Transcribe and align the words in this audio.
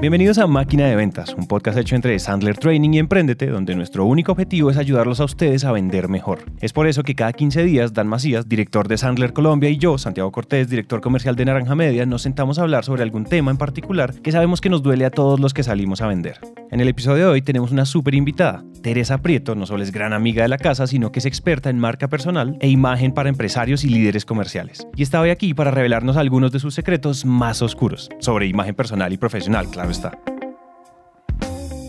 Bienvenidos 0.00 0.38
a 0.38 0.46
Máquina 0.46 0.86
de 0.86 0.94
Ventas, 0.94 1.34
un 1.34 1.48
podcast 1.48 1.76
hecho 1.76 1.96
entre 1.96 2.16
Sandler 2.20 2.56
Training 2.56 2.90
y 2.94 2.98
Emprendete, 3.00 3.48
donde 3.48 3.74
nuestro 3.74 4.04
único 4.04 4.30
objetivo 4.30 4.70
es 4.70 4.76
ayudarlos 4.76 5.18
a 5.18 5.24
ustedes 5.24 5.64
a 5.64 5.72
vender 5.72 6.08
mejor. 6.08 6.44
Es 6.60 6.72
por 6.72 6.86
eso 6.86 7.02
que 7.02 7.16
cada 7.16 7.32
15 7.32 7.64
días, 7.64 7.94
Dan 7.94 8.06
Macías, 8.06 8.48
director 8.48 8.86
de 8.86 8.96
Sandler 8.96 9.32
Colombia, 9.32 9.70
y 9.70 9.76
yo, 9.76 9.98
Santiago 9.98 10.30
Cortés, 10.30 10.70
director 10.70 11.00
comercial 11.00 11.34
de 11.34 11.46
Naranja 11.46 11.74
Media, 11.74 12.06
nos 12.06 12.22
sentamos 12.22 12.60
a 12.60 12.62
hablar 12.62 12.84
sobre 12.84 13.02
algún 13.02 13.24
tema 13.24 13.50
en 13.50 13.56
particular 13.56 14.14
que 14.22 14.30
sabemos 14.30 14.60
que 14.60 14.70
nos 14.70 14.84
duele 14.84 15.04
a 15.04 15.10
todos 15.10 15.40
los 15.40 15.52
que 15.52 15.64
salimos 15.64 16.00
a 16.00 16.06
vender. 16.06 16.38
En 16.70 16.78
el 16.78 16.86
episodio 16.86 17.24
de 17.24 17.30
hoy 17.32 17.42
tenemos 17.42 17.72
una 17.72 17.84
súper 17.84 18.14
invitada. 18.14 18.62
Teresa 18.82 19.18
Prieto 19.18 19.56
no 19.56 19.66
solo 19.66 19.82
es 19.82 19.90
gran 19.90 20.12
amiga 20.12 20.44
de 20.44 20.48
la 20.48 20.58
casa, 20.58 20.86
sino 20.86 21.10
que 21.10 21.18
es 21.18 21.26
experta 21.26 21.70
en 21.70 21.80
marca 21.80 22.06
personal 22.06 22.56
e 22.60 22.68
imagen 22.68 23.12
para 23.12 23.30
empresarios 23.30 23.82
y 23.82 23.88
líderes 23.88 24.24
comerciales. 24.24 24.86
Y 24.94 25.02
está 25.02 25.20
hoy 25.20 25.30
aquí 25.30 25.54
para 25.54 25.72
revelarnos 25.72 26.16
algunos 26.16 26.52
de 26.52 26.60
sus 26.60 26.74
secretos 26.74 27.24
más 27.24 27.62
oscuros 27.62 28.08
sobre 28.20 28.46
imagen 28.46 28.76
personal 28.76 29.12
y 29.12 29.16
profesional, 29.16 29.66
claro 29.68 29.87
está. 29.90 30.18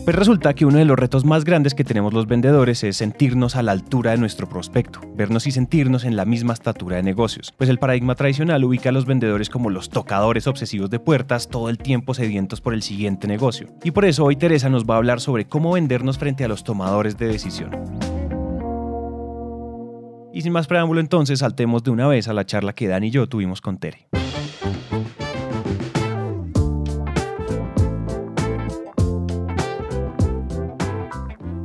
Pues 0.04 0.18
resulta 0.18 0.54
que 0.54 0.64
uno 0.64 0.78
de 0.78 0.84
los 0.86 0.98
retos 0.98 1.24
más 1.24 1.44
grandes 1.44 1.74
que 1.74 1.84
tenemos 1.84 2.12
los 2.12 2.26
vendedores 2.26 2.82
es 2.82 2.96
sentirnos 2.96 3.54
a 3.54 3.62
la 3.62 3.70
altura 3.72 4.10
de 4.10 4.16
nuestro 4.16 4.48
prospecto, 4.48 5.00
vernos 5.14 5.46
y 5.46 5.52
sentirnos 5.52 6.04
en 6.04 6.16
la 6.16 6.24
misma 6.24 6.54
estatura 6.54 6.96
de 6.96 7.02
negocios, 7.02 7.54
pues 7.56 7.70
el 7.70 7.78
paradigma 7.78 8.16
tradicional 8.16 8.64
ubica 8.64 8.88
a 8.88 8.92
los 8.92 9.06
vendedores 9.06 9.50
como 9.50 9.70
los 9.70 9.88
tocadores 9.88 10.46
obsesivos 10.46 10.90
de 10.90 10.98
puertas 10.98 11.48
todo 11.48 11.68
el 11.68 11.78
tiempo 11.78 12.14
sedientos 12.14 12.60
por 12.60 12.74
el 12.74 12.82
siguiente 12.82 13.28
negocio. 13.28 13.68
Y 13.84 13.92
por 13.92 14.04
eso 14.04 14.24
hoy 14.24 14.34
Teresa 14.34 14.68
nos 14.68 14.84
va 14.84 14.94
a 14.94 14.98
hablar 14.98 15.20
sobre 15.20 15.44
cómo 15.44 15.72
vendernos 15.72 16.18
frente 16.18 16.44
a 16.44 16.48
los 16.48 16.64
tomadores 16.64 17.16
de 17.16 17.28
decisión. 17.28 17.70
Y 20.32 20.42
sin 20.42 20.52
más 20.52 20.66
preámbulo 20.66 21.00
entonces, 21.00 21.40
saltemos 21.40 21.84
de 21.84 21.90
una 21.90 22.08
vez 22.08 22.26
a 22.26 22.32
la 22.32 22.46
charla 22.46 22.72
que 22.72 22.88
Dan 22.88 23.04
y 23.04 23.10
yo 23.10 23.28
tuvimos 23.28 23.60
con 23.60 23.78
Tere. 23.78 24.08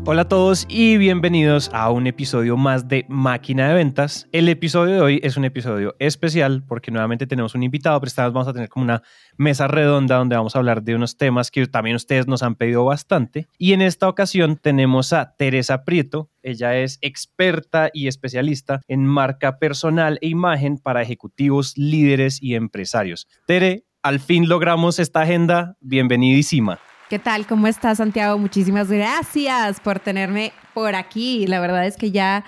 Hola 0.08 0.22
a 0.22 0.28
todos 0.28 0.68
y 0.70 0.98
bienvenidos 0.98 1.72
a 1.74 1.90
un 1.90 2.06
episodio 2.06 2.58
más 2.58 2.88
de 2.88 3.08
Máquina 3.10 3.70
de 3.70 3.74
Ventas. 3.74 4.28
El 4.32 4.48
episodio 4.50 4.94
de 4.94 5.02
hoy 5.02 5.20
es 5.24 5.36
un 5.36 5.46
episodio 5.46 5.96
especial 5.98 6.64
porque 6.68 6.92
nuevamente 6.92 7.26
tenemos 7.26 7.56
un 7.56 7.64
invitado, 7.64 8.00
pero 8.00 8.10
esta 8.10 8.24
vez 8.24 8.32
vamos 8.32 8.48
a 8.48 8.54
tener 8.54 8.70
como 8.70 8.84
una 8.84 9.02
mesa 9.36 9.68
redonda 9.68 10.18
donde 10.18 10.36
vamos 10.36 10.56
a 10.56 10.60
hablar 10.60 10.84
de 10.84 10.94
unos 10.94 11.18
temas 11.18 11.50
que 11.50 11.66
también 11.66 11.96
ustedes 11.96 12.28
nos 12.28 12.44
han 12.44 12.54
pedido 12.54 12.86
bastante. 12.86 13.48
Y 13.58 13.74
en 13.74 13.82
esta 13.82 14.08
ocasión 14.08 14.58
tenemos 14.58 15.12
a 15.12 15.36
Teresa 15.38 15.84
Prieto. 15.84 16.30
Ella 16.44 16.78
es 16.78 17.00
experta 17.02 17.90
y 17.92 18.08
especialista 18.08 18.82
en 18.88 19.08
marca 19.08 19.58
personal 19.58 20.20
e 20.22 20.28
imagen 20.28 20.78
para 20.78 21.02
ejecutivos, 21.02 21.76
líderes 21.80 22.44
y 22.44 22.54
empresarios. 22.54 23.28
Tere, 23.48 23.86
al 24.04 24.20
fin 24.20 24.48
logramos 24.48 25.00
esta 25.00 25.22
agenda. 25.22 25.78
Bienvenidísima. 25.80 26.80
¿Qué 27.16 27.20
tal? 27.20 27.48
¿Cómo 27.48 27.68
estás, 27.68 28.00
Santiago? 28.00 28.38
Muchísimas 28.38 28.92
gracias 28.92 29.80
por 29.80 30.02
tenerme 30.02 30.52
por 30.74 30.96
aquí. 30.96 31.48
La 31.48 31.62
verdad 31.62 31.88
es 31.88 31.96
que 31.96 32.12
ya 32.12 32.44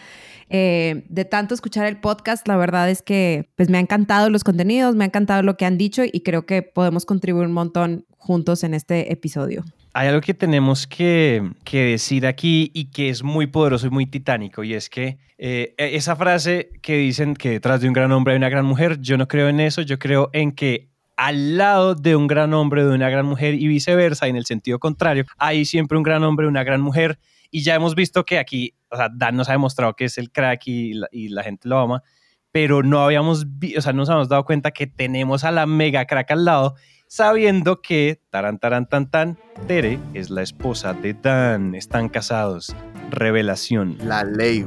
eh, 0.50 1.06
de 1.08 1.24
tanto 1.24 1.54
escuchar 1.54 1.86
el 1.86 1.96
podcast, 1.96 2.46
la 2.50 2.58
verdad 2.58 2.90
es 2.90 3.02
que 3.02 3.50
pues 3.56 3.70
me 3.70 3.78
ha 3.78 3.80
encantado 3.80 4.30
los 4.30 4.44
contenidos, 4.44 4.94
me 4.98 5.06
ha 5.06 5.08
encantado 5.08 5.42
lo 5.42 5.56
que 5.56 5.64
han 5.64 5.78
dicho 5.78 6.04
y 6.04 6.20
creo 6.20 6.46
que 6.46 6.64
podemos 6.64 7.06
contribuir 7.06 7.48
un 7.48 7.54
montón 7.54 8.06
juntos 8.18 8.66
en 8.66 8.74
este 8.74 9.14
episodio. 9.14 9.64
Hay 9.94 10.09
algo 10.09 10.20
que 10.20 10.34
tenemos 10.34 10.86
que, 10.86 11.50
decir 11.72 12.28
aquí 12.28 12.70
y 12.74 12.92
que 12.92 13.08
es 13.08 13.24
muy 13.24 13.48
poderoso 13.48 13.88
y 13.88 13.90
muy 13.90 14.06
titánico 14.06 14.66
y 14.66 14.74
es 14.74 14.90
que 14.90 15.18
eh, 15.38 15.76
esa 15.78 16.18
frase 16.18 16.72
que 16.81 16.98
dicen 16.98 17.36
que 17.36 17.52
detrás 17.52 17.80
de 17.80 17.88
un 17.88 17.94
gran 17.94 18.12
hombre 18.12 18.34
hay 18.34 18.38
una 18.38 18.50
gran 18.50 18.66
mujer, 18.66 19.00
yo 19.00 19.18
no 19.18 19.30
creo 19.30 19.48
en 19.48 19.62
eso, 19.62 19.81
yo 19.81 19.98
creo 19.98 20.30
en 20.34 20.52
que 20.52 20.90
al 21.18 21.58
lado 21.58 21.96
de 21.96 22.16
un 22.16 22.28
gran 22.28 22.54
hombre, 22.54 22.86
de 22.86 22.94
una 22.94 23.09
gran 23.09 23.25
mujer 23.25 23.56
y 23.56 23.68
viceversa, 23.68 24.28
en 24.28 24.36
el 24.36 24.46
sentido 24.46 24.80
contrario, 24.80 25.25
hay 25.38 25.66
siempre 25.66 25.97
un 25.97 26.03
gran 26.03 26.24
hombre, 26.24 26.47
una 26.47 26.64
gran 26.64 26.80
mujer. 26.80 27.19
Y 27.50 27.64
ya 27.64 27.75
hemos 27.75 27.96
visto 27.96 28.24
que 28.24 28.38
aquí, 28.38 28.75
o 28.90 28.96
sea, 28.96 29.09
Dan 29.12 29.36
nos 29.36 29.50
ha 29.50 29.53
demostrado 29.53 29.96
que 29.96 30.06
es 30.06 30.18
el 30.18 30.31
crack 30.31 30.68
y 30.68 30.94
la, 30.94 31.44
gente 31.44 31.68
lo 31.68 31.80
ama, 31.80 32.03
pero 32.52 32.84
no 32.84 33.02
habíamos, 33.03 33.47
o 33.78 33.81
sea, 33.81 33.94
nos 33.94 34.09
habíamos 34.09 34.30
dado 34.30 34.46
cuenta 34.46 34.72
que 34.72 34.86
tenemos 34.86 35.44
a 35.44 35.52
la 35.52 35.66
mega 35.66 36.06
crack 36.06 36.31
al 36.31 36.46
lado, 36.46 36.75
sabiendo 37.08 37.81
que, 37.81 38.22
taran, 38.30 38.59
taran, 38.59 38.88
tan, 38.88 39.09
tan, 39.09 39.40
Tere 39.68 39.97
es 40.14 40.30
la 40.30 40.44
esposa 40.44 40.94
de 40.94 41.14
Dan, 41.14 41.74
están 41.74 42.09
casados. 42.09 42.75
Revelación. 43.09 43.97
La 44.03 44.24
ley. 44.24 44.66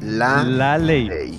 La, 0.00 0.42
la 0.42 0.76
ley 0.76 1.38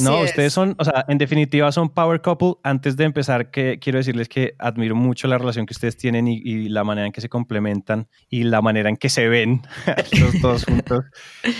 no, 0.00 0.20
ustedes 0.20 0.52
son, 0.52 0.74
o 0.78 0.84
sea, 0.84 1.04
en 1.08 1.18
definitiva 1.18 1.70
son 1.72 1.88
power 1.88 2.20
couple. 2.20 2.54
Antes 2.62 2.96
de 2.96 3.04
empezar, 3.04 3.50
que 3.50 3.78
quiero 3.78 3.98
decirles 3.98 4.28
que 4.28 4.54
admiro 4.58 4.94
mucho 4.94 5.28
la 5.28 5.38
relación 5.38 5.66
que 5.66 5.72
ustedes 5.72 5.96
tienen 5.96 6.28
y, 6.28 6.68
la 6.68 6.84
manera 6.84 7.06
en 7.06 7.12
que 7.12 7.20
se 7.20 7.28
complementan 7.28 8.08
y 8.28 8.44
la 8.44 8.62
manera 8.62 8.88
en 8.88 8.96
que 8.96 9.08
se 9.08 9.28
ven 9.28 9.62
los 10.20 10.40
dos 10.40 10.64
juntos. 10.64 11.04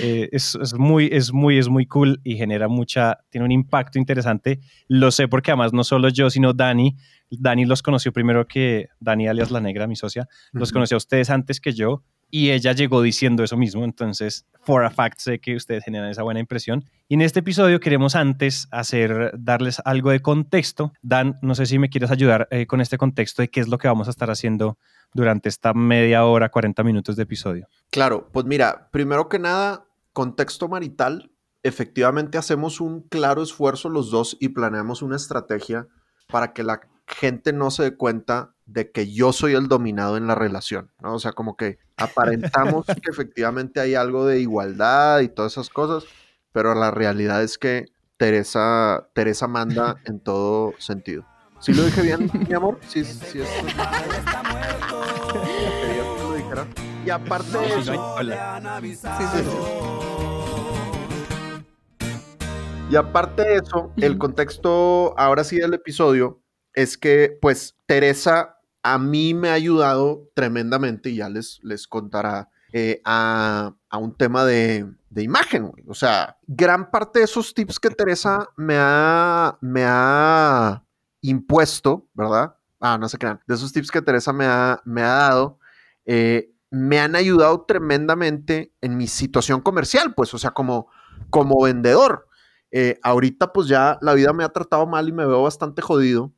Eh, 0.01 0.29
es, 0.33 0.55
es, 0.61 0.75
muy, 0.75 1.09
es 1.13 1.33
muy, 1.33 1.59
es 1.59 1.69
muy 1.69 1.87
cool 1.87 2.21
y 2.25 2.37
genera 2.37 2.69
mucha, 2.69 3.19
tiene 3.31 3.45
un 3.45 3.53
impacto 3.53 3.99
interesante. 3.99 4.61
Lo 4.89 5.11
sé 5.11 5.29
porque 5.29 5.51
además 5.51 5.73
no 5.73 5.85
solo 5.85 6.09
yo, 6.09 6.31
sino 6.31 6.53
Dani. 6.53 6.97
Dani 7.31 7.65
los 7.65 7.83
conoció 7.83 8.13
primero 8.13 8.47
que 8.47 8.89
Dani 9.01 9.29
alias 9.29 9.51
La 9.51 9.61
Negra, 9.61 9.87
mi 9.87 9.97
socia. 9.97 10.29
Los 10.53 10.73
conoció 10.73 10.97
a 10.97 10.99
ustedes 10.99 11.31
antes 11.31 11.61
que 11.61 11.73
yo 11.73 12.05
y 12.31 12.51
ella 12.51 12.73
llegó 12.73 13.03
diciendo 13.03 13.45
eso 13.45 13.57
mismo, 13.57 13.85
entonces, 13.85 14.47
for 14.63 14.85
a 14.85 14.91
fact, 14.91 15.19
sé 15.21 15.39
que 15.39 15.57
ustedes 15.57 15.85
generan 15.85 16.11
esa 16.11 16.23
buena 16.23 16.41
impresión. 16.41 16.85
Y 17.09 17.15
en 17.15 17.23
este 17.23 17.41
episodio 17.41 17.81
queremos 17.81 18.17
antes 18.17 18.67
hacer, 18.71 19.33
darles 19.39 19.81
algo 19.85 20.11
de 20.11 20.21
contexto. 20.21 20.93
Dan, 21.03 21.39
no 21.43 21.55
sé 21.55 21.67
si 21.67 21.79
me 21.79 21.91
quieres 21.91 22.11
ayudar 22.11 22.49
eh, 22.51 22.67
con 22.67 22.81
este 22.81 22.99
contexto 22.99 23.43
de 23.43 23.49
qué 23.49 23.61
es 23.61 23.69
lo 23.69 23.79
que 23.79 23.89
vamos 23.89 24.09
a 24.09 24.11
estar 24.11 24.31
haciendo 24.31 24.79
durante 25.13 25.49
esta 25.49 25.75
media 25.75 26.25
hora, 26.25 26.51
40 26.51 26.83
minutos 26.83 27.17
de 27.17 27.23
episodio. 27.23 27.69
Claro, 27.91 28.29
pues 28.33 28.47
mira, 28.47 28.89
primero 28.91 29.29
que 29.29 29.39
nada, 29.39 29.87
contexto 30.13 30.69
marital. 30.69 31.31
Efectivamente 31.63 32.37
hacemos 32.37 32.81
un 32.81 33.03
claro 33.03 33.43
esfuerzo 33.43 33.89
los 33.89 34.11
dos 34.11 34.37
y 34.41 34.51
planeamos 34.51 35.03
una 35.03 35.17
estrategia 35.17 35.87
para 36.29 36.53
que 36.53 36.63
la 36.63 36.81
gente 37.07 37.53
no 37.53 37.71
se 37.71 37.83
dé 37.85 37.97
cuenta 37.97 38.55
de 38.67 38.91
que 38.91 39.13
yo 39.13 39.33
soy 39.33 39.55
el 39.55 39.69
dominado 39.69 40.17
en 40.17 40.27
la 40.27 40.35
relación, 40.35 40.91
¿no? 41.01 41.15
O 41.15 41.19
sea, 41.19 41.33
como 41.33 41.57
que 41.57 41.79
aparentamos 41.97 42.87
que 42.87 43.11
efectivamente 43.11 43.81
hay 43.81 43.95
algo 43.95 44.27
de 44.27 44.41
igualdad 44.41 45.21
y 45.21 45.29
todas 45.29 45.53
esas 45.53 45.69
cosas, 45.69 46.05
pero 46.53 46.75
la 46.75 46.91
realidad 46.91 47.43
es 47.43 47.59
que 47.59 47.87
Teresa, 48.17 49.09
Teresa 49.13 49.49
manda 49.49 49.97
en 50.05 50.21
todo 50.21 50.73
sentido. 50.79 51.27
¿Sí 51.61 51.75
lo 51.75 51.85
dije 51.85 52.03
bien, 52.03 52.31
mi 52.49 52.55
amor? 52.55 52.79
Sí, 52.89 53.05
sí, 53.05 53.41
es... 53.41 53.49
Y 57.05 57.11
aparte 57.11 57.59
de 57.59 57.79
eso... 57.79 57.93
Y 62.91 62.97
aparte 62.97 63.43
de 63.43 63.57
eso, 63.57 63.93
el 63.97 64.19
contexto 64.19 65.19
ahora 65.19 65.43
sí 65.43 65.57
del 65.57 65.75
episodio 65.75 66.44
es 66.75 66.99
que, 66.99 67.39
pues, 67.41 67.77
Teresa 67.87 68.59
a 68.83 68.99
mí 68.99 69.33
me 69.33 69.49
ha 69.49 69.55
ayudado 69.55 70.29
tremendamente, 70.35 71.11
y 71.11 71.17
ya 71.17 71.29
les, 71.29 71.59
les 71.63 71.87
contará, 71.87 72.51
eh, 72.77 73.01
a, 73.05 73.73
un 73.93 74.17
tema 74.17 74.45
de, 74.45 74.85
imagen. 75.17 75.71
O 75.87 75.95
sea, 75.95 76.37
gran 76.47 76.91
parte 76.91 77.21
de 77.21 77.27
esos 77.27 77.55
tips 77.55 77.79
que 77.79 77.91
Teresa 77.91 78.49
me 78.57 78.75
ha, 78.77 79.57
me 79.61 79.85
ha 79.87 80.85
impuesto, 81.21 82.09
¿verdad? 82.15 82.57
Ah, 82.81 82.99
no 82.99 83.09
se 83.09 83.17
crean. 83.17 83.41
De 83.47 83.55
esos 83.55 83.73
tips 83.73 83.93
que 83.93 84.03
Teresa 84.03 84.33
me 84.33 84.45
ha, 84.45 84.83
me 84.85 85.03
ha 85.03 85.15
dado, 85.15 85.61
eh, 86.05 86.51
me 86.69 86.99
han 86.99 87.15
ayudado 87.15 87.65
tremendamente 87.65 88.75
en 88.81 88.97
mi 88.97 89.07
situación 89.07 89.61
comercial, 89.61 90.13
pues, 90.13 90.35
o 90.35 90.39
sea, 90.39 90.51
como, 90.51 90.89
como 91.31 91.63
vendedor. 91.63 92.27
Eh, 92.73 92.99
ahorita, 93.05 93.53
pues 93.53 93.69
ya 93.69 93.99
la 94.03 94.15
vida 94.15 94.33
me 94.33 94.43
ha 94.43 94.49
tratado 94.49 94.85
mal 94.85 95.09
y 95.09 95.13
me 95.13 95.25
veo 95.25 95.45
bastante 95.45 95.81
jodido 95.81 96.33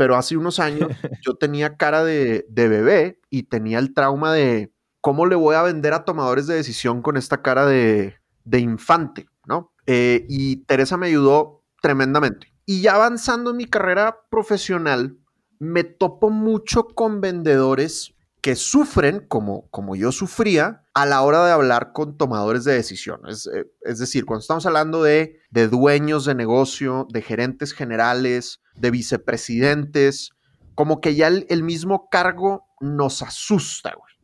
pero 0.00 0.16
hace 0.16 0.34
unos 0.34 0.60
años 0.60 0.88
yo 1.20 1.34
tenía 1.34 1.76
cara 1.76 2.02
de, 2.02 2.46
bebé 2.48 3.20
y 3.28 3.42
tenía 3.42 3.78
el 3.78 3.92
trauma 3.92 4.32
de 4.32 4.72
cómo 5.02 5.26
le 5.26 5.36
voy 5.36 5.56
a 5.56 5.62
vender 5.62 5.92
a 5.92 6.06
tomadores 6.06 6.46
de 6.46 6.54
decisión 6.54 7.02
con 7.02 7.18
esta 7.18 7.42
cara 7.42 7.66
de, 7.66 8.14
infante, 8.50 9.26
¿no? 9.44 9.74
Eh, 9.84 10.24
y 10.26 10.64
Teresa 10.64 10.96
me 10.96 11.08
ayudó 11.08 11.66
tremendamente. 11.82 12.50
Y 12.64 12.80
ya 12.80 12.94
avanzando 12.94 13.50
en 13.50 13.58
mi 13.58 13.66
carrera 13.66 14.20
profesional, 14.30 15.18
me 15.58 15.84
topo 15.84 16.30
mucho 16.30 16.84
con 16.84 17.20
vendedores 17.20 18.14
que 18.40 18.56
sufren, 18.56 19.26
como, 19.28 19.68
como 19.70 19.96
yo 19.96 20.12
sufría, 20.12 20.84
a 20.94 21.06
la 21.06 21.22
hora 21.22 21.44
de 21.44 21.52
hablar 21.52 21.92
con 21.92 22.16
tomadores 22.16 22.64
de 22.64 22.72
decisiones. 22.72 23.46
Es, 23.46 23.54
eh, 23.54 23.70
es 23.82 23.98
decir, 23.98 24.24
cuando 24.24 24.40
estamos 24.40 24.66
hablando 24.66 25.02
de, 25.02 25.40
de, 25.50 25.68
dueños 25.68 26.24
de 26.24 26.34
negocio, 26.34 27.06
de 27.10 27.22
gerentes 27.22 27.72
generales, 27.72 28.60
de 28.76 28.90
vicepresidentes, 28.90 30.30
como 30.74 31.00
que 31.00 31.14
ya 31.14 31.28
el, 31.28 31.62
mismo 31.62 32.08
cargo 32.08 32.66
nos 32.80 33.20
asusta, 33.22 33.94
güey. 33.94 34.14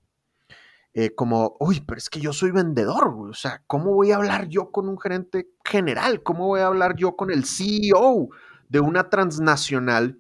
eh, 0.94 1.14
como, 1.14 1.56
uy, 1.60 1.82
pero 1.86 1.98
es 1.98 2.08
que 2.08 2.20
yo 2.20 2.32
soy 2.32 2.52
vendedor, 2.52 3.12
güey. 3.12 3.30
O 3.30 3.34
sea, 3.34 3.62
¿cómo 3.66 3.92
voy 3.92 4.12
a 4.12 4.16
hablar 4.16 4.48
yo 4.48 4.70
con 4.70 4.88
un 4.88 4.98
gerente 4.98 5.50
general? 5.62 6.22
¿Cómo 6.22 6.46
voy 6.46 6.60
a 6.60 6.68
hablar 6.68 6.96
yo 6.96 7.16
con 7.16 7.30
el 7.30 7.44
CEO 7.44 8.30
de 8.70 8.80
una 8.80 9.10
transnacional? 9.10 10.18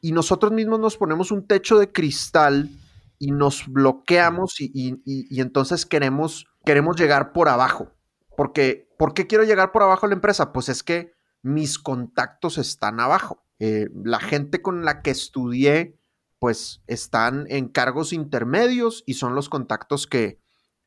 Y 0.00 0.12
nosotros 0.12 0.52
mismos 0.52 0.78
nos 0.78 0.96
ponemos 0.96 1.32
un 1.32 1.46
techo 1.46 1.78
de 1.78 1.90
cristal 1.90 2.68
y 3.22 3.30
nos 3.30 3.68
bloqueamos 3.68 4.60
y, 4.60 5.00
y 5.04 5.40
entonces 5.40 5.86
queremos, 5.86 6.46
queremos 6.64 6.96
llegar 6.96 7.32
por 7.32 7.48
abajo. 7.48 7.92
Porque, 8.36 8.88
¿por 8.98 9.14
qué 9.14 9.28
quiero 9.28 9.44
llegar 9.44 9.70
por 9.70 9.84
abajo 9.84 10.06
a 10.06 10.08
la 10.08 10.16
empresa? 10.16 10.52
Pues 10.52 10.68
es 10.68 10.82
que 10.82 11.12
mis 11.40 11.78
contactos 11.78 12.58
están 12.58 12.98
abajo. 12.98 13.44
Eh, 13.60 13.88
la 13.94 14.18
gente 14.18 14.60
con 14.60 14.84
la 14.84 15.02
que 15.02 15.12
estudié, 15.12 15.96
pues 16.40 16.82
están 16.88 17.46
en 17.48 17.68
cargos 17.68 18.12
intermedios 18.12 19.04
y 19.06 19.14
son 19.14 19.36
los 19.36 19.48
contactos 19.48 20.08
que, 20.08 20.40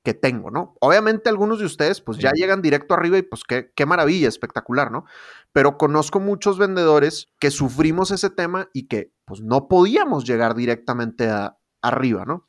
que 0.03 0.13
tengo, 0.13 0.51
¿no? 0.51 0.75
Obviamente 0.81 1.29
algunos 1.29 1.59
de 1.59 1.65
ustedes 1.65 2.01
pues 2.01 2.17
ya 2.17 2.33
llegan 2.33 2.61
directo 2.61 2.93
arriba 2.93 3.17
y 3.17 3.21
pues 3.21 3.43
qué, 3.47 3.71
qué, 3.73 3.85
maravilla, 3.85 4.27
espectacular, 4.27 4.91
¿no? 4.91 5.05
Pero 5.53 5.77
conozco 5.77 6.19
muchos 6.19 6.57
vendedores 6.57 7.29
que 7.39 7.51
sufrimos 7.51 8.11
ese 8.11 8.29
tema 8.29 8.69
y 8.73 8.87
que 8.87 9.13
pues 9.23 9.39
no 9.39 9.69
podíamos 9.69 10.25
llegar 10.25 10.55
directamente 10.55 11.29
a, 11.29 11.57
arriba, 11.87 12.25
¿no? 12.25 12.45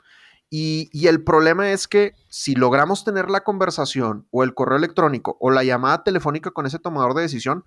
Y, 0.49 1.07
el 1.07 1.23
problema 1.23 1.71
es 1.71 1.87
que 1.87 2.13
si 2.29 2.55
logramos 2.55 3.03
tener 3.03 3.29
la 3.29 3.43
conversación 3.43 4.27
o 4.31 4.43
el 4.43 4.53
correo 4.53 4.77
electrónico 4.77 5.37
o 5.41 5.51
la 5.51 5.63
llamada 5.63 6.03
telefónica 6.03 6.51
con 6.51 6.65
ese 6.65 6.79
tomador 6.79 7.13
de 7.15 7.23
decisión, 7.23 7.65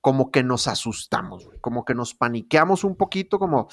como 0.00 0.30
que 0.30 0.42
nos 0.42 0.66
asustamos, 0.66 1.48
como 1.60 1.84
que 1.84 1.94
nos 1.94 2.14
paniqueamos 2.14 2.84
un 2.84 2.96
poquito, 2.96 3.38
como, 3.38 3.68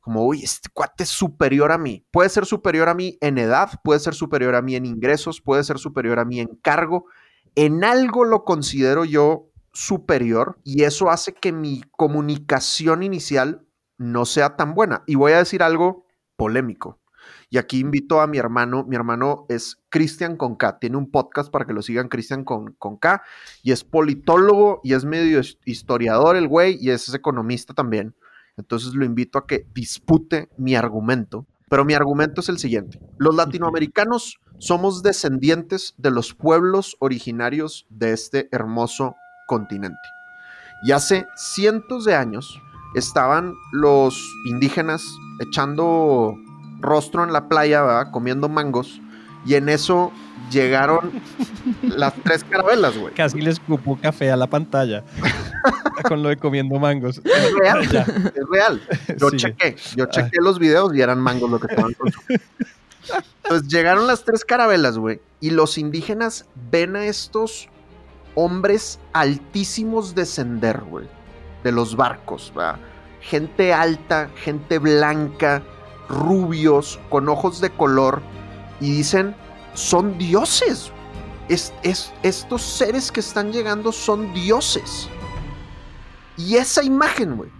como, 0.00 0.24
uy, 0.24 0.42
este 0.42 0.68
cuate 0.72 1.04
es 1.04 1.10
superior 1.10 1.70
a 1.70 1.78
mí. 1.78 2.04
Puede 2.10 2.28
ser 2.30 2.46
superior 2.46 2.88
a 2.88 2.94
mí 2.94 3.16
en 3.20 3.38
edad, 3.38 3.80
puede 3.84 4.00
ser 4.00 4.14
superior 4.14 4.56
a 4.56 4.62
mí 4.62 4.74
en 4.74 4.86
ingresos, 4.86 5.40
puede 5.40 5.62
ser 5.62 5.78
superior 5.78 6.18
a 6.18 6.24
mí 6.24 6.40
en 6.40 6.56
cargo. 6.62 7.06
En 7.54 7.84
algo 7.84 8.24
lo 8.24 8.44
considero 8.44 9.04
yo 9.04 9.50
superior 9.72 10.58
y 10.64 10.82
eso 10.82 11.10
hace 11.10 11.34
que 11.34 11.52
mi 11.52 11.82
comunicación 11.92 13.02
inicial 13.02 13.66
no 13.98 14.24
sea 14.24 14.56
tan 14.56 14.74
buena. 14.74 15.04
Y 15.06 15.14
voy 15.14 15.32
a 15.32 15.38
decir 15.38 15.62
algo 15.62 16.03
polémico. 16.36 17.00
Y 17.48 17.58
aquí 17.58 17.78
invito 17.78 18.20
a 18.20 18.26
mi 18.26 18.38
hermano, 18.38 18.84
mi 18.84 18.96
hermano 18.96 19.46
es 19.48 19.78
Cristian 19.88 20.36
con 20.36 20.56
K, 20.56 20.78
tiene 20.78 20.96
un 20.96 21.10
podcast 21.10 21.50
para 21.50 21.64
que 21.64 21.72
lo 21.72 21.82
sigan 21.82 22.08
Cristian 22.08 22.44
con, 22.44 22.72
con 22.74 22.96
K, 22.96 23.22
y 23.62 23.72
es 23.72 23.84
politólogo 23.84 24.80
y 24.82 24.92
es 24.92 25.04
medio 25.04 25.40
historiador 25.64 26.36
el 26.36 26.48
güey 26.48 26.76
y 26.80 26.90
es 26.90 27.12
economista 27.14 27.72
también. 27.74 28.14
Entonces 28.56 28.94
lo 28.94 29.04
invito 29.04 29.38
a 29.38 29.46
que 29.46 29.66
dispute 29.74 30.48
mi 30.56 30.76
argumento. 30.76 31.46
Pero 31.68 31.84
mi 31.84 31.94
argumento 31.94 32.40
es 32.40 32.48
el 32.48 32.58
siguiente. 32.58 33.00
Los 33.18 33.34
latinoamericanos 33.34 34.38
somos 34.58 35.02
descendientes 35.02 35.94
de 35.96 36.10
los 36.10 36.34
pueblos 36.34 36.96
originarios 37.00 37.86
de 37.88 38.12
este 38.12 38.48
hermoso 38.52 39.16
continente. 39.46 39.96
Y 40.84 40.92
hace 40.92 41.26
cientos 41.36 42.04
de 42.04 42.14
años 42.14 42.60
estaban 42.94 43.54
los 43.72 44.34
indígenas 44.44 45.04
echando 45.40 46.36
rostro 46.80 47.24
en 47.24 47.32
la 47.32 47.48
playa, 47.48 48.10
comiendo 48.10 48.48
mangos, 48.48 49.00
y 49.46 49.54
en 49.54 49.68
eso 49.68 50.12
llegaron 50.50 51.10
las 51.82 52.14
tres 52.22 52.44
carabelas, 52.44 52.96
güey. 52.96 53.14
Casi 53.14 53.40
les 53.40 53.54
escupó 53.54 53.98
café 54.00 54.30
a 54.30 54.36
la 54.36 54.46
pantalla 54.46 55.04
con 56.08 56.22
lo 56.22 56.28
de 56.28 56.36
comiendo 56.36 56.78
mangos. 56.78 57.20
Es 57.24 57.54
real, 57.54 57.84
es 57.84 58.48
real. 58.50 58.82
Yo 59.18 59.30
chequé, 59.30 59.76
yo 59.96 60.06
chequé 60.06 60.38
los 60.40 60.58
videos 60.58 60.94
y 60.94 61.00
eran 61.00 61.18
mangos 61.18 61.50
lo 61.50 61.60
que 61.60 61.66
estaban 61.68 61.92
consumiendo. 61.94 62.44
Entonces 63.42 63.68
llegaron 63.68 64.06
las 64.06 64.24
tres 64.24 64.44
carabelas, 64.44 64.96
güey, 64.96 65.20
y 65.40 65.50
los 65.50 65.76
indígenas 65.76 66.46
ven 66.70 66.96
a 66.96 67.04
estos 67.04 67.68
hombres 68.34 68.98
altísimos 69.12 70.14
descender, 70.14 70.80
güey, 70.80 71.06
de 71.64 71.72
los 71.72 71.96
barcos. 71.96 72.52
Gente 73.20 73.72
alta, 73.72 74.30
gente 74.36 74.78
blanca, 74.78 75.64
rubios, 76.08 77.00
con 77.10 77.28
ojos 77.28 77.60
de 77.60 77.70
color, 77.70 78.22
y 78.80 78.92
dicen, 78.92 79.34
son 79.72 80.16
dioses. 80.18 80.92
Es, 81.48 81.72
estos 82.22 82.62
seres 82.62 83.10
que 83.10 83.20
están 83.20 83.52
llegando 83.52 83.92
son 83.92 84.32
dioses. 84.32 85.08
Y 86.36 86.56
esa 86.56 86.82
imagen, 86.82 87.36
güey, 87.36 87.50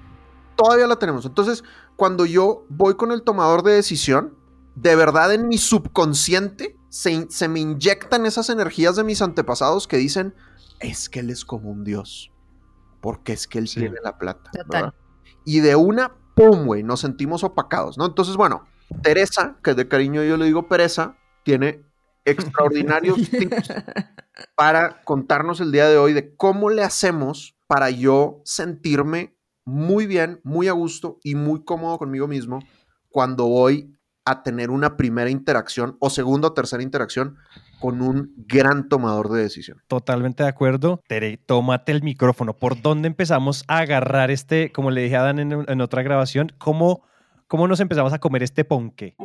todavía 0.57 0.87
la 0.87 0.97
tenemos. 0.97 1.27
Entonces, 1.27 1.65
cuando 1.97 2.27
yo 2.27 2.65
voy 2.69 2.95
con 2.95 3.13
el 3.13 3.23
tomador 3.23 3.63
de 3.63 3.73
decisión, 3.73 4.35
de 4.75 4.97
verdad 4.97 5.33
en 5.33 5.49
mi 5.49 5.59
subconsciente 5.59 6.77
se, 6.89 7.27
se 7.31 7.49
me 7.49 7.61
inyectan 7.61 8.27
esas 8.27 8.51
energías 8.51 8.97
de 8.97 9.05
mis 9.05 9.23
antepasados 9.23 9.87
que 9.87 9.97
dicen, 9.97 10.35
es 10.81 11.09
que 11.09 11.21
él 11.21 11.31
es 11.31 11.45
como 11.45 11.71
un 11.71 11.85
dios, 11.85 12.33
porque 13.05 13.35
es 13.35 13.47
que 13.47 13.59
él 13.59 13.69
tiene 13.69 13.97
la 14.03 14.17
plata. 14.17 14.51
Y 15.45 15.61
de 15.61 15.77
una 15.77 16.17
¡pum! 16.35 16.65
güey, 16.65 16.83
nos 16.83 17.01
sentimos 17.01 17.45
opacados, 17.45 17.99
¿no? 17.99 18.07
Entonces, 18.07 18.35
bueno, 18.35 18.67
Teresa, 19.03 19.59
que 19.63 19.75
de 19.75 19.87
cariño 19.89 20.25
yo 20.25 20.39
le 20.39 20.47
digo 20.47 20.69
Pereza, 20.69 21.19
tiene 21.43 21.85
extraordinarios 22.25 23.31
tips 23.31 23.75
para 24.57 25.03
contarnos 25.05 25.61
el 25.61 25.71
día 25.71 25.87
de 25.87 25.99
hoy 25.99 26.15
de 26.15 26.35
cómo 26.35 26.71
le 26.71 26.83
hacemos 26.83 27.59
para 27.67 27.91
yo 27.91 28.41
sentirme 28.47 29.37
muy 29.67 30.07
bien, 30.07 30.41
muy 30.43 30.69
a 30.69 30.73
gusto 30.73 31.19
y 31.23 31.35
muy 31.35 31.63
cómodo 31.63 31.99
conmigo 31.99 32.27
mismo 32.27 32.61
cuando 33.11 33.47
voy 33.49 33.99
a 34.25 34.43
tener 34.43 34.71
una 34.71 34.97
primera 34.97 35.31
interacción 35.31 35.97
o 36.01 36.11
segunda 36.11 36.49
o 36.49 36.53
tercera 36.53 36.83
interacción 36.83 37.37
con 37.81 38.01
un 38.01 38.33
gran 38.49 38.89
tomador 38.89 39.29
de 39.29 39.43
decisión. 39.43 39.83
Totalmente 39.89 40.43
de 40.43 40.49
acuerdo. 40.49 41.03
Tere, 41.07 41.37
tómate 41.37 41.93
el 41.93 42.03
micrófono. 42.03 42.55
¿Por 42.55 42.81
dónde 42.81 43.09
empezamos 43.09 43.65
a 43.69 43.79
agarrar 43.79 44.31
este, 44.31 44.73
como 44.73 44.91
le 44.91 45.03
dije 45.03 45.17
a 45.17 45.23
Dan 45.23 45.39
en, 45.39 45.81
otra 45.81 46.03
grabación, 46.03 46.53
cómo, 46.59 47.03
cómo 47.47 47.69
nos 47.69 47.81
empezamos 47.81 48.13
a 48.13 48.19
comer 48.19 48.43
este 48.43 48.65
ponque? 48.65 49.17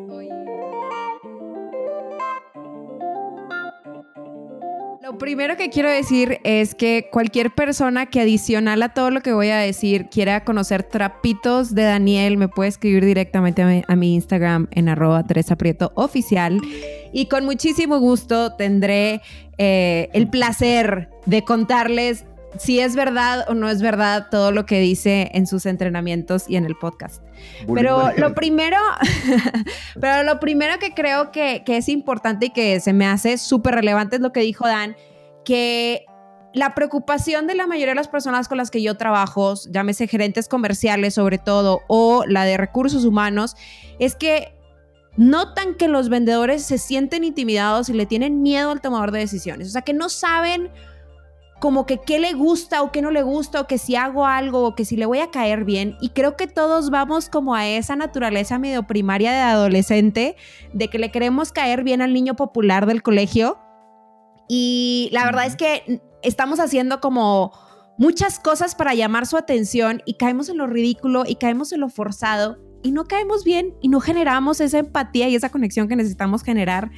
Lo 5.09 5.17
primero 5.17 5.57
que 5.57 5.71
quiero 5.71 5.89
decir 5.89 6.39
es 6.43 6.75
que 6.75 7.09
cualquier 7.11 7.49
persona 7.49 8.05
que 8.05 8.21
adicional 8.21 8.83
a 8.83 8.89
todo 8.89 9.09
lo 9.09 9.21
que 9.21 9.33
voy 9.33 9.49
a 9.49 9.57
decir 9.57 10.07
quiera 10.07 10.43
conocer 10.43 10.83
trapitos 10.83 11.73
de 11.73 11.81
Daniel, 11.81 12.37
me 12.37 12.47
puede 12.47 12.69
escribir 12.69 13.03
directamente 13.03 13.83
a 13.87 13.95
mi, 13.95 14.13
Instagram 14.13 14.67
en 14.69 14.87
arroba 14.87 15.25
Teresa 15.25 15.55
Prieto 15.55 15.91
Oficial 15.95 16.61
y 17.11 17.25
con 17.25 17.43
muchísimo 17.45 17.97
gusto 17.97 18.53
tendré 18.53 19.21
eh, 19.57 20.09
el 20.13 20.29
placer 20.29 21.09
de 21.25 21.43
contarles 21.43 22.25
si 22.57 22.79
es 22.79 22.95
verdad 22.95 23.45
o 23.47 23.53
no 23.53 23.69
es 23.69 23.81
verdad 23.81 24.27
todo 24.29 24.51
lo 24.51 24.65
que 24.65 24.79
dice 24.79 25.29
en 25.33 25.47
sus 25.47 25.65
entrenamientos 25.65 26.45
y 26.47 26.55
en 26.55 26.65
el 26.65 26.75
podcast. 26.75 27.23
pero 27.73 28.11
lo 28.17 28.33
primero, 28.33 28.77
pero 30.01 30.23
lo 30.23 30.39
primero 30.39 30.79
que 30.79 30.93
creo 30.93 31.31
que, 31.31 31.63
que 31.65 31.77
es 31.77 31.89
importante 31.89 32.47
y 32.47 32.49
que 32.49 32.79
se 32.79 32.93
me 32.93 33.05
hace 33.05 33.37
súper 33.37 33.75
relevante 33.75 34.15
es 34.17 34.21
lo 34.21 34.31
que 34.31 34.41
dijo 34.41 34.67
Dan, 34.67 34.95
que 35.49 36.05
la 36.53 36.75
preocupación 36.75 37.47
de 37.47 37.55
la 37.55 37.65
mayoría 37.65 37.93
de 37.93 37.95
las 37.95 38.07
personas 38.07 38.47
con 38.47 38.59
las 38.59 38.69
que 38.69 38.83
yo 38.83 38.97
trabajo, 38.97 39.55
llámese 39.67 40.05
gerentes 40.05 40.47
comerciales 40.47 41.15
sobre 41.15 41.39
todo, 41.39 41.81
o 41.87 42.23
la 42.27 42.45
de 42.45 42.55
recursos 42.55 43.03
humanos, 43.03 43.55
es 43.97 44.13
que 44.13 44.53
notan 45.17 45.73
que 45.73 45.87
los 45.87 46.09
vendedores 46.09 46.61
se 46.61 46.77
sienten 46.77 47.23
intimidados 47.23 47.89
y 47.89 47.93
le 47.93 48.05
tienen 48.05 48.43
miedo 48.43 48.69
al 48.69 48.79
tomador 48.79 49.11
de 49.11 49.21
decisiones. 49.21 49.69
O 49.69 49.71
sea, 49.71 49.81
que 49.81 49.93
no 49.93 50.07
saben 50.07 50.69
como 51.59 51.87
que 51.87 51.97
qué 51.97 52.19
le 52.19 52.33
gusta 52.33 52.83
o 52.83 52.91
qué 52.91 53.01
no 53.01 53.09
le 53.09 53.23
gusta 53.23 53.61
o 53.61 53.65
que 53.65 53.79
si 53.79 53.95
hago 53.95 54.27
algo 54.27 54.67
o 54.67 54.75
que 54.75 54.85
si 54.85 54.97
le 54.97 55.07
voy 55.07 55.21
a 55.21 55.31
caer 55.31 55.65
bien. 55.65 55.97
Y 55.99 56.09
creo 56.09 56.37
que 56.37 56.45
todos 56.45 56.91
vamos 56.91 57.27
como 57.27 57.55
a 57.55 57.67
esa 57.67 57.95
naturaleza 57.95 58.59
medio 58.59 58.83
primaria 58.83 59.31
de 59.31 59.39
adolescente 59.39 60.35
de 60.73 60.87
que 60.89 60.99
le 60.99 61.09
queremos 61.09 61.51
caer 61.51 61.83
bien 61.83 62.03
al 62.03 62.13
niño 62.13 62.35
popular 62.35 62.85
del 62.85 63.01
colegio. 63.01 63.57
Y 64.49 65.09
la 65.13 65.23
verdad 65.25 65.45
es 65.45 65.55
que 65.55 66.01
estamos 66.23 66.59
haciendo 66.59 66.99
como 66.99 67.53
muchas 67.97 68.39
cosas 68.39 68.75
para 68.75 68.95
llamar 68.95 69.27
su 69.27 69.37
atención 69.37 70.01
y 70.05 70.15
caemos 70.15 70.49
en 70.49 70.57
lo 70.57 70.67
ridículo 70.67 71.23
y 71.25 71.35
caemos 71.35 71.71
en 71.71 71.81
lo 71.81 71.89
forzado 71.89 72.57
y 72.81 72.91
no 72.91 73.05
caemos 73.05 73.43
bien 73.43 73.75
y 73.81 73.89
no 73.89 73.99
generamos 73.99 74.59
esa 74.59 74.79
empatía 74.79 75.29
y 75.29 75.35
esa 75.35 75.49
conexión 75.49 75.87
que 75.87 75.95
necesitamos 75.95 76.43
generar 76.43 76.91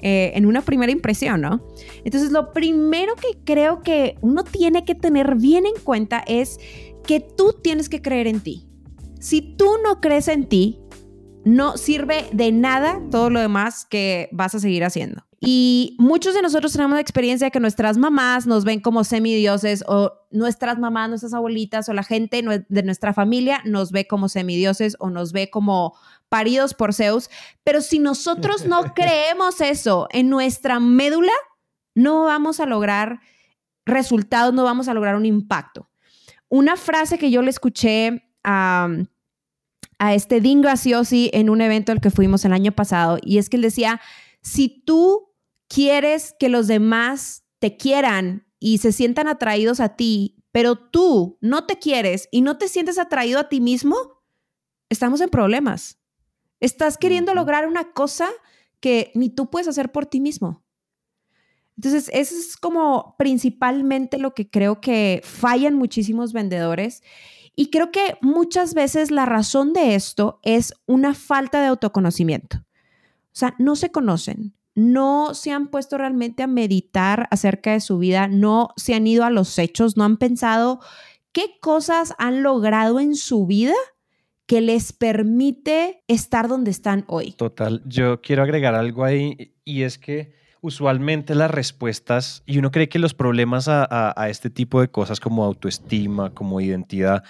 eh, 0.00 0.32
en 0.34 0.46
una 0.46 0.62
primera 0.62 0.92
impresión, 0.92 1.40
¿no? 1.40 1.64
Entonces, 2.04 2.30
lo 2.30 2.52
primero 2.52 3.14
que 3.16 3.38
creo 3.44 3.82
que 3.82 4.16
uno 4.20 4.44
tiene 4.44 4.84
que 4.84 4.94
tener 4.94 5.36
bien 5.36 5.66
en 5.66 5.74
cuenta 5.82 6.22
es 6.26 6.58
que 7.04 7.20
tú 7.20 7.54
tienes 7.62 7.88
que 7.88 8.00
creer 8.02 8.26
en 8.26 8.40
ti. 8.40 8.68
Si 9.18 9.40
tú 9.40 9.66
no 9.82 10.00
crees 10.00 10.28
en 10.28 10.46
ti, 10.46 10.78
no 11.48 11.78
sirve 11.78 12.28
de 12.32 12.52
nada 12.52 13.00
todo 13.10 13.30
lo 13.30 13.40
demás 13.40 13.86
que 13.86 14.28
vas 14.32 14.54
a 14.54 14.60
seguir 14.60 14.84
haciendo. 14.84 15.24
Y 15.40 15.96
muchos 15.98 16.34
de 16.34 16.42
nosotros 16.42 16.72
tenemos 16.72 16.96
la 16.96 17.00
experiencia 17.00 17.46
de 17.46 17.50
que 17.50 17.60
nuestras 17.60 17.96
mamás 17.96 18.46
nos 18.46 18.64
ven 18.64 18.80
como 18.80 19.02
semidioses 19.02 19.82
o 19.86 20.12
nuestras 20.30 20.78
mamás, 20.78 21.08
nuestras 21.08 21.32
abuelitas 21.32 21.88
o 21.88 21.94
la 21.94 22.02
gente 22.02 22.42
de 22.68 22.82
nuestra 22.82 23.14
familia 23.14 23.62
nos 23.64 23.92
ve 23.92 24.06
como 24.06 24.28
semidioses 24.28 24.96
o 24.98 25.08
nos 25.08 25.32
ve 25.32 25.48
como 25.48 25.96
paridos 26.28 26.74
por 26.74 26.92
Zeus, 26.92 27.30
pero 27.64 27.80
si 27.80 27.98
nosotros 27.98 28.66
no 28.66 28.82
creemos 28.94 29.62
eso 29.62 30.06
en 30.10 30.28
nuestra 30.28 30.80
médula, 30.80 31.32
no 31.94 32.24
vamos 32.24 32.60
a 32.60 32.66
lograr 32.66 33.20
resultados, 33.86 34.52
no 34.52 34.64
vamos 34.64 34.88
a 34.88 34.92
lograr 34.92 35.16
un 35.16 35.24
impacto. 35.24 35.88
Una 36.50 36.76
frase 36.76 37.16
que 37.16 37.30
yo 37.30 37.40
le 37.40 37.50
escuché 37.50 38.30
a, 38.44 38.88
a 39.98 40.14
este 40.14 40.40
Dean 40.40 40.60
Graciosi 40.60 41.30
en 41.32 41.50
un 41.50 41.60
evento 41.60 41.92
al 41.92 42.00
que 42.00 42.10
fuimos 42.10 42.44
el 42.44 42.52
año 42.52 42.72
pasado, 42.72 43.18
y 43.22 43.38
es 43.38 43.48
que 43.48 43.56
él 43.56 43.62
decía, 43.62 44.00
si 44.40 44.82
tú 44.84 45.34
quieres 45.68 46.34
que 46.38 46.48
los 46.48 46.66
demás 46.66 47.44
te 47.58 47.76
quieran 47.76 48.46
y 48.58 48.78
se 48.78 48.92
sientan 48.92 49.28
atraídos 49.28 49.80
a 49.80 49.96
ti, 49.96 50.42
pero 50.52 50.76
tú 50.76 51.38
no 51.40 51.66
te 51.66 51.78
quieres 51.78 52.28
y 52.30 52.40
no 52.40 52.58
te 52.58 52.68
sientes 52.68 52.98
atraído 52.98 53.38
a 53.38 53.48
ti 53.48 53.60
mismo, 53.60 53.96
estamos 54.88 55.20
en 55.20 55.28
problemas. 55.28 55.98
Estás 56.60 56.96
queriendo 56.98 57.34
lograr 57.34 57.66
una 57.66 57.92
cosa 57.92 58.28
que 58.80 59.12
ni 59.14 59.28
tú 59.28 59.50
puedes 59.50 59.68
hacer 59.68 59.92
por 59.92 60.06
ti 60.06 60.20
mismo. 60.20 60.64
Entonces, 61.76 62.10
eso 62.12 62.34
es 62.36 62.56
como 62.56 63.14
principalmente 63.18 64.18
lo 64.18 64.34
que 64.34 64.50
creo 64.50 64.80
que 64.80 65.20
fallan 65.22 65.74
muchísimos 65.74 66.32
vendedores. 66.32 67.02
Y 67.60 67.70
creo 67.70 67.90
que 67.90 68.16
muchas 68.20 68.72
veces 68.72 69.10
la 69.10 69.26
razón 69.26 69.72
de 69.72 69.96
esto 69.96 70.38
es 70.44 70.74
una 70.86 71.12
falta 71.12 71.60
de 71.60 71.66
autoconocimiento. 71.66 72.58
O 72.58 73.32
sea, 73.32 73.56
no 73.58 73.74
se 73.74 73.90
conocen, 73.90 74.54
no 74.76 75.34
se 75.34 75.50
han 75.50 75.66
puesto 75.66 75.98
realmente 75.98 76.44
a 76.44 76.46
meditar 76.46 77.26
acerca 77.32 77.72
de 77.72 77.80
su 77.80 77.98
vida, 77.98 78.28
no 78.28 78.68
se 78.76 78.94
han 78.94 79.08
ido 79.08 79.24
a 79.24 79.30
los 79.30 79.58
hechos, 79.58 79.96
no 79.96 80.04
han 80.04 80.18
pensado 80.18 80.78
qué 81.32 81.58
cosas 81.60 82.14
han 82.18 82.44
logrado 82.44 83.00
en 83.00 83.16
su 83.16 83.44
vida 83.44 83.74
que 84.46 84.60
les 84.60 84.92
permite 84.92 86.04
estar 86.06 86.46
donde 86.46 86.70
están 86.70 87.04
hoy. 87.08 87.32
Total, 87.32 87.82
yo 87.86 88.20
quiero 88.20 88.44
agregar 88.44 88.76
algo 88.76 89.02
ahí 89.02 89.56
y 89.64 89.82
es 89.82 89.98
que 89.98 90.37
usualmente 90.60 91.34
las 91.34 91.50
respuestas, 91.50 92.42
y 92.46 92.58
uno 92.58 92.70
cree 92.70 92.88
que 92.88 92.98
los 92.98 93.14
problemas 93.14 93.68
a, 93.68 94.14
a 94.16 94.28
este 94.28 94.50
tipo 94.50 94.80
de 94.80 94.88
cosas 94.88 95.20
como 95.20 95.44
autoestima, 95.44 96.30
como 96.30 96.60
identidad, 96.60 97.24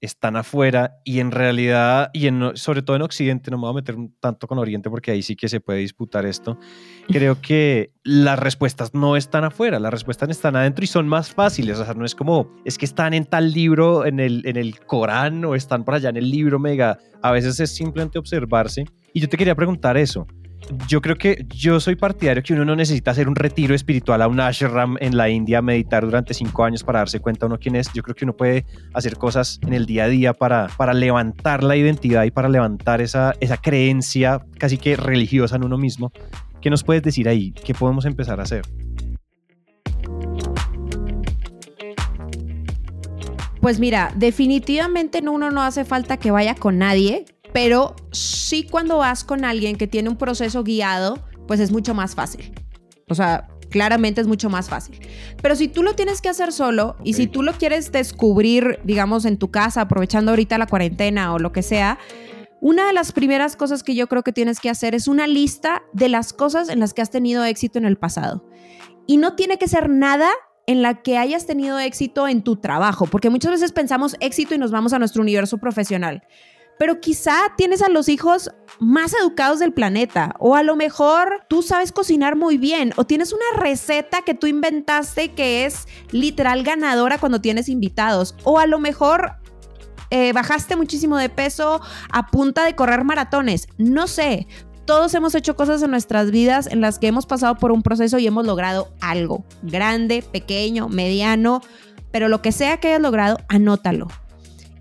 están 0.00 0.36
afuera 0.36 0.98
y 1.04 1.20
en 1.20 1.30
realidad, 1.30 2.10
y 2.12 2.26
en, 2.26 2.56
sobre 2.56 2.82
todo 2.82 2.96
en 2.96 3.02
Occidente, 3.02 3.50
no 3.50 3.56
me 3.56 3.62
voy 3.62 3.70
a 3.70 3.74
meter 3.74 3.96
tanto 4.20 4.46
con 4.46 4.58
Oriente 4.58 4.90
porque 4.90 5.10
ahí 5.10 5.22
sí 5.22 5.36
que 5.36 5.48
se 5.48 5.60
puede 5.60 5.78
disputar 5.78 6.26
esto, 6.26 6.58
creo 7.08 7.40
que 7.40 7.92
las 8.02 8.38
respuestas 8.38 8.94
no 8.94 9.16
están 9.16 9.44
afuera, 9.44 9.78
las 9.78 9.90
respuestas 9.90 10.28
están 10.28 10.56
adentro 10.56 10.84
y 10.84 10.86
son 10.86 11.08
más 11.08 11.32
fáciles, 11.32 11.78
o 11.78 11.84
sea, 11.84 11.94
no 11.94 12.04
es 12.04 12.14
como, 12.14 12.54
es 12.64 12.76
que 12.76 12.84
están 12.84 13.14
en 13.14 13.24
tal 13.24 13.52
libro, 13.52 14.04
en 14.04 14.20
el, 14.20 14.42
en 14.46 14.56
el 14.56 14.78
Corán 14.80 15.44
o 15.44 15.54
están 15.54 15.84
por 15.84 15.94
allá 15.94 16.10
en 16.10 16.16
el 16.16 16.30
libro 16.30 16.58
mega, 16.58 16.98
a 17.22 17.30
veces 17.32 17.58
es 17.60 17.74
simplemente 17.74 18.18
observarse. 18.18 18.84
Y 19.12 19.20
yo 19.20 19.28
te 19.28 19.38
quería 19.38 19.54
preguntar 19.54 19.96
eso, 19.96 20.26
yo 20.88 21.00
creo 21.00 21.16
que 21.16 21.46
yo 21.48 21.78
soy 21.80 21.96
partidario 21.96 22.42
que 22.42 22.52
uno 22.52 22.64
no 22.64 22.76
necesita 22.76 23.12
hacer 23.12 23.28
un 23.28 23.36
retiro 23.36 23.74
espiritual 23.74 24.22
a 24.22 24.28
un 24.28 24.40
ashram 24.40 24.96
en 25.00 25.16
la 25.16 25.28
India, 25.28 25.62
meditar 25.62 26.04
durante 26.04 26.34
cinco 26.34 26.64
años 26.64 26.82
para 26.82 27.00
darse 27.00 27.20
cuenta 27.20 27.46
uno 27.46 27.58
quién 27.58 27.76
es. 27.76 27.92
Yo 27.92 28.02
creo 28.02 28.14
que 28.14 28.24
uno 28.24 28.36
puede 28.36 28.64
hacer 28.92 29.16
cosas 29.16 29.60
en 29.62 29.72
el 29.72 29.86
día 29.86 30.04
a 30.04 30.08
día 30.08 30.32
para, 30.32 30.68
para 30.76 30.92
levantar 30.92 31.62
la 31.62 31.76
identidad 31.76 32.24
y 32.24 32.30
para 32.30 32.48
levantar 32.48 33.00
esa, 33.00 33.34
esa 33.40 33.56
creencia 33.56 34.44
casi 34.58 34.78
que 34.78 34.96
religiosa 34.96 35.56
en 35.56 35.64
uno 35.64 35.78
mismo. 35.78 36.12
¿Qué 36.60 36.70
nos 36.70 36.82
puedes 36.82 37.02
decir 37.02 37.28
ahí? 37.28 37.52
¿Qué 37.52 37.74
podemos 37.74 38.04
empezar 38.04 38.40
a 38.40 38.42
hacer? 38.42 38.62
Pues 43.60 43.80
mira, 43.80 44.12
definitivamente 44.14 45.20
uno 45.28 45.50
no 45.50 45.62
hace 45.62 45.84
falta 45.84 46.18
que 46.18 46.30
vaya 46.30 46.54
con 46.54 46.78
nadie 46.78 47.24
pero 47.56 47.96
sí 48.12 48.66
cuando 48.70 48.98
vas 48.98 49.24
con 49.24 49.42
alguien 49.42 49.76
que 49.76 49.86
tiene 49.86 50.10
un 50.10 50.16
proceso 50.16 50.62
guiado, 50.62 51.24
pues 51.46 51.58
es 51.58 51.72
mucho 51.72 51.94
más 51.94 52.14
fácil. 52.14 52.52
O 53.08 53.14
sea, 53.14 53.48
claramente 53.70 54.20
es 54.20 54.26
mucho 54.26 54.50
más 54.50 54.68
fácil. 54.68 55.00
Pero 55.40 55.56
si 55.56 55.66
tú 55.66 55.82
lo 55.82 55.94
tienes 55.94 56.20
que 56.20 56.28
hacer 56.28 56.52
solo 56.52 56.96
y 57.02 57.14
si 57.14 57.26
tú 57.26 57.42
lo 57.42 57.54
quieres 57.54 57.92
descubrir, 57.92 58.80
digamos, 58.84 59.24
en 59.24 59.38
tu 59.38 59.50
casa, 59.50 59.80
aprovechando 59.80 60.32
ahorita 60.32 60.58
la 60.58 60.66
cuarentena 60.66 61.32
o 61.32 61.38
lo 61.38 61.52
que 61.52 61.62
sea, 61.62 61.98
una 62.60 62.88
de 62.88 62.92
las 62.92 63.12
primeras 63.12 63.56
cosas 63.56 63.82
que 63.82 63.94
yo 63.94 64.06
creo 64.06 64.22
que 64.22 64.32
tienes 64.34 64.60
que 64.60 64.68
hacer 64.68 64.94
es 64.94 65.08
una 65.08 65.26
lista 65.26 65.82
de 65.94 66.10
las 66.10 66.34
cosas 66.34 66.68
en 66.68 66.78
las 66.78 66.92
que 66.92 67.00
has 67.00 67.10
tenido 67.10 67.42
éxito 67.42 67.78
en 67.78 67.86
el 67.86 67.96
pasado. 67.96 68.44
Y 69.06 69.16
no 69.16 69.34
tiene 69.34 69.56
que 69.56 69.66
ser 69.66 69.88
nada 69.88 70.28
en 70.66 70.82
la 70.82 71.00
que 71.00 71.16
hayas 71.16 71.46
tenido 71.46 71.78
éxito 71.78 72.28
en 72.28 72.42
tu 72.42 72.56
trabajo, 72.56 73.06
porque 73.06 73.30
muchas 73.30 73.52
veces 73.52 73.72
pensamos 73.72 74.14
éxito 74.20 74.54
y 74.54 74.58
nos 74.58 74.72
vamos 74.72 74.92
a 74.92 74.98
nuestro 74.98 75.22
universo 75.22 75.56
profesional 75.56 76.22
pero 76.78 77.00
quizá 77.00 77.52
tienes 77.56 77.82
a 77.82 77.88
los 77.88 78.08
hijos 78.08 78.50
más 78.78 79.14
educados 79.14 79.58
del 79.58 79.72
planeta 79.72 80.34
o 80.38 80.54
a 80.54 80.62
lo 80.62 80.76
mejor 80.76 81.44
tú 81.48 81.62
sabes 81.62 81.92
cocinar 81.92 82.36
muy 82.36 82.58
bien 82.58 82.92
o 82.96 83.04
tienes 83.04 83.32
una 83.32 83.60
receta 83.62 84.22
que 84.22 84.34
tú 84.34 84.46
inventaste 84.46 85.32
que 85.32 85.64
es 85.64 85.86
literal 86.10 86.62
ganadora 86.62 87.18
cuando 87.18 87.40
tienes 87.40 87.68
invitados 87.68 88.34
o 88.44 88.58
a 88.58 88.66
lo 88.66 88.78
mejor 88.78 89.36
eh, 90.10 90.32
bajaste 90.32 90.76
muchísimo 90.76 91.16
de 91.16 91.28
peso 91.28 91.80
a 92.12 92.26
punta 92.28 92.64
de 92.64 92.76
correr 92.76 93.04
maratones, 93.04 93.66
no 93.76 94.06
sé. 94.06 94.46
Todos 94.84 95.12
hemos 95.14 95.34
hecho 95.34 95.56
cosas 95.56 95.82
en 95.82 95.90
nuestras 95.90 96.30
vidas 96.30 96.68
en 96.68 96.80
las 96.80 97.00
que 97.00 97.08
hemos 97.08 97.26
pasado 97.26 97.56
por 97.56 97.72
un 97.72 97.82
proceso 97.82 98.18
y 98.18 98.26
hemos 98.28 98.46
logrado 98.46 98.92
algo, 99.00 99.44
grande, 99.62 100.22
pequeño, 100.22 100.88
mediano, 100.88 101.60
pero 102.12 102.28
lo 102.28 102.40
que 102.40 102.52
sea 102.52 102.76
que 102.76 102.88
hayas 102.88 103.00
logrado, 103.00 103.38
anótalo 103.48 104.06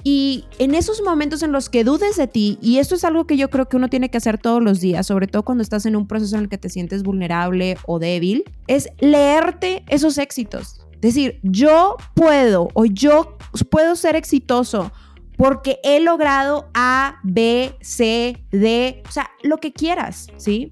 y 0.08 0.46
en 0.60 0.76
esos 0.76 1.02
momentos 1.02 1.42
en 1.42 1.52
los 1.52 1.68
que 1.68 1.84
dudes 1.84 2.16
de 2.16 2.28
ti, 2.28 2.60
y 2.62 2.78
esto 2.78 2.94
es 2.94 3.04
algo 3.04 3.26
que 3.26 3.38
yo 3.38 3.50
creo 3.50 3.68
que 3.68 3.76
uno 3.76 3.90
tiene 3.90 4.12
que 4.12 4.18
hacer 4.18 4.38
todos 4.38 4.62
los 4.62 4.80
días, 4.80 5.08
sobre 5.08 5.26
todo 5.26 5.42
cuando 5.42 5.64
estás 5.64 5.88
en 5.88 5.96
un 5.96 6.08
proceso 6.08 6.36
en 6.36 6.44
el 6.44 6.48
que 6.50 6.60
te 6.60 6.70
sientes 6.70 7.02
vulnerable 7.02 7.76
o 7.88 7.98
débil, 7.98 8.44
es 8.68 8.88
leerte 9.00 9.84
esos 9.90 10.20
éxitos. 10.20 10.86
Decir, 11.02 11.40
yo 11.42 11.98
puedo 12.14 12.68
o 12.76 12.86
yo 12.86 13.36
puedo 13.72 13.96
ser 13.96 14.16
exitoso 14.16 14.92
porque 15.38 15.80
he 15.84 16.00
logrado 16.00 16.70
A, 16.76 17.18
B, 17.24 17.76
C, 17.82 18.46
D, 18.52 19.02
o 19.10 19.12
sea, 19.12 19.32
lo 19.42 19.58
que 19.58 19.74
quieras, 19.74 20.28
¿sí? 20.38 20.72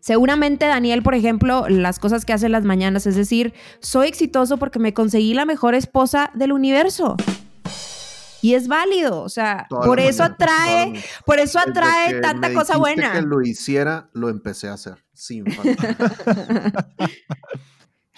Seguramente 0.00 0.64
Daniel, 0.64 1.02
por 1.02 1.14
ejemplo, 1.14 1.68
las 1.68 1.98
cosas 1.98 2.24
que 2.24 2.32
hace 2.32 2.46
en 2.46 2.52
las 2.52 2.64
mañanas, 2.64 3.06
es 3.06 3.14
decir, 3.14 3.52
soy 3.80 4.08
exitoso 4.08 4.56
porque 4.56 4.78
me 4.78 4.94
conseguí 4.94 5.34
la 5.34 5.44
mejor 5.44 5.74
esposa 5.74 6.30
del 6.34 6.52
universo. 6.52 7.18
Y 8.40 8.54
es 8.54 8.68
válido, 8.68 9.22
o 9.22 9.28
sea, 9.28 9.66
por 9.68 9.98
eso 9.98 10.22
atrae, 10.22 11.02
por 11.26 11.38
eso 11.38 11.58
atrae 11.58 12.20
tanta 12.20 12.52
cosa 12.54 12.76
buena. 12.76 13.12
que 13.12 13.22
lo 13.22 13.42
hiciera, 13.42 14.08
lo 14.12 14.28
empecé 14.28 14.68
a 14.68 14.74
hacer, 14.74 15.04
sin 15.12 15.44
falta. 15.50 16.86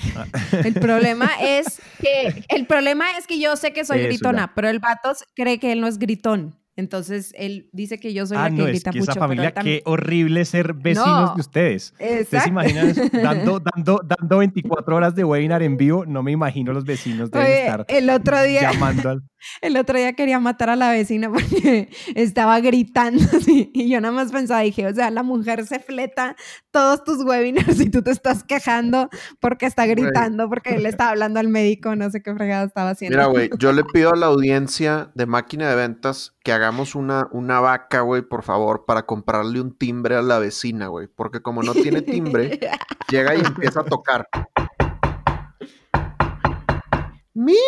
el 0.65 0.75
problema 0.75 1.31
es 1.41 1.81
que 2.01 2.45
el 2.49 2.67
problema 2.67 3.17
es 3.19 3.27
que 3.27 3.39
yo 3.39 3.57
sé 3.57 3.73
que 3.73 3.85
soy 3.85 4.03
gritona, 4.03 4.53
pero 4.55 4.69
el 4.69 4.79
vato 4.79 5.13
cree 5.35 5.59
que 5.59 5.73
él 5.73 5.81
no 5.81 5.87
es 5.87 5.99
gritón. 5.99 6.60
Entonces 6.81 7.33
él 7.37 7.69
dice 7.73 8.01
que 8.01 8.13
yo 8.13 8.27
soy 8.27 8.37
ah, 8.37 8.45
la 8.45 8.51
que 8.51 8.57
no, 8.57 8.65
grita 8.65 8.91
es 8.91 8.95
que 8.95 8.99
mucho. 9.01 9.13
Esa 9.13 9.21
familia, 9.21 9.53
qué 9.53 9.83
horrible 9.85 10.45
ser 10.45 10.75
vecinos 10.75 11.35
de 11.35 11.41
ustedes. 11.41 11.93
¿Ustedes 11.93 12.29
se 12.29 12.49
imaginan 12.49 12.95
dando, 13.13 13.61
dando, 13.61 14.01
dando 14.05 14.39
24 14.39 14.97
horas 14.97 15.15
de 15.15 15.25
webinar 15.25 15.63
en 15.63 15.77
vivo? 15.77 16.05
No 16.07 16.23
me 16.23 16.33
imagino 16.33 16.73
los 16.73 16.85
vecinos 16.85 17.31
de 17.31 17.61
estar 17.61 17.85
el 17.89 18.11
otro 18.11 18.43
día, 18.43 18.73
llamando 18.73 19.11
al... 19.11 19.23
El 19.61 19.77
otro 19.77 19.97
día 19.97 20.13
quería 20.13 20.39
matar 20.39 20.71
a 20.71 20.77
la 20.77 20.91
vecina 20.91 21.31
porque 21.31 21.89
estaba 22.15 22.61
gritando 22.61 23.23
así. 23.37 23.71
Y 23.73 23.89
yo 23.89 24.01
nada 24.01 24.13
más 24.13 24.33
pensaba, 24.33 24.61
dije, 24.61 24.87
o 24.87 24.95
sea, 24.95 25.11
la 25.11 25.23
mujer 25.23 25.67
se 25.67 25.81
fleta 25.81 26.37
todos 26.71 27.05
tus 27.05 27.25
webinars 27.25 27.81
y 27.81 27.91
tú 27.91 28.03
te 28.03 28.11
estás 28.11 28.45
quejando 28.45 29.09
porque 29.41 29.67
está 29.67 29.87
gritando, 29.87 30.49
porque 30.49 30.75
él 30.75 30.87
está 30.87 31.11
hablando 31.11 31.41
al 31.41 31.49
médico, 31.49 31.97
no 31.97 32.11
sé 32.11 32.23
qué 32.23 32.35
fregado 32.35 32.67
estaba 32.67 32.91
haciendo. 32.91 33.17
Mira, 33.17 33.29
güey, 33.29 33.51
yo 33.59 33.73
le 33.73 33.85
pido 33.85 34.13
a 34.13 34.17
la 34.17 34.27
audiencia 34.27 35.11
de 35.15 35.27
máquina 35.27 35.69
de 35.69 35.77
ventas 35.77 36.35
que 36.43 36.53
hagamos 36.71 36.95
una, 36.95 37.29
una 37.33 37.59
vaca, 37.59 38.03
güey, 38.03 38.23
por 38.23 38.45
favor, 38.45 38.85
para 38.87 39.05
comprarle 39.05 39.61
un 39.61 39.77
timbre 39.77 40.15
a 40.15 40.23
la 40.23 40.39
vecina, 40.39 40.87
güey. 40.87 41.09
Porque 41.09 41.43
como 41.43 41.65
no 41.65 41.73
tiene 41.73 42.01
timbre, 42.01 42.61
llega 43.11 43.35
y 43.35 43.41
empieza 43.41 43.81
a 43.81 43.85
tocar. 43.85 44.29
¡Mine! 47.35 47.59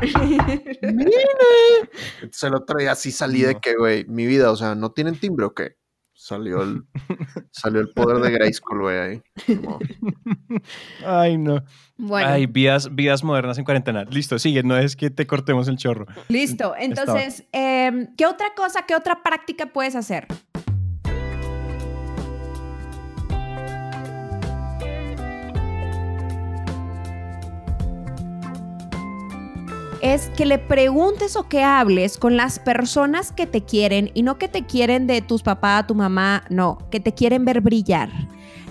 ¡Mine! 0.82 1.10
Entonces 2.22 2.44
el 2.44 2.54
otro 2.54 2.78
día 2.78 2.94
sí 2.94 3.12
salí 3.12 3.42
de 3.42 3.56
que, 3.56 3.76
güey, 3.76 4.06
mi 4.06 4.24
vida, 4.24 4.50
o 4.50 4.56
sea, 4.56 4.74
¿no 4.74 4.92
tienen 4.92 5.20
timbre 5.20 5.44
o 5.44 5.52
qué? 5.52 5.76
Salió 6.24 6.62
el, 6.62 6.84
salió 7.50 7.82
el 7.82 7.90
poder 7.90 8.16
de 8.22 8.30
Grayskull, 8.30 8.80
güey, 8.80 8.98
ahí. 8.98 9.22
Ay, 11.04 11.36
no. 11.36 11.62
Bueno. 11.98 12.26
Ay, 12.26 12.46
vidas, 12.46 12.94
vidas 12.94 13.22
modernas 13.22 13.58
en 13.58 13.64
cuarentena. 13.64 14.04
Listo, 14.04 14.38
sigue, 14.38 14.62
no 14.62 14.74
es 14.78 14.96
que 14.96 15.10
te 15.10 15.26
cortemos 15.26 15.68
el 15.68 15.76
chorro. 15.76 16.06
Listo, 16.28 16.74
entonces, 16.78 17.44
eh, 17.52 18.08
¿qué 18.16 18.24
otra 18.24 18.54
cosa, 18.56 18.86
qué 18.86 18.96
otra 18.96 19.22
práctica 19.22 19.66
puedes 19.66 19.96
hacer? 19.96 20.26
Es 30.02 30.28
que 30.36 30.46
le 30.46 30.58
preguntes 30.58 31.36
o 31.36 31.48
que 31.48 31.62
hables 31.62 32.18
con 32.18 32.36
las 32.36 32.58
personas 32.58 33.32
que 33.32 33.46
te 33.46 33.62
quieren 33.64 34.10
y 34.14 34.22
no 34.22 34.38
que 34.38 34.48
te 34.48 34.64
quieren 34.66 35.06
de 35.06 35.22
tus 35.22 35.42
papás, 35.42 35.86
tu 35.86 35.94
mamá, 35.94 36.44
no, 36.50 36.78
que 36.90 37.00
te 37.00 37.12
quieren 37.12 37.44
ver 37.44 37.60
brillar. 37.60 38.10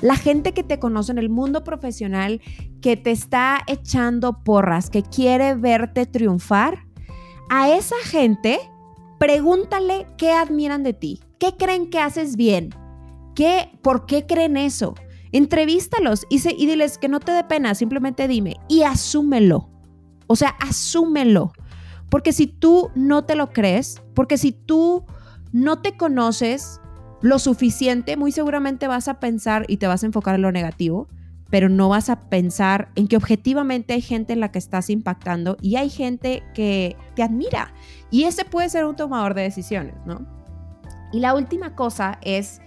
La 0.01 0.15
gente 0.15 0.53
que 0.53 0.63
te 0.63 0.79
conoce 0.79 1.11
en 1.11 1.17
el 1.17 1.29
mundo 1.29 1.63
profesional, 1.63 2.41
que 2.81 2.97
te 2.97 3.11
está 3.11 3.59
echando 3.67 4.43
porras, 4.43 4.89
que 4.89 5.03
quiere 5.03 5.55
verte 5.55 6.05
triunfar, 6.05 6.85
a 7.49 7.69
esa 7.69 7.95
gente 8.03 8.59
pregúntale 9.19 10.07
qué 10.17 10.31
admiran 10.31 10.83
de 10.83 10.93
ti, 10.93 11.21
qué 11.39 11.55
creen 11.55 11.89
que 11.89 11.99
haces 11.99 12.35
bien, 12.35 12.71
¿Qué, 13.35 13.69
¿por 13.81 14.05
qué 14.05 14.25
creen 14.25 14.57
eso? 14.57 14.93
Entrevístalos 15.31 16.27
y, 16.29 16.35
y 16.47 16.67
diles 16.67 16.97
que 16.97 17.09
no 17.09 17.19
te 17.19 17.31
dé 17.31 17.43
pena, 17.43 17.73
simplemente 17.73 18.27
dime 18.27 18.57
y 18.67 18.83
asúmelo. 18.83 19.72
O 20.27 20.35
sea, 20.35 20.49
asúmelo. 20.59 21.53
Porque 22.09 22.33
si 22.33 22.47
tú 22.47 22.91
no 22.95 23.25
te 23.25 23.35
lo 23.35 23.51
crees, 23.51 24.01
porque 24.13 24.37
si 24.37 24.51
tú 24.51 25.05
no 25.51 25.81
te 25.81 25.97
conoces 25.97 26.79
lo 27.21 27.39
suficiente, 27.39 28.17
muy 28.17 28.31
seguramente 28.31 28.87
vas 28.87 29.07
a 29.07 29.19
pensar 29.19 29.65
y 29.67 29.77
te 29.77 29.87
vas 29.87 30.03
a 30.03 30.05
enfocar 30.05 30.35
en 30.35 30.41
lo 30.41 30.51
negativo, 30.51 31.07
pero 31.49 31.69
no 31.69 31.87
vas 31.87 32.09
a 32.09 32.29
pensar 32.29 32.89
en 32.95 33.07
que 33.07 33.15
objetivamente 33.15 33.93
hay 33.93 34.01
gente 34.01 34.33
en 34.33 34.39
la 34.39 34.51
que 34.51 34.59
estás 34.59 34.89
impactando 34.89 35.55
y 35.61 35.75
hay 35.75 35.89
gente 35.89 36.43
que 36.53 36.97
te 37.15 37.23
admira. 37.23 37.73
Y 38.11 38.23
ese 38.23 38.43
puede 38.43 38.69
ser 38.69 38.85
un 38.85 38.95
tomador 38.95 39.35
de 39.35 39.43
decisiones, 39.43 39.95
¿no? 40.05 40.25
Y 41.11 41.19
la 41.19 41.35
última 41.35 41.75
cosa 41.75 42.17
es 42.23 42.59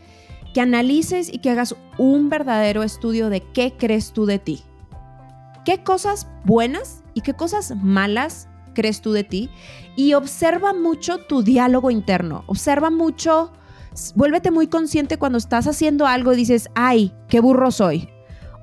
que 0.55 0.61
analices 0.61 1.33
y 1.33 1.39
que 1.41 1.51
hagas 1.51 1.75
un 1.99 2.29
verdadero 2.29 2.83
estudio 2.83 3.29
de 3.29 3.43
qué 3.53 3.75
crees 3.77 4.13
tú 4.13 4.25
de 4.25 4.39
ti. 4.39 4.63
¿Qué 5.65 5.83
cosas 5.83 6.29
buenas 6.45 7.03
y 7.16 7.23
qué 7.23 7.35
cosas 7.35 7.75
malas 7.82 8.49
crees 8.75 9.00
tú 9.00 9.12
de 9.12 9.25
ti? 9.25 9.50
Y 9.96 10.12
observa 10.12 10.75
mucho 10.75 11.18
tu 11.18 11.42
diálogo 11.42 11.90
interno. 11.90 12.44
Observa 12.46 12.90
mucho, 12.90 13.50
vuélvete 14.14 14.50
muy 14.50 14.66
consciente 14.66 15.16
cuando 15.16 15.38
estás 15.38 15.66
haciendo 15.66 16.06
algo 16.06 16.35
y 16.35 16.37
dices, 16.37 16.68
ay, 16.75 17.14
qué 17.28 17.40
burro 17.40 17.70
soy. 17.70 18.11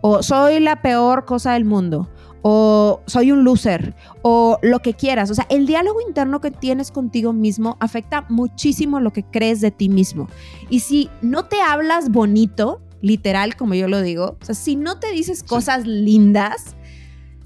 O 0.02 0.22
soy 0.22 0.60
la 0.60 0.84
peor 0.84 1.26
cosa 1.26 1.54
del 1.54 1.66
mundo 1.66 2.10
o 2.44 3.02
soy 3.08 3.32
un 3.32 3.46
loser, 3.46 3.96
o 4.22 4.60
lo 4.62 4.80
que 4.80 4.94
quieras. 4.94 5.32
O 5.32 5.34
sea, 5.34 5.48
el 5.50 5.66
diálogo 5.66 6.02
interno 6.06 6.42
que 6.42 6.52
tienes 6.52 6.92
contigo 6.92 7.32
mismo 7.32 7.78
afecta 7.80 8.26
muchísimo 8.28 9.00
lo 9.00 9.14
que 9.14 9.24
crees 9.24 9.62
de 9.62 9.72
ti 9.72 9.88
mismo. 9.88 10.28
Y 10.70 10.82
si 10.82 11.10
no 11.22 11.46
te 11.46 11.62
hablas 11.62 12.12
bonito, 12.12 12.82
literal, 13.02 13.56
como 13.56 13.76
yo 13.76 13.88
lo 13.88 14.02
digo, 14.02 14.38
o 14.42 14.46
sea, 14.46 14.56
si 14.56 14.76
no 14.76 15.00
te 15.00 15.12
dices 15.12 15.42
cosas 15.42 15.88
lindas, 15.88 16.76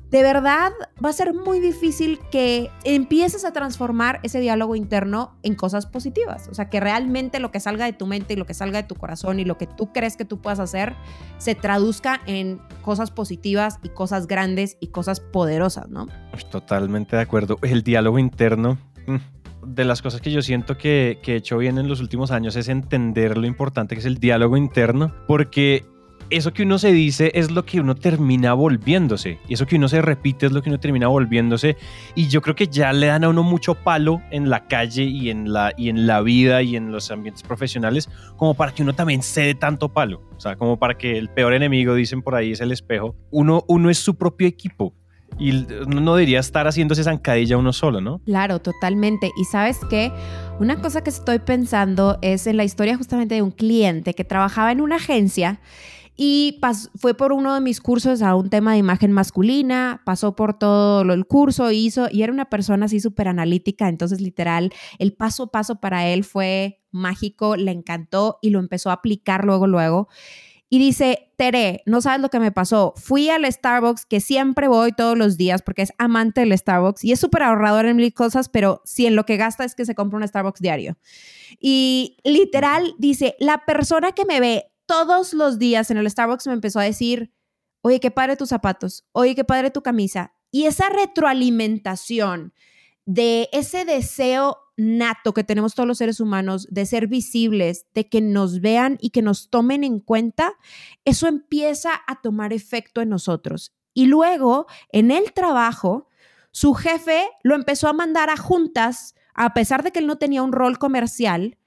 de 0.09 0.23
verdad 0.23 0.71
va 1.03 1.09
a 1.09 1.13
ser 1.13 1.33
muy 1.33 1.59
difícil 1.59 2.19
que 2.31 2.71
empieces 2.85 3.43
a 3.43 3.51
transformar 3.51 4.19
ese 4.23 4.39
diálogo 4.39 4.75
interno 4.75 5.35
en 5.43 5.55
cosas 5.55 5.85
positivas. 5.85 6.47
O 6.49 6.53
sea, 6.53 6.69
que 6.69 6.79
realmente 6.79 7.39
lo 7.39 7.51
que 7.51 7.59
salga 7.59 7.85
de 7.85 7.93
tu 7.93 8.07
mente 8.07 8.33
y 8.33 8.37
lo 8.37 8.45
que 8.45 8.53
salga 8.53 8.81
de 8.81 8.87
tu 8.87 8.95
corazón 8.95 9.39
y 9.39 9.45
lo 9.45 9.57
que 9.57 9.67
tú 9.67 9.91
crees 9.91 10.15
que 10.15 10.23
tú 10.23 10.39
puedas 10.41 10.59
hacer 10.59 10.93
se 11.37 11.55
traduzca 11.55 12.21
en 12.25 12.61
cosas 12.81 13.11
positivas 13.11 13.79
y 13.83 13.89
cosas 13.89 14.27
grandes 14.27 14.77
y 14.79 14.87
cosas 14.87 15.19
poderosas, 15.19 15.89
¿no? 15.89 16.07
Totalmente 16.51 17.15
de 17.17 17.21
acuerdo. 17.21 17.57
El 17.61 17.83
diálogo 17.83 18.17
interno 18.17 18.77
mm, 19.07 19.17
de 19.65 19.83
las 19.83 20.01
cosas 20.01 20.21
que 20.21 20.31
yo 20.31 20.41
siento 20.41 20.77
que, 20.77 21.19
que, 21.21 21.33
he 21.33 21.35
hecho 21.35 21.57
bien 21.57 21.77
en 21.77 21.89
los 21.89 21.99
últimos 21.99 22.31
años 22.31 22.55
es 22.55 22.69
entender 22.69 23.37
lo 23.37 23.45
importante 23.45 23.95
que 23.95 23.99
es 23.99 24.05
el 24.05 24.19
diálogo 24.19 24.55
interno, 24.55 25.13
porque 25.27 25.85
eso 26.29 26.53
que 26.53 26.63
uno 26.63 26.77
se 26.77 26.91
dice 26.91 27.31
es 27.33 27.51
lo 27.51 27.65
que 27.65 27.79
uno 27.79 27.95
termina 27.95 28.53
volviéndose. 28.53 29.39
Y 29.47 29.53
eso 29.53 29.65
que 29.65 29.75
uno 29.75 29.87
se 29.87 30.01
repite 30.01 30.45
es 30.45 30.51
lo 30.51 30.61
que 30.61 30.69
uno 30.69 30.79
termina 30.79 31.07
volviéndose. 31.07 31.77
Y 32.15 32.27
yo 32.27 32.41
creo 32.41 32.55
que 32.55 32.67
ya 32.67 32.91
le 32.93 33.07
dan 33.07 33.23
a 33.23 33.29
uno 33.29 33.43
mucho 33.43 33.75
palo 33.75 34.21
en 34.31 34.49
la 34.49 34.67
calle 34.67 35.03
y 35.03 35.29
en 35.29 35.53
la, 35.53 35.73
y 35.77 35.89
en 35.89 36.07
la 36.07 36.21
vida 36.21 36.61
y 36.61 36.75
en 36.75 36.91
los 36.91 37.11
ambientes 37.11 37.43
profesionales, 37.43 38.09
como 38.35 38.53
para 38.53 38.73
que 38.73 38.83
uno 38.83 38.93
también 38.93 39.21
cede 39.21 39.55
tanto 39.55 39.89
palo. 39.89 40.21
O 40.35 40.39
sea, 40.39 40.55
como 40.55 40.77
para 40.77 40.97
que 40.97 41.17
el 41.17 41.29
peor 41.29 41.53
enemigo, 41.53 41.95
dicen 41.95 42.21
por 42.21 42.35
ahí, 42.35 42.51
es 42.51 42.61
el 42.61 42.71
espejo. 42.71 43.15
Uno, 43.31 43.63
uno 43.67 43.89
es 43.89 43.97
su 43.97 44.15
propio 44.15 44.47
equipo. 44.47 44.93
Y 45.39 45.67
no 45.87 46.15
debería 46.15 46.39
estar 46.39 46.65
haciéndose 46.65 47.03
zancadilla 47.03 47.57
uno 47.57 47.71
solo, 47.71 48.01
¿no? 48.01 48.19
Claro, 48.25 48.59
totalmente. 48.59 49.31
Y 49.37 49.43
sabes 49.43 49.77
qué? 49.89 50.11
Una 50.59 50.81
cosa 50.81 51.03
que 51.03 51.11
estoy 51.11 51.39
pensando 51.39 52.17
es 52.21 52.47
en 52.47 52.57
la 52.57 52.63
historia 52.63 52.97
justamente 52.97 53.35
de 53.35 53.43
un 53.43 53.51
cliente 53.51 54.15
que 54.15 54.23
trabajaba 54.23 54.71
en 54.71 54.81
una 54.81 54.95
agencia 54.95 55.59
y 56.19 56.59
fue 56.95 57.13
por 57.13 57.31
uno 57.31 57.53
de 57.53 57.61
mis 57.61 57.79
cursos 57.79 58.23
a 58.23 58.33
un 58.33 58.49
tema 58.49 58.71
de 58.71 58.79
imagen 58.79 59.11
masculina, 59.11 60.01
pasó 60.03 60.35
por 60.35 60.57
todo 60.57 61.01
el 61.13 61.27
curso, 61.27 61.71
hizo, 61.71 62.07
y 62.11 62.23
era 62.23 62.33
una 62.33 62.49
persona 62.49 62.87
así 62.87 62.99
súper 62.99 63.27
analítica, 63.27 63.87
entonces 63.87 64.19
literal, 64.19 64.73
el 64.97 65.13
paso 65.13 65.43
a 65.43 65.51
paso 65.51 65.79
para 65.79 66.07
él 66.07 66.23
fue 66.23 66.81
mágico, 66.91 67.55
le 67.55 67.71
encantó 67.71 68.39
y 68.41 68.49
lo 68.49 68.57
empezó 68.57 68.89
a 68.89 68.93
aplicar 68.93 69.45
luego, 69.45 69.67
luego. 69.67 70.07
Y 70.69 70.79
dice, 70.79 71.31
Tere, 71.37 71.83
no 71.85 72.01
sabes 72.01 72.19
lo 72.19 72.29
que 72.29 72.41
me 72.41 72.51
pasó. 72.51 72.93
Fui 72.97 73.29
al 73.29 73.49
Starbucks, 73.49 74.05
que 74.05 74.19
siempre 74.19 74.67
voy 74.67 74.91
todos 74.91 75.17
los 75.17 75.37
días 75.37 75.61
porque 75.61 75.83
es 75.83 75.93
amante 75.97 76.41
del 76.41 76.57
Starbucks 76.57 77.05
y 77.05 77.13
es 77.13 77.19
súper 77.21 77.43
ahorrador 77.43 77.85
en 77.85 77.95
mil 77.95 78.13
cosas, 78.13 78.49
pero 78.49 78.81
si 78.83 79.05
en 79.05 79.15
lo 79.15 79.25
que 79.25 79.37
gasta 79.37 79.63
es 79.63 79.75
que 79.75 79.85
se 79.85 79.95
compra 79.95 80.17
un 80.17 80.27
Starbucks 80.27 80.59
diario. 80.59 80.97
Y 81.59 82.17
literal 82.25 82.95
dice, 82.97 83.35
la 83.39 83.63
persona 83.65 84.11
que 84.11 84.25
me 84.25 84.41
ve 84.41 84.71
todos 84.87 85.33
los 85.33 85.59
días 85.59 85.91
en 85.91 85.97
el 85.97 86.09
Starbucks 86.09 86.47
me 86.47 86.53
empezó 86.53 86.79
a 86.79 86.83
decir, 86.83 87.31
oye, 87.81 87.99
qué 87.99 88.09
padre 88.09 88.35
tus 88.35 88.49
zapatos, 88.49 89.05
oye, 89.11 89.35
qué 89.35 89.43
padre 89.43 89.69
tu 89.69 89.83
camisa. 89.83 90.33
Y 90.49 90.65
esa 90.65 90.89
retroalimentación 90.89 92.53
de 93.05 93.49
ese 93.51 93.85
deseo 93.85 94.57
nato 94.75 95.33
que 95.33 95.43
tenemos 95.43 95.75
todos 95.75 95.87
los 95.87 95.97
seres 95.97 96.19
humanos 96.19 96.67
de 96.69 96.85
ser 96.85 97.07
visibles, 97.07 97.85
de 97.93 98.09
que 98.09 98.21
nos 98.21 98.61
vean 98.61 98.97
y 99.01 99.09
que 99.09 99.21
nos 99.21 99.49
tomen 99.49 99.83
en 99.83 99.99
cuenta, 99.99 100.53
eso 101.03 101.27
empieza 101.27 101.91
a 102.07 102.21
tomar 102.21 102.53
efecto 102.53 103.01
en 103.01 103.09
nosotros. 103.09 103.73
Y 103.93 104.05
luego, 104.05 104.67
en 104.91 105.11
el 105.11 105.33
trabajo, 105.33 106.07
su 106.51 106.73
jefe 106.73 107.27
lo 107.43 107.55
empezó 107.55 107.87
a 107.87 107.93
mandar 107.93 108.29
a 108.29 108.37
juntas, 108.37 109.15
a 109.33 109.53
pesar 109.53 109.83
de 109.83 109.91
que 109.91 109.99
él 109.99 110.07
no 110.07 110.17
tenía 110.17 110.43
un 110.43 110.51
rol 110.51 110.77
comercial, 110.77 111.57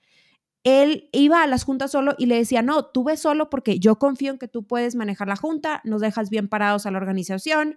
él 0.63 1.09
iba 1.13 1.43
a 1.43 1.47
las 1.47 1.65
juntas 1.65 1.91
solo 1.91 2.15
y 2.19 2.27
le 2.27 2.37
decía, 2.37 2.61
no, 2.61 2.85
tú 2.85 3.05
ves 3.05 3.21
solo 3.21 3.49
porque 3.49 3.79
yo 3.79 3.99
confío 3.99 4.33
en 4.33 4.39
que 4.39 4.47
tú 4.47 4.67
puedes 4.67 4.95
manejar 4.95 5.27
la 5.27 5.37
junta, 5.37 5.81
nos 5.85 6.03
dejas 6.03 6.29
bien 6.29 6.49
parados 6.49 6.85
a 6.85 6.91
la 6.91 6.99
organización. 6.99 7.77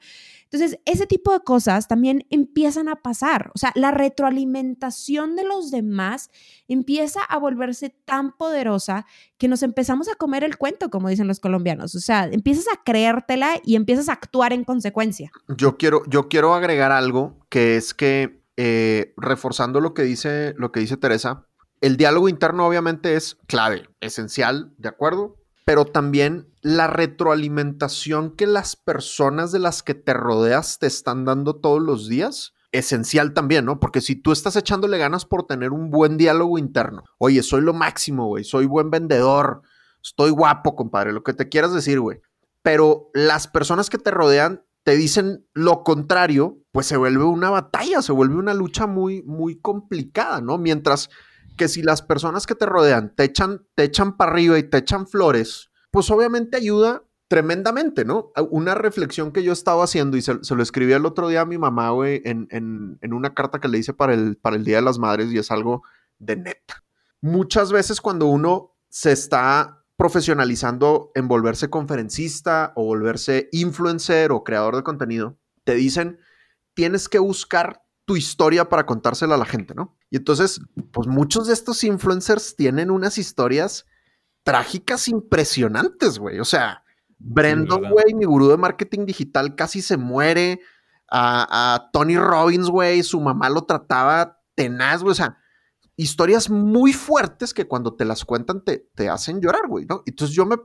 Entonces, 0.52 0.80
ese 0.86 1.08
tipo 1.08 1.32
de 1.32 1.40
cosas 1.40 1.88
también 1.88 2.26
empiezan 2.30 2.90
a 2.90 2.98
pasar. 2.98 3.52
O 3.56 3.58
sea, 3.58 3.72
la 3.76 3.92
retroalimentación 3.92 5.38
de 5.38 5.46
los 5.46 5.72
demás 5.72 6.30
empieza 6.68 7.22
a 7.24 7.40
volverse 7.40 7.90
tan 7.90 8.36
poderosa 8.36 9.06
que 9.38 9.48
nos 9.48 9.64
empezamos 9.64 10.10
a 10.10 10.16
comer 10.16 10.44
el 10.44 10.58
cuento, 10.58 10.90
como 10.90 11.08
dicen 11.08 11.28
los 11.28 11.40
colombianos. 11.40 11.96
O 11.96 12.02
sea, 12.02 12.26
empiezas 12.26 12.66
a 12.68 12.84
creértela 12.84 13.62
y 13.64 13.76
empiezas 13.76 14.10
a 14.10 14.14
actuar 14.14 14.52
en 14.52 14.66
consecuencia. 14.66 15.32
Yo 15.48 15.78
quiero, 15.78 16.04
yo 16.08 16.28
quiero 16.28 16.54
agregar 16.54 16.92
algo 16.92 17.40
que 17.48 17.78
es 17.78 17.94
que, 17.94 18.44
eh, 18.58 19.14
reforzando 19.16 19.80
lo 19.80 19.94
que 19.94 20.04
dice, 20.04 20.54
lo 20.58 20.72
que 20.72 20.82
dice 20.82 20.98
Teresa, 20.98 21.48
el 21.84 21.98
diálogo 21.98 22.30
interno 22.30 22.66
obviamente 22.66 23.18
es 23.18 23.38
clave, 23.46 23.90
esencial, 24.00 24.74
¿de 24.78 24.88
acuerdo? 24.88 25.36
Pero 25.66 25.84
también 25.84 26.48
la 26.62 26.88
retroalimentación 26.88 28.38
que 28.38 28.48
las 28.48 28.78
personas 28.78 29.52
de 29.52 29.60
las 29.60 29.84
que 29.84 29.94
te 29.94 30.14
rodeas 30.14 30.80
te 30.80 30.88
están 30.88 31.26
dando 31.26 31.58
todos 31.58 31.82
los 31.82 32.08
días, 32.08 32.54
esencial 32.72 33.34
también, 33.34 33.66
¿no? 33.66 33.82
Porque 33.82 34.00
si 34.00 34.16
tú 34.16 34.32
estás 34.32 34.56
echándole 34.56 34.98
ganas 34.98 35.26
por 35.26 35.46
tener 35.46 35.74
un 35.74 35.90
buen 35.90 36.16
diálogo 36.16 36.58
interno, 36.58 37.04
oye, 37.18 37.44
soy 37.44 37.60
lo 37.60 37.74
máximo, 37.74 38.28
güey, 38.28 38.46
soy 38.46 38.66
buen 38.66 38.90
vendedor, 38.90 39.62
estoy 40.02 40.32
guapo, 40.32 40.78
compadre, 40.78 41.12
lo 41.12 41.22
que 41.22 41.34
te 41.34 41.50
quieras 41.50 41.74
decir, 41.74 42.00
güey. 42.00 42.22
Pero 42.62 43.10
las 43.14 43.50
personas 43.50 43.90
que 43.90 43.98
te 43.98 44.10
rodean 44.10 44.64
te 44.84 44.96
dicen 44.96 45.46
lo 45.54 45.84
contrario, 45.84 46.60
pues 46.72 46.88
se 46.88 46.96
vuelve 46.96 47.26
una 47.26 47.50
batalla, 47.50 48.02
se 48.02 48.14
vuelve 48.14 48.36
una 48.36 48.54
lucha 48.54 48.88
muy, 48.88 49.22
muy 49.24 49.60
complicada, 49.60 50.40
¿no? 50.40 50.58
Mientras 50.58 51.10
que 51.58 51.68
si 51.68 51.82
las 51.82 52.02
personas 52.02 52.46
que 52.46 52.56
te 52.56 52.66
rodean 52.66 53.14
te 53.16 53.24
echan, 53.24 53.66
te 53.76 53.84
echan 53.84 54.18
para 54.18 54.32
arriba 54.32 54.58
y 54.58 54.64
te 54.64 54.78
echan 54.78 55.08
flores, 55.08 55.70
pues 55.92 56.10
obviamente 56.10 56.58
ayuda 56.58 57.04
tremendamente, 57.28 58.06
¿no? 58.06 58.32
Una 58.52 58.76
reflexión 58.76 59.32
que 59.32 59.44
yo 59.44 59.54
estaba 59.54 59.84
haciendo 59.84 60.18
y 60.18 60.22
se, 60.22 60.34
lo 60.34 60.64
escribí 60.64 60.94
el 60.94 61.06
otro 61.06 61.30
día 61.30 61.42
a 61.42 61.46
mi 61.46 61.58
mamá, 61.58 61.90
güey, 61.92 62.22
en, 62.26 62.48
en, 62.52 63.14
una 63.14 63.34
carta 63.34 63.60
que 63.60 63.68
le 63.68 63.80
hice 63.80 63.94
para 63.94 64.14
el, 64.14 64.38
para 64.38 64.56
el 64.56 64.64
Día 64.64 64.78
de 64.78 64.84
las 64.84 65.00
Madres 65.00 65.32
y 65.32 65.38
es 65.38 65.50
algo 65.50 65.84
de 66.20 66.36
neta. 66.36 66.84
Muchas 67.22 67.72
veces 67.72 68.02
cuando 68.02 68.28
uno 68.28 68.76
se 68.90 69.12
está 69.12 69.84
profesionalizando 69.96 71.12
en 71.16 71.28
volverse 71.28 71.70
conferencista 71.70 72.74
o 72.76 72.86
volverse 72.86 73.50
influencer 73.52 74.32
o 74.32 74.44
creador 74.44 74.76
de 74.76 74.84
contenido, 74.84 75.38
te 75.64 75.76
dicen, 75.76 76.20
tienes 76.74 77.10
que 77.10 77.20
buscar 77.20 77.83
tu 78.06 78.18
historia 78.18 78.70
para 78.70 78.86
contársela 78.86 79.36
a 79.36 79.38
la 79.38 79.46
gente, 79.46 79.74
¿no? 79.74 79.98
Y 80.10 80.18
entonces, 80.18 80.62
pues 80.92 81.08
muchos 81.08 81.48
de 81.48 81.54
estos 81.54 81.84
influencers 81.84 82.56
tienen 82.56 82.92
unas 82.92 83.18
historias 83.18 83.86
trágicas 84.44 85.08
impresionantes, 85.08 86.20
güey. 86.20 86.40
O 86.40 86.46
sea, 86.46 86.84
Brendon, 87.18 87.90
güey, 87.90 88.14
mi 88.14 88.26
gurú 88.26 88.50
de 88.50 88.58
marketing 88.58 89.06
digital, 89.06 89.56
casi 89.56 89.82
se 89.82 89.98
muere. 89.98 90.60
a, 91.10 91.90
Tony 91.94 92.18
Robbins, 92.18 92.70
güey, 92.70 93.04
su 93.04 93.20
mamá 93.22 93.50
lo 93.50 93.66
trataba 93.66 94.42
tenaz, 94.56 95.02
güey, 95.02 95.12
o 95.12 95.16
sea, 95.16 95.38
historias 95.96 96.50
muy 96.50 96.94
fuertes 96.94 97.54
que 97.54 97.68
cuando 97.68 97.96
te 97.96 98.06
las 98.06 98.26
cuentan 98.26 98.64
te, 98.64 98.90
te 98.96 99.10
hacen 99.10 99.42
llorar, 99.42 99.68
güey, 99.68 99.86
¿no? 99.86 100.04
Entonces 100.06 100.36
yo 100.36 100.46
me, 100.46 100.58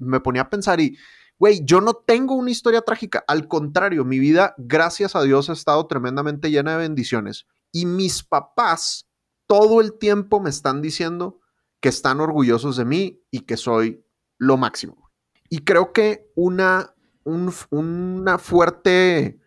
me 0.00 0.20
ponía 0.20 0.42
a 0.42 0.50
pensar 0.50 0.80
y, 0.80 0.96
güey, 1.38 1.64
yo 1.64 1.80
no 1.80 1.94
tengo 1.94 2.34
una 2.34 2.50
historia 2.50 2.82
trágica, 2.82 3.24
al 3.26 3.48
contrario, 3.48 4.04
mi 4.04 4.18
vida, 4.18 4.54
gracias 4.58 5.16
a 5.16 5.22
Dios, 5.22 5.50
ha 5.50 5.52
estado 5.52 5.86
tremendamente 5.86 6.50
llena 6.50 6.72
de 6.72 6.78
bendiciones. 6.78 7.46
Y 7.72 7.86
mis 7.86 8.22
papás 8.22 9.06
todo 9.46 9.80
el 9.80 9.98
tiempo 9.98 10.40
me 10.40 10.50
están 10.50 10.82
diciendo 10.82 11.40
que 11.80 11.88
están 11.88 12.20
orgullosos 12.20 12.76
de 12.76 12.84
mí 12.84 13.22
y 13.30 13.40
que 13.40 13.56
soy 13.56 14.04
lo 14.38 14.56
máximo. 14.56 15.10
Y 15.48 15.58
creo 15.58 15.92
que 15.92 16.30
una, 16.34 16.94
una 17.24 18.38
fuerte 18.38 19.40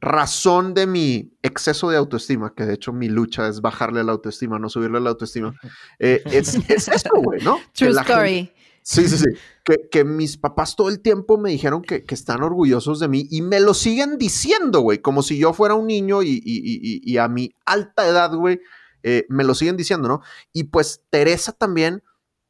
razón 0.00 0.74
de 0.74 0.86
mi 0.86 1.32
exceso 1.42 1.88
de 1.88 1.96
autoestima, 1.96 2.54
que 2.54 2.64
de 2.64 2.74
hecho 2.74 2.92
mi 2.92 3.08
lucha 3.08 3.48
es 3.48 3.60
bajarle 3.60 4.04
la 4.04 4.12
autoestima, 4.12 4.58
no 4.58 4.68
subirle 4.68 5.00
la 5.00 5.10
autoestima, 5.10 5.54
eh, 5.98 6.22
es, 6.26 6.54
es, 6.68 6.88
esto, 6.88 7.10
güey, 7.16 7.42
¿no? 7.42 7.58
True 7.72 7.90
story. 7.90 8.52
Sí, 8.84 9.08
sí, 9.08 9.18
sí. 9.18 9.24
Que, 9.64 9.88
que, 9.90 10.04
mis 10.04 10.36
papás 10.36 10.76
todo 10.76 10.90
el 10.90 11.00
tiempo 11.00 11.38
me 11.38 11.48
dijeron 11.48 11.80
que, 11.80 12.04
que, 12.04 12.14
están 12.14 12.42
orgullosos 12.42 13.00
de 13.00 13.08
mí 13.08 13.26
y 13.30 13.40
me 13.40 13.60
lo 13.60 13.72
siguen 13.72 14.18
diciendo, 14.18 14.80
güey, 14.80 14.98
como 14.98 15.22
si 15.22 15.38
yo 15.38 15.54
fuera 15.54 15.74
un 15.74 15.86
niño 15.86 16.22
y, 16.22 16.42
y, 16.44 17.00
y 17.02 17.16
a 17.16 17.26
mi 17.28 17.54
alta 17.64 18.06
edad, 18.06 18.34
güey, 18.34 18.60
eh, 19.02 19.24
me 19.30 19.42
lo 19.42 19.54
siguen 19.54 19.78
diciendo, 19.78 20.06
¿no? 20.06 20.20
Y 20.52 20.64
pues 20.64 21.02
Teresa 21.10 21.52
también 21.52 22.02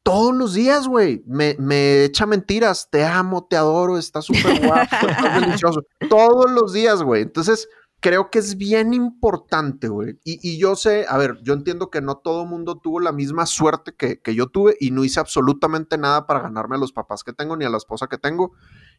todos 0.05 0.35
los 0.35 0.53
días, 0.53 0.87
güey. 0.87 1.23
Me, 1.25 1.55
me, 1.59 2.03
echa 2.05 2.25
mentiras. 2.25 2.89
Te 2.91 3.03
amo, 3.03 3.47
te 3.49 3.57
adoro, 3.57 3.97
está 3.97 4.21
súper 4.21 4.65
guapo, 4.65 4.95
delicioso. 5.41 5.81
Todos 6.07 6.51
los 6.51 6.73
días, 6.73 7.01
güey. 7.01 7.23
Entonces, 7.23 7.67
creo 8.05 8.29
que 8.29 8.37
es 8.37 8.55
bien 8.55 8.93
importante, 8.93 9.87
güey. 9.87 10.19
Y, 10.23 10.59
yo 10.59 10.75
sé, 10.75 11.07
a 11.09 11.17
ver, 11.17 11.39
yo 11.41 11.53
entiendo 11.53 11.89
que 11.89 12.01
no 12.01 12.17
todo 12.17 12.45
mundo 12.45 12.77
tuvo 12.77 12.99
la 12.99 13.11
misma 13.11 13.47
suerte 13.47 13.95
que, 13.97 14.21
que, 14.21 14.35
yo 14.35 14.45
tuve 14.45 14.77
y 14.79 14.91
no 14.91 15.03
hice 15.03 15.19
absolutamente 15.19 15.97
nada 15.97 16.27
para 16.27 16.41
ganarme 16.41 16.75
a 16.75 16.77
los 16.77 16.91
papás 16.91 17.23
que 17.23 17.33
tengo 17.33 17.57
ni 17.57 17.65
a 17.65 17.69
la 17.71 17.77
esposa 17.77 18.05
que 18.05 18.19
tengo. 18.19 18.53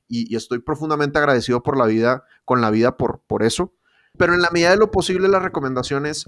Y, 0.08 0.32
y 0.32 0.34
estoy 0.34 0.58
profundamente 0.58 1.20
agradecido 1.20 1.62
por 1.62 1.78
la 1.78 1.86
vida, 1.86 2.24
con 2.44 2.60
la 2.60 2.70
vida 2.70 2.96
por, 2.96 3.22
por 3.28 3.44
eso. 3.44 3.72
Pero 4.18 4.34
en 4.34 4.42
la 4.42 4.50
medida 4.50 4.70
de 4.70 4.76
lo 4.76 4.90
posible, 4.90 5.28
la 5.28 5.38
recomendación 5.38 6.04
es 6.04 6.24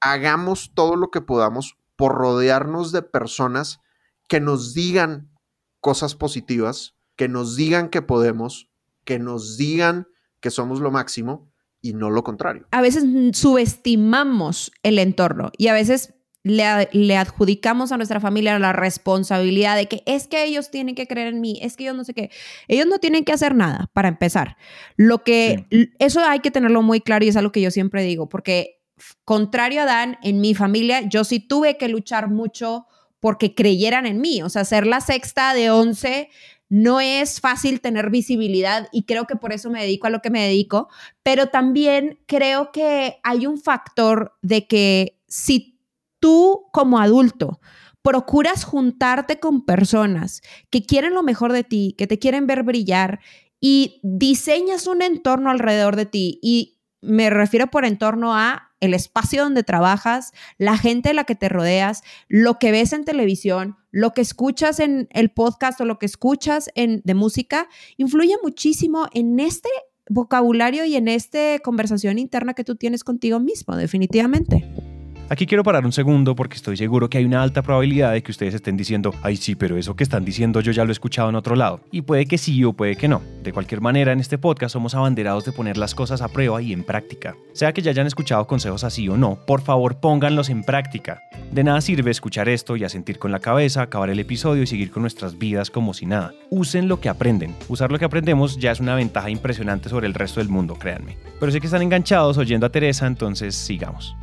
hagamos 0.00 0.72
todo 0.74 0.96
lo 0.96 1.10
que 1.10 1.20
podamos 1.20 1.76
por 1.94 2.14
rodearnos 2.14 2.90
de 2.90 3.02
personas 3.02 3.80
que 4.28 4.40
nos 4.40 4.72
digan 4.72 5.30
cosas 5.80 6.14
positivas, 6.14 6.96
que 7.16 7.28
nos 7.28 7.54
digan 7.54 7.90
que 7.90 8.00
podemos, 8.00 8.70
que 9.04 9.18
nos 9.18 9.58
digan 9.58 10.08
que 10.40 10.50
somos 10.50 10.80
lo 10.80 10.90
máximo 10.90 11.52
y 11.84 11.92
no 11.92 12.08
lo 12.08 12.24
contrario. 12.24 12.66
A 12.70 12.80
veces 12.80 13.04
subestimamos 13.32 14.72
el 14.82 14.98
entorno 14.98 15.52
y 15.58 15.68
a 15.68 15.74
veces 15.74 16.14
le, 16.42 17.16
adjudicamos 17.16 17.92
a 17.92 17.98
nuestra 17.98 18.20
familia 18.20 18.58
la 18.58 18.72
responsabilidad 18.72 19.76
de 19.76 19.86
que 19.86 20.02
es 20.06 20.26
que 20.26 20.44
ellos 20.44 20.70
tienen 20.70 20.94
que 20.94 21.06
creer 21.06 21.28
en 21.28 21.42
mí, 21.42 21.58
es 21.60 21.76
que 21.76 21.84
ellos 21.84 21.94
no 21.94 22.04
sé 22.04 22.14
qué. 22.14 22.30
Ellos 22.68 22.86
no 22.86 23.00
tienen 23.00 23.26
que 23.26 23.34
hacer 23.34 23.54
nada 23.54 23.90
para 23.92 24.08
empezar. 24.08 24.56
Lo 24.96 25.24
que, 25.24 25.66
eso 25.98 26.24
hay 26.24 26.40
que 26.40 26.50
tenerlo 26.50 26.80
muy 26.80 27.02
claro 27.02 27.26
y 27.26 27.28
es 27.28 27.36
algo 27.36 27.52
que 27.52 27.60
yo 27.60 27.70
siempre 27.70 28.02
digo, 28.02 28.30
porque 28.30 28.80
contrario 29.26 29.82
a 29.82 29.84
Dan, 29.84 30.16
en 30.22 30.40
mi 30.40 30.54
familia, 30.54 31.02
yo 31.02 31.24
sí 31.24 31.38
tuve 31.38 31.76
que 31.76 31.88
luchar 31.88 32.30
mucho 32.30 32.86
porque 33.20 33.54
creyeran 33.54 34.06
en 34.06 34.22
mí. 34.22 34.42
O 34.42 34.48
sea, 34.48 34.64
ser 34.64 34.86
la 34.86 35.02
sexta 35.02 35.52
de 35.52 35.70
11 35.70 36.30
no 36.74 37.00
es 37.00 37.40
fácil 37.40 37.80
tener 37.80 38.10
visibilidad 38.10 38.88
y 38.90 39.04
creo 39.04 39.28
que 39.28 39.36
por 39.36 39.52
eso 39.52 39.70
me 39.70 39.80
dedico 39.80 40.08
a 40.08 40.10
lo 40.10 40.20
que 40.20 40.30
me 40.30 40.42
dedico, 40.42 40.88
pero 41.22 41.46
también 41.46 42.18
creo 42.26 42.72
que 42.72 43.20
hay 43.22 43.46
un 43.46 43.58
factor 43.58 44.32
de 44.42 44.66
que 44.66 45.20
si 45.28 45.78
tú 46.18 46.66
como 46.72 46.98
adulto 46.98 47.60
procuras 48.02 48.64
juntarte 48.64 49.38
con 49.38 49.64
personas 49.64 50.42
que 50.68 50.84
quieren 50.84 51.14
lo 51.14 51.22
mejor 51.22 51.52
de 51.52 51.62
ti, 51.62 51.94
que 51.96 52.08
te 52.08 52.18
quieren 52.18 52.48
ver 52.48 52.64
brillar 52.64 53.20
y 53.60 54.00
diseñas 54.02 54.88
un 54.88 55.00
entorno 55.00 55.50
alrededor 55.50 55.94
de 55.94 56.06
ti 56.06 56.40
y 56.42 56.73
me 57.04 57.30
refiero 57.30 57.68
por 57.68 57.84
entorno 57.84 58.34
a 58.34 58.72
el 58.80 58.94
espacio 58.94 59.42
donde 59.42 59.62
trabajas, 59.62 60.32
la 60.58 60.76
gente 60.76 61.10
de 61.10 61.14
la 61.14 61.24
que 61.24 61.34
te 61.34 61.48
rodeas, 61.48 62.02
lo 62.28 62.58
que 62.58 62.70
ves 62.70 62.92
en 62.92 63.04
televisión, 63.04 63.76
lo 63.90 64.12
que 64.12 64.20
escuchas 64.20 64.80
en 64.80 65.08
el 65.10 65.30
podcast 65.30 65.80
o 65.80 65.84
lo 65.84 65.98
que 65.98 66.06
escuchas 66.06 66.70
en, 66.74 67.00
de 67.04 67.14
música, 67.14 67.68
influye 67.96 68.34
muchísimo 68.42 69.06
en 69.14 69.40
este 69.40 69.70
vocabulario 70.08 70.84
y 70.84 70.96
en 70.96 71.08
esta 71.08 71.58
conversación 71.60 72.18
interna 72.18 72.54
que 72.54 72.64
tú 72.64 72.76
tienes 72.76 73.04
contigo 73.04 73.40
mismo, 73.40 73.76
definitivamente. 73.76 74.83
Aquí 75.30 75.46
quiero 75.46 75.62
parar 75.62 75.86
un 75.86 75.92
segundo 75.92 76.36
porque 76.36 76.56
estoy 76.56 76.76
seguro 76.76 77.08
que 77.08 77.16
hay 77.16 77.24
una 77.24 77.42
alta 77.42 77.62
probabilidad 77.62 78.12
de 78.12 78.22
que 78.22 78.30
ustedes 78.30 78.54
estén 78.54 78.76
diciendo, 78.76 79.14
ay 79.22 79.36
sí, 79.36 79.54
pero 79.54 79.78
eso 79.78 79.96
que 79.96 80.04
están 80.04 80.22
diciendo 80.22 80.60
yo 80.60 80.70
ya 80.70 80.84
lo 80.84 80.90
he 80.90 80.92
escuchado 80.92 81.30
en 81.30 81.34
otro 81.34 81.56
lado. 81.56 81.80
Y 81.90 82.02
puede 82.02 82.26
que 82.26 82.36
sí 82.36 82.62
o 82.62 82.74
puede 82.74 82.94
que 82.96 83.08
no. 83.08 83.22
De 83.42 83.52
cualquier 83.52 83.80
manera, 83.80 84.12
en 84.12 84.20
este 84.20 84.36
podcast 84.36 84.74
somos 84.74 84.94
abanderados 84.94 85.46
de 85.46 85.52
poner 85.52 85.78
las 85.78 85.94
cosas 85.94 86.20
a 86.20 86.28
prueba 86.28 86.60
y 86.60 86.74
en 86.74 86.84
práctica. 86.84 87.36
Sea 87.54 87.72
que 87.72 87.80
ya 87.80 87.90
hayan 87.90 88.06
escuchado 88.06 88.46
consejos 88.46 88.84
así 88.84 89.08
o 89.08 89.16
no, 89.16 89.38
por 89.46 89.62
favor 89.62 89.98
pónganlos 89.98 90.50
en 90.50 90.62
práctica. 90.62 91.22
De 91.50 91.64
nada 91.64 91.80
sirve 91.80 92.10
escuchar 92.10 92.50
esto 92.50 92.76
y 92.76 92.86
sentir 92.90 93.18
con 93.18 93.32
la 93.32 93.40
cabeza, 93.40 93.80
acabar 93.80 94.10
el 94.10 94.20
episodio 94.20 94.62
y 94.62 94.66
seguir 94.66 94.90
con 94.90 95.02
nuestras 95.02 95.38
vidas 95.38 95.70
como 95.70 95.94
si 95.94 96.04
nada. 96.04 96.34
Usen 96.50 96.86
lo 96.86 97.00
que 97.00 97.08
aprenden. 97.08 97.56
Usar 97.68 97.90
lo 97.90 97.98
que 97.98 98.04
aprendemos 98.04 98.58
ya 98.58 98.72
es 98.72 98.80
una 98.80 98.94
ventaja 98.94 99.30
impresionante 99.30 99.88
sobre 99.88 100.06
el 100.06 100.12
resto 100.12 100.40
del 100.40 100.50
mundo, 100.50 100.74
créanme. 100.74 101.16
Pero 101.40 101.50
sé 101.50 101.60
que 101.60 101.66
están 101.66 101.82
enganchados 101.82 102.36
oyendo 102.36 102.66
a 102.66 102.70
Teresa, 102.70 103.06
entonces 103.06 103.54
sigamos. 103.54 104.14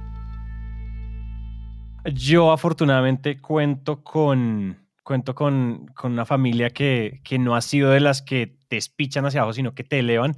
Yo 2.06 2.52
afortunadamente 2.52 3.40
cuento 3.40 4.04
con, 4.04 4.88
cuento 5.04 5.36
con, 5.36 5.88
con 5.96 6.14
una 6.14 6.26
familia 6.26 6.72
que, 6.72 7.22
que, 7.24 7.38
no 7.38 7.56
ha 7.56 7.62
sido 7.62 7.92
de 7.92 8.00
las 8.00 8.22
que 8.22 8.58
te 8.68 8.78
espichan 8.78 9.26
hacia 9.26 9.42
abajo, 9.42 9.54
sino 9.54 9.76
que 9.76 9.84
te 9.84 10.00
elevan. 10.00 10.36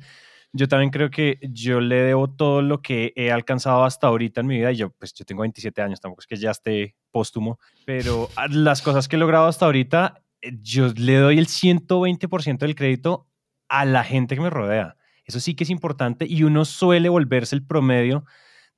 Yo 0.51 0.67
también 0.67 0.91
creo 0.91 1.09
que 1.09 1.39
yo 1.41 1.79
le 1.79 1.95
debo 1.95 2.29
todo 2.29 2.61
lo 2.61 2.81
que 2.81 3.13
he 3.15 3.31
alcanzado 3.31 3.85
hasta 3.85 4.07
ahorita 4.07 4.41
en 4.41 4.47
mi 4.47 4.57
vida. 4.57 4.71
Y 4.71 4.75
yo, 4.75 4.91
pues 4.91 5.13
yo 5.13 5.25
tengo 5.25 5.41
27 5.41 5.81
años, 5.81 6.01
tampoco 6.01 6.21
es 6.21 6.27
que 6.27 6.35
ya 6.35 6.51
esté 6.51 6.95
póstumo, 7.11 7.59
pero 7.85 8.29
las 8.49 8.81
cosas 8.81 9.07
que 9.07 9.15
he 9.15 9.19
logrado 9.19 9.47
hasta 9.47 9.65
ahorita, 9.65 10.21
yo 10.61 10.89
le 10.95 11.15
doy 11.15 11.39
el 11.39 11.47
120% 11.47 12.57
del 12.57 12.75
crédito 12.75 13.27
a 13.69 13.85
la 13.85 14.03
gente 14.03 14.35
que 14.35 14.41
me 14.41 14.49
rodea. 14.49 14.97
Eso 15.25 15.39
sí 15.39 15.55
que 15.55 15.63
es 15.63 15.69
importante 15.69 16.25
y 16.27 16.43
uno 16.43 16.65
suele 16.65 17.09
volverse 17.09 17.55
el 17.55 17.65
promedio 17.65 18.25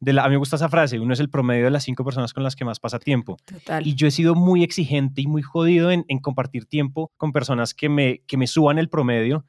a 0.02 0.24
mí 0.24 0.30
me 0.30 0.38
gusta 0.38 0.56
esa 0.56 0.70
frase, 0.70 1.00
uno 1.00 1.14
es 1.14 1.20
el 1.20 1.30
promedio 1.30 1.66
de 1.66 1.72
las 1.72 1.84
cinco 1.84 2.04
personas 2.04 2.34
con 2.34 2.44
las 2.44 2.56
que 2.56 2.66
más 2.66 2.80
pasa 2.80 3.00
tiempo. 3.00 3.38
Y 3.82 3.96
yo 3.96 4.08
he 4.08 4.12
sido 4.12 4.36
muy 4.36 4.64
exigente 4.64 5.22
y 5.22 5.28
muy 5.28 5.42
jodido 5.42 5.92
en, 5.92 6.04
compartir 6.22 6.66
tiempo 6.66 7.12
con 7.18 7.32
personas 7.32 7.74
que 7.74 7.90
me, 7.90 8.22
que 8.28 8.38
me 8.38 8.48
suban 8.48 8.78
el 8.78 8.90
promedio. 8.90 9.46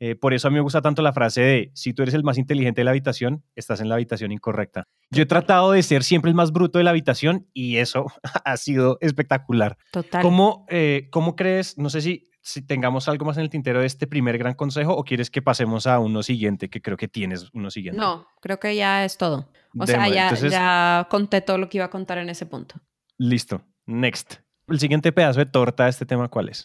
Eh, 0.00 0.14
por 0.14 0.32
eso 0.32 0.46
a 0.46 0.50
mí 0.50 0.54
me 0.54 0.60
gusta 0.60 0.80
tanto 0.80 1.02
la 1.02 1.12
frase 1.12 1.40
de, 1.40 1.70
si 1.74 1.92
tú 1.92 2.02
eres 2.02 2.14
el 2.14 2.22
más 2.22 2.38
inteligente 2.38 2.82
de 2.82 2.84
la 2.84 2.92
habitación, 2.92 3.42
estás 3.56 3.80
en 3.80 3.88
la 3.88 3.96
habitación 3.96 4.30
incorrecta. 4.30 4.86
Yo 5.10 5.24
he 5.24 5.26
tratado 5.26 5.72
de 5.72 5.82
ser 5.82 6.04
siempre 6.04 6.28
el 6.28 6.36
más 6.36 6.52
bruto 6.52 6.78
de 6.78 6.84
la 6.84 6.90
habitación 6.90 7.48
y 7.52 7.78
eso 7.78 8.06
ha 8.44 8.56
sido 8.56 8.98
espectacular. 9.00 9.76
Total. 9.90 10.22
¿Cómo, 10.22 10.66
eh, 10.68 11.08
¿Cómo 11.10 11.34
crees, 11.34 11.78
no 11.78 11.90
sé 11.90 12.00
si 12.00 12.27
si 12.48 12.62
tengamos 12.62 13.08
algo 13.08 13.26
más 13.26 13.36
en 13.36 13.42
el 13.42 13.50
tintero 13.50 13.80
de 13.80 13.86
este 13.86 14.06
primer 14.06 14.38
gran 14.38 14.54
consejo 14.54 14.94
o 14.94 15.04
quieres 15.04 15.30
que 15.30 15.42
pasemos 15.42 15.86
a 15.86 15.98
uno 15.98 16.22
siguiente, 16.22 16.70
que 16.70 16.80
creo 16.80 16.96
que 16.96 17.06
tienes 17.06 17.50
uno 17.52 17.70
siguiente. 17.70 18.00
No, 18.00 18.26
creo 18.40 18.58
que 18.58 18.74
ya 18.74 19.04
es 19.04 19.18
todo. 19.18 19.50
O 19.78 19.86
sea, 19.86 20.08
ya, 20.08 20.32
ya 20.34 21.06
conté 21.10 21.42
todo 21.42 21.58
lo 21.58 21.68
que 21.68 21.76
iba 21.76 21.84
a 21.84 21.90
contar 21.90 22.16
en 22.16 22.30
ese 22.30 22.46
punto. 22.46 22.76
Listo. 23.18 23.60
Next. 23.84 24.36
El 24.66 24.80
siguiente 24.80 25.12
pedazo 25.12 25.40
de 25.40 25.46
torta 25.46 25.84
de 25.84 25.90
este 25.90 26.06
tema, 26.06 26.28
¿cuál 26.28 26.48
es? 26.48 26.64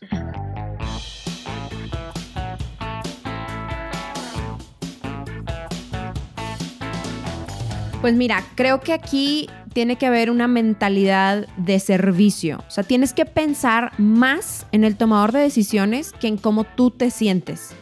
Pues 7.99 8.13
mira, 8.15 8.41
creo 8.55 8.79
que 8.79 8.93
aquí 8.93 9.49
tiene 9.73 9.97
que 9.97 10.05
haber 10.05 10.29
una 10.29 10.47
mentalidad 10.47 11.47
de 11.57 11.79
servicio. 11.79 12.63
O 12.67 12.71
sea, 12.71 12.83
tienes 12.83 13.13
que 13.13 13.25
pensar 13.25 13.91
más 13.97 14.65
en 14.71 14.83
el 14.83 14.95
tomador 14.95 15.31
de 15.31 15.39
decisiones 15.39 16.11
que 16.13 16.27
en 16.27 16.37
cómo 16.37 16.63
tú 16.63 16.91
te 16.91 17.09
sientes. 17.09 17.75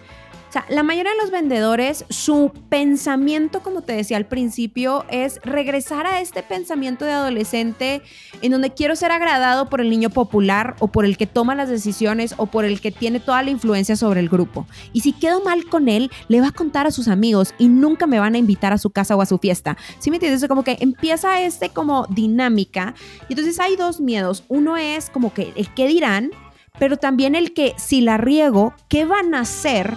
O 0.51 0.53
sea, 0.53 0.65
la 0.67 0.83
mayoría 0.83 1.13
de 1.13 1.17
los 1.21 1.31
vendedores, 1.31 2.03
su 2.09 2.51
pensamiento, 2.67 3.63
como 3.63 3.83
te 3.83 3.93
decía 3.93 4.17
al 4.17 4.25
principio, 4.25 5.05
es 5.09 5.39
regresar 5.45 6.05
a 6.05 6.19
este 6.19 6.43
pensamiento 6.43 7.05
de 7.05 7.13
adolescente 7.13 8.01
en 8.41 8.51
donde 8.51 8.71
quiero 8.71 8.97
ser 8.97 9.13
agradado 9.13 9.69
por 9.69 9.79
el 9.79 9.89
niño 9.89 10.09
popular 10.09 10.75
o 10.79 10.89
por 10.89 11.05
el 11.05 11.15
que 11.15 11.25
toma 11.25 11.55
las 11.55 11.69
decisiones 11.69 12.35
o 12.35 12.47
por 12.47 12.65
el 12.65 12.81
que 12.81 12.91
tiene 12.91 13.21
toda 13.21 13.41
la 13.43 13.49
influencia 13.49 13.95
sobre 13.95 14.19
el 14.19 14.27
grupo. 14.27 14.67
Y 14.91 14.99
si 14.99 15.13
quedo 15.13 15.41
mal 15.41 15.63
con 15.69 15.87
él, 15.87 16.11
le 16.27 16.41
va 16.41 16.47
a 16.47 16.51
contar 16.51 16.85
a 16.85 16.91
sus 16.91 17.07
amigos 17.07 17.53
y 17.57 17.69
nunca 17.69 18.05
me 18.05 18.19
van 18.19 18.35
a 18.35 18.37
invitar 18.37 18.73
a 18.73 18.77
su 18.77 18.89
casa 18.89 19.15
o 19.15 19.21
a 19.21 19.25
su 19.25 19.37
fiesta. 19.37 19.77
¿Sí 19.99 20.09
me 20.09 20.17
entiendes? 20.17 20.45
Como 20.49 20.65
que 20.65 20.75
empieza 20.81 21.41
este 21.41 21.69
como 21.69 22.07
dinámica. 22.07 22.93
Y 23.29 23.35
entonces 23.35 23.57
hay 23.61 23.77
dos 23.77 24.01
miedos. 24.01 24.43
Uno 24.49 24.75
es 24.75 25.09
como 25.11 25.33
que 25.33 25.53
el 25.55 25.73
qué 25.73 25.87
dirán, 25.87 26.31
pero 26.77 26.97
también 26.97 27.35
el 27.35 27.53
que 27.53 27.73
si 27.77 28.01
la 28.01 28.17
riego, 28.17 28.73
¿qué 28.89 29.05
van 29.05 29.33
a 29.33 29.39
hacer? 29.39 29.95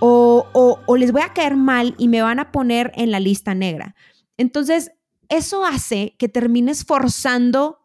O, 0.00 0.46
o 0.86 0.96
les 0.96 1.12
voy 1.12 1.22
a 1.22 1.32
caer 1.32 1.56
mal 1.56 1.94
y 1.98 2.08
me 2.08 2.22
van 2.22 2.38
a 2.38 2.52
poner 2.52 2.92
en 2.94 3.10
la 3.10 3.20
lista 3.20 3.54
negra. 3.54 3.94
Entonces, 4.36 4.92
eso 5.28 5.64
hace 5.64 6.16
que 6.18 6.28
termines 6.28 6.84
forzando 6.84 7.80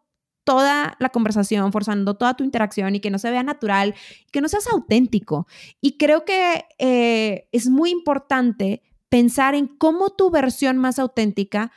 toda 0.46 0.96
la 1.00 1.08
conversación, 1.08 1.72
forzando 1.72 2.14
toda 2.16 2.34
tu 2.34 2.44
interacción 2.44 2.94
y 2.94 3.00
que 3.00 3.10
no 3.10 3.18
se 3.18 3.30
vea 3.32 3.42
natural, 3.42 3.96
que 4.30 4.40
no 4.40 4.48
seas 4.48 4.68
auténtico. 4.68 5.48
Y 5.80 5.98
creo 5.98 6.24
que 6.24 6.64
eh, 6.78 7.48
es 7.50 7.68
muy 7.68 7.90
importante 7.90 8.82
pensar 9.08 9.56
en 9.56 9.66
cómo 9.66 10.10
tu 10.10 10.30
versión 10.30 10.78
más 10.78 11.00
auténtica 11.00 11.72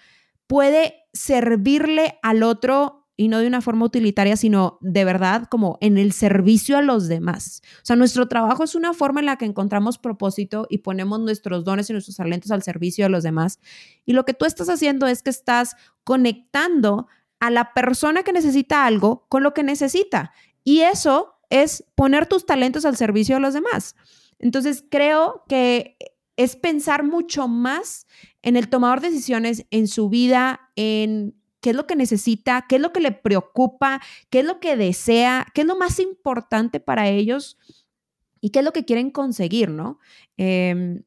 puede 0.45 1.08
servirle 1.13 2.19
al 2.21 2.43
otro 2.43 2.99
y 3.20 3.28
no 3.28 3.40
de 3.40 3.48
una 3.48 3.60
forma 3.60 3.84
utilitaria, 3.84 4.38
sino 4.38 4.78
de 4.80 5.04
verdad 5.04 5.48
como 5.52 5.78
en 5.82 5.98
el 5.98 6.14
servicio 6.14 6.78
a 6.78 6.82
los 6.82 7.10
demás. 7.10 7.62
O 7.80 7.86
sea, 7.86 7.98
nuestro 7.98 8.30
trabajo 8.30 8.64
es 8.64 8.76
una 8.76 8.94
forma 8.94 9.20
en 9.20 9.26
la 9.26 9.36
que 9.36 9.44
encontramos 9.44 9.98
propósito 9.98 10.68
y 10.70 10.78
ponemos 10.78 11.20
nuestros 11.20 11.66
dones 11.66 11.90
y 11.90 11.94
nuestros 11.94 12.16
talentos 12.16 12.50
al 12.50 12.64
servicio 12.64 13.04
de 13.04 13.10
los 13.10 13.24
demás. 13.24 13.60
Y 14.06 14.14
lo 14.14 14.24
que 14.24 14.34
tú 14.34 14.46
estás 14.46 14.70
haciendo 14.70 15.06
es 15.06 15.22
que 15.22 15.32
estás 15.32 15.76
conectando 16.06 17.08
a 17.42 17.52
la 17.52 17.74
persona 17.74 18.24
que 18.24 18.32
necesita 18.32 18.86
algo 18.86 19.26
con 19.28 19.44
lo 19.44 19.54
que 19.54 19.64
necesita. 19.64 20.32
Y 20.64 20.80
eso 20.80 21.34
es 21.50 21.84
poner 21.96 22.26
tus 22.26 22.46
talentos 22.46 22.86
al 22.86 22.96
servicio 22.96 23.36
de 23.36 23.42
los 23.42 23.54
demás. 23.54 23.98
Entonces, 24.40 24.86
creo 24.90 25.44
que 25.50 25.98
es 26.38 26.56
pensar 26.56 27.04
mucho 27.04 27.50
más 27.50 28.08
en 28.44 28.56
el 28.56 28.70
tomador 28.70 29.02
de 29.02 29.10
decisiones, 29.10 29.66
en 29.72 29.90
su 29.90 30.08
vida, 30.08 30.62
en 30.78 31.36
qué 31.62 31.72
es 31.72 31.76
lo 31.76 31.88
que 31.88 31.95
necesita, 31.95 32.65
qué 32.67 32.76
es 32.78 32.82
lo 32.82 32.93
que 32.93 33.00
le 33.00 33.12
preocupa, 33.12 34.02
qué 34.30 34.39
es 34.39 34.45
lo 34.45 34.60
que 34.60 34.76
desea, 34.76 35.45
qué 35.54 35.62
es 35.62 35.67
lo 35.67 35.78
más 35.78 36.00
importante 36.00 36.80
para 36.80 37.08
ellos 37.10 37.58
y 38.41 38.52
qué 38.52 38.60
es 38.60 38.65
lo 38.65 38.74
que 38.74 38.86
quieren 38.86 39.12
conseguir, 39.12 39.69
¿no? 39.69 40.00
Em, 40.38 41.04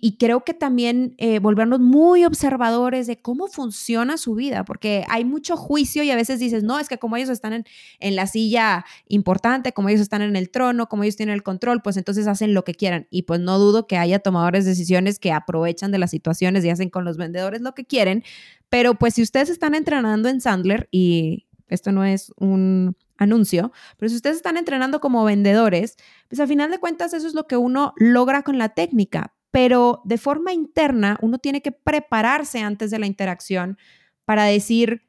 y, 0.00 0.16
creo 0.18 0.44
que 0.44 0.54
también 0.54 1.14
eh, 1.18 1.38
volvernos 1.38 1.80
muy 1.80 2.24
observadores 2.24 3.06
de 3.06 3.16
cómo 3.18 3.46
funciona 3.46 4.16
su 4.16 4.34
vida, 4.34 4.64
porque 4.64 5.04
hay 5.08 5.24
mucho 5.24 5.56
juicio 5.56 6.02
y 6.02 6.10
a 6.10 6.16
veces 6.16 6.40
dices, 6.40 6.62
no, 6.62 6.78
es 6.78 6.88
que 6.88 6.98
como 6.98 7.16
ellos 7.16 7.28
están 7.28 7.52
en, 7.52 7.64
en, 8.00 8.16
la 8.16 8.26
silla 8.26 8.84
importante, 9.08 9.72
como 9.72 9.88
ellos 9.88 10.00
están 10.00 10.22
en 10.22 10.34
el 10.34 10.50
trono, 10.50 10.88
como 10.88 11.04
ellos 11.04 11.16
tienen 11.16 11.34
el 11.34 11.42
control, 11.42 11.82
pues 11.82 11.96
entonces 11.96 12.26
hacen 12.26 12.54
lo 12.54 12.64
que 12.64 12.74
quieran. 12.74 13.06
Y 13.10 13.22
pues 13.22 13.40
no 13.40 13.58
dudo 13.58 13.86
que 13.86 13.96
haya 13.96 14.18
tomadores 14.18 14.64
de 14.64 14.70
decisiones 14.70 15.18
que 15.18 15.32
aprovechan 15.32 15.92
de 15.92 15.98
las 15.98 16.10
situaciones 16.10 16.64
y 16.64 16.70
hacen 16.70 16.90
con 16.90 17.04
los 17.04 17.16
vendedores 17.16 17.60
lo 17.60 17.74
que 17.74 17.84
quieren, 17.84 18.24
pero 18.68 18.94
pues 18.94 19.14
si 19.14 19.22
ustedes 19.22 19.48
están 19.48 19.74
entrenando 19.74 20.28
en 20.28 20.40
Sandler 20.40 20.88
y 20.90 21.46
esto 21.68 21.92
no 21.92 22.04
es 22.04 22.32
un 22.36 22.96
anuncio, 23.18 23.72
pero 23.96 24.08
si 24.10 24.16
ustedes 24.16 24.36
están 24.36 24.56
entrenando 24.56 25.00
como 25.00 25.24
vendedores, 25.24 25.96
pues 26.28 26.40
a 26.40 26.46
final 26.46 26.70
de 26.70 26.78
cuentas 26.78 27.12
eso 27.14 27.26
es 27.26 27.34
lo 27.34 27.46
que 27.46 27.56
uno 27.56 27.92
logra 27.96 28.42
con 28.42 28.58
la 28.58 28.70
técnica, 28.70 29.34
pero 29.50 30.02
de 30.04 30.18
forma 30.18 30.52
interna 30.52 31.18
uno 31.22 31.38
tiene 31.38 31.62
que 31.62 31.72
prepararse 31.72 32.60
antes 32.60 32.90
de 32.90 32.98
la 32.98 33.06
interacción 33.06 33.78
para 34.24 34.44
decir 34.44 35.08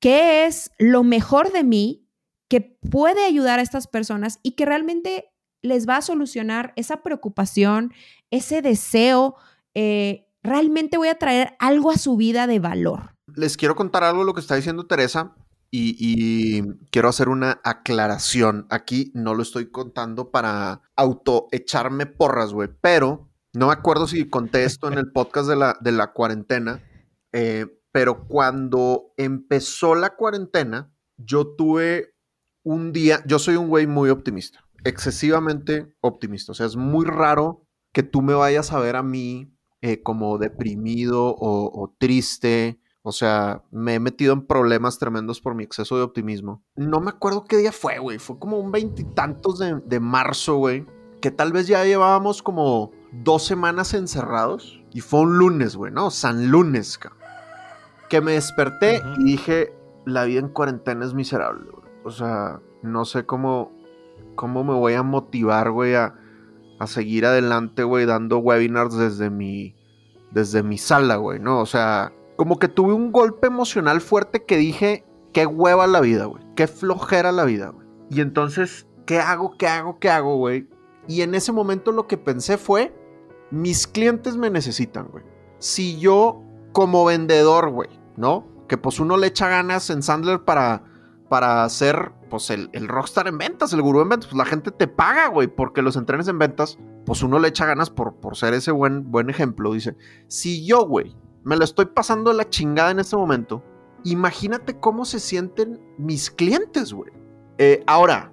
qué 0.00 0.46
es 0.46 0.72
lo 0.78 1.04
mejor 1.04 1.52
de 1.52 1.64
mí 1.64 2.08
que 2.48 2.60
puede 2.60 3.24
ayudar 3.24 3.60
a 3.60 3.62
estas 3.62 3.86
personas 3.86 4.40
y 4.42 4.52
que 4.52 4.66
realmente 4.66 5.32
les 5.62 5.88
va 5.88 5.98
a 5.98 6.02
solucionar 6.02 6.72
esa 6.76 7.02
preocupación, 7.02 7.92
ese 8.30 8.62
deseo, 8.62 9.36
eh, 9.74 10.26
realmente 10.42 10.96
voy 10.96 11.08
a 11.08 11.18
traer 11.18 11.54
algo 11.58 11.90
a 11.90 11.98
su 11.98 12.16
vida 12.16 12.46
de 12.46 12.58
valor. 12.58 13.14
Les 13.36 13.56
quiero 13.56 13.76
contar 13.76 14.02
algo 14.02 14.20
de 14.20 14.26
lo 14.26 14.34
que 14.34 14.40
está 14.40 14.56
diciendo 14.56 14.86
Teresa 14.86 15.36
y, 15.70 16.62
quiero 16.90 17.08
hacer 17.08 17.28
una 17.28 17.60
aclaración. 17.62 18.66
Aquí 18.70 19.12
no 19.14 19.34
lo 19.34 19.42
estoy 19.42 19.70
contando 19.70 20.30
para 20.30 20.82
auto 20.96 21.46
echarme 21.52 22.06
porras, 22.06 22.52
güey, 22.52 22.68
pero 22.80 23.29
no 23.52 23.68
me 23.68 23.72
acuerdo 23.72 24.06
si 24.06 24.28
conté 24.28 24.64
esto 24.64 24.88
en 24.88 24.98
el 24.98 25.10
podcast 25.12 25.48
de 25.48 25.56
la, 25.56 25.76
de 25.80 25.92
la 25.92 26.12
cuarentena, 26.12 26.82
eh, 27.32 27.66
pero 27.92 28.26
cuando 28.26 29.12
empezó 29.16 29.94
la 29.94 30.16
cuarentena, 30.16 30.92
yo 31.16 31.54
tuve 31.56 32.14
un 32.62 32.92
día, 32.92 33.22
yo 33.26 33.38
soy 33.38 33.56
un 33.56 33.68
güey 33.68 33.86
muy 33.86 34.10
optimista, 34.10 34.64
excesivamente 34.84 35.94
optimista, 36.00 36.52
o 36.52 36.54
sea, 36.54 36.66
es 36.66 36.76
muy 36.76 37.06
raro 37.06 37.66
que 37.92 38.02
tú 38.02 38.22
me 38.22 38.34
vayas 38.34 38.72
a 38.72 38.78
ver 38.78 38.96
a 38.96 39.02
mí 39.02 39.52
eh, 39.82 40.02
como 40.02 40.36
deprimido 40.36 41.34
o, 41.38 41.94
triste. 41.98 42.80
O 43.02 43.12
sea, 43.12 43.64
me 43.70 43.94
he 43.94 44.00
metido 44.00 44.34
en 44.34 44.46
problemas 44.46 44.98
tremendos 44.98 45.40
por 45.40 45.54
mi 45.54 45.64
exceso 45.64 45.96
de 45.96 46.02
optimismo. 46.02 46.62
No 46.76 47.00
me 47.00 47.08
acuerdo 47.08 47.44
qué 47.44 47.56
día 47.56 47.72
fue, 47.72 47.98
güey. 47.98 48.18
Fue 48.18 48.38
como 48.38 48.58
un 48.58 48.70
veintitantos 48.70 49.58
de, 49.58 49.80
de 49.86 49.98
marzo, 49.98 50.56
güey. 50.56 50.86
Que 51.22 51.30
tal 51.30 51.52
vez 51.52 51.66
ya 51.66 51.82
llevábamos 51.84 52.42
como 52.42 52.92
dos 53.12 53.44
semanas 53.44 53.94
encerrados. 53.94 54.82
Y 54.92 55.00
fue 55.00 55.20
un 55.20 55.38
lunes, 55.38 55.76
güey, 55.76 55.92
¿no? 55.92 56.10
San 56.10 56.50
lunes, 56.50 56.98
cabrón. 56.98 57.20
Que 58.08 58.20
me 58.20 58.32
desperté 58.32 59.02
y 59.18 59.24
dije, 59.24 59.72
la 60.04 60.24
vida 60.24 60.40
en 60.40 60.48
cuarentena 60.48 61.04
es 61.04 61.14
miserable, 61.14 61.70
güey. 61.70 61.86
O 62.04 62.10
sea, 62.10 62.60
no 62.82 63.04
sé 63.04 63.24
cómo, 63.24 63.72
cómo 64.34 64.64
me 64.64 64.74
voy 64.74 64.94
a 64.94 65.02
motivar, 65.02 65.70
güey, 65.70 65.94
a, 65.94 66.14
a 66.78 66.86
seguir 66.86 67.26
adelante, 67.26 67.84
güey, 67.84 68.06
dando 68.06 68.38
webinars 68.38 68.96
desde 68.96 69.30
mi, 69.30 69.76
desde 70.32 70.62
mi 70.62 70.78
sala, 70.78 71.16
güey, 71.16 71.38
¿no? 71.38 71.60
O 71.60 71.66
sea, 71.66 72.12
como 72.36 72.58
que 72.58 72.68
tuve 72.68 72.94
un 72.94 73.12
golpe 73.12 73.46
emocional 73.46 74.00
fuerte 74.00 74.44
que 74.44 74.56
dije, 74.56 75.04
qué 75.32 75.46
hueva 75.46 75.86
la 75.86 76.00
vida, 76.00 76.24
güey, 76.24 76.42
qué 76.56 76.66
flojera 76.66 77.32
la 77.32 77.44
vida, 77.44 77.68
güey. 77.68 77.86
Y 78.10 78.22
entonces, 78.22 78.88
¿qué 79.06 79.18
hago, 79.20 79.56
qué 79.56 79.68
hago, 79.68 79.98
qué 79.98 80.10
hago, 80.10 80.36
güey? 80.36 80.68
Y 81.06 81.22
en 81.22 81.34
ese 81.34 81.52
momento 81.52 81.92
lo 81.92 82.06
que 82.06 82.16
pensé 82.16 82.56
fue, 82.56 82.94
mis 83.50 83.86
clientes 83.86 84.36
me 84.36 84.50
necesitan, 84.50 85.08
güey. 85.08 85.24
Si 85.58 85.98
yo, 85.98 86.42
como 86.72 87.04
vendedor, 87.04 87.70
güey, 87.70 87.90
¿no? 88.16 88.46
Que 88.68 88.78
pues 88.78 89.00
uno 89.00 89.16
le 89.16 89.26
echa 89.26 89.48
ganas 89.48 89.90
en 89.90 90.02
Sandler 90.02 90.44
para 90.44 90.84
para 91.30 91.66
ser, 91.68 92.10
pues, 92.28 92.50
el, 92.50 92.68
rockstar 92.88 93.28
en 93.28 93.38
ventas, 93.38 93.72
el 93.72 93.80
gurú 93.80 94.00
en 94.02 94.08
ventas. 94.08 94.28
Pues 94.28 94.36
la 94.36 94.44
gente 94.44 94.72
te 94.72 94.88
paga, 94.88 95.28
güey, 95.28 95.46
porque 95.46 95.80
los 95.80 95.94
entrenes 95.94 96.26
en 96.26 96.40
ventas, 96.40 96.76
pues 97.06 97.22
uno 97.22 97.38
le 97.38 97.48
echa 97.48 97.66
ganas 97.66 97.88
por, 97.88 98.16
por 98.16 98.36
ser 98.36 98.52
ese 98.52 98.72
buen, 98.72 99.12
buen 99.12 99.30
ejemplo. 99.30 99.72
Dice, 99.72 99.96
si 100.26 100.66
yo, 100.66 100.84
güey, 100.84 101.16
me 101.44 101.56
lo 101.56 101.62
estoy 101.64 101.86
pasando 101.86 102.32
la 102.32 102.48
chingada 102.50 102.90
en 102.90 102.98
este 102.98 103.16
momento, 103.16 103.62
imagínate 104.02 104.80
cómo 104.80 105.04
se 105.04 105.20
sienten 105.20 105.80
mis 105.98 106.32
clientes, 106.32 106.92
güey. 106.92 107.12
Eh, 107.58 107.84
ahora, 107.86 108.32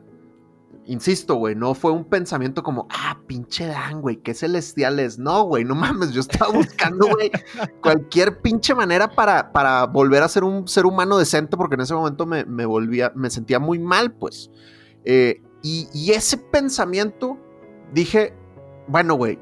insisto, 0.88 1.36
güey, 1.36 1.56
no 1.56 1.74
fue 1.74 1.92
un 1.92 2.06
pensamiento 2.06 2.64
como, 2.64 2.88
ah, 2.90 3.20
pinche 3.28 3.68
Dan, 3.68 4.02
güey, 4.02 4.18
qué 4.18 4.34
celestial 4.34 5.00
es. 5.00 5.20
No, 5.20 5.44
güey, 5.44 5.64
no 5.64 5.76
mames, 5.76 6.12
yo 6.12 6.22
estaba 6.22 6.52
buscando, 6.52 7.08
güey, 7.08 7.32
cualquier 7.82 8.42
pinche 8.42 8.74
manera 8.74 9.10
para, 9.10 9.52
para 9.52 9.86
volver 9.86 10.24
a 10.24 10.28
ser 10.28 10.44
un 10.44 10.68
ser 10.68 10.86
humano 10.86 11.18
decente, 11.18 11.56
porque 11.58 11.76
en 11.76 11.82
ese 11.82 11.94
momento 11.94 12.26
me, 12.26 12.66
volvía, 12.66 13.12
me 13.16 13.30
sentía 13.30 13.60
muy 13.60 13.80
mal, 13.80 14.12
pues. 14.14 14.50
Eh, 15.06 15.42
y, 15.62 15.88
y, 15.94 16.12
ese 16.12 16.38
pensamiento, 16.38 17.38
dije, 17.94 18.34
bueno, 18.88 19.16
güey, 19.16 19.40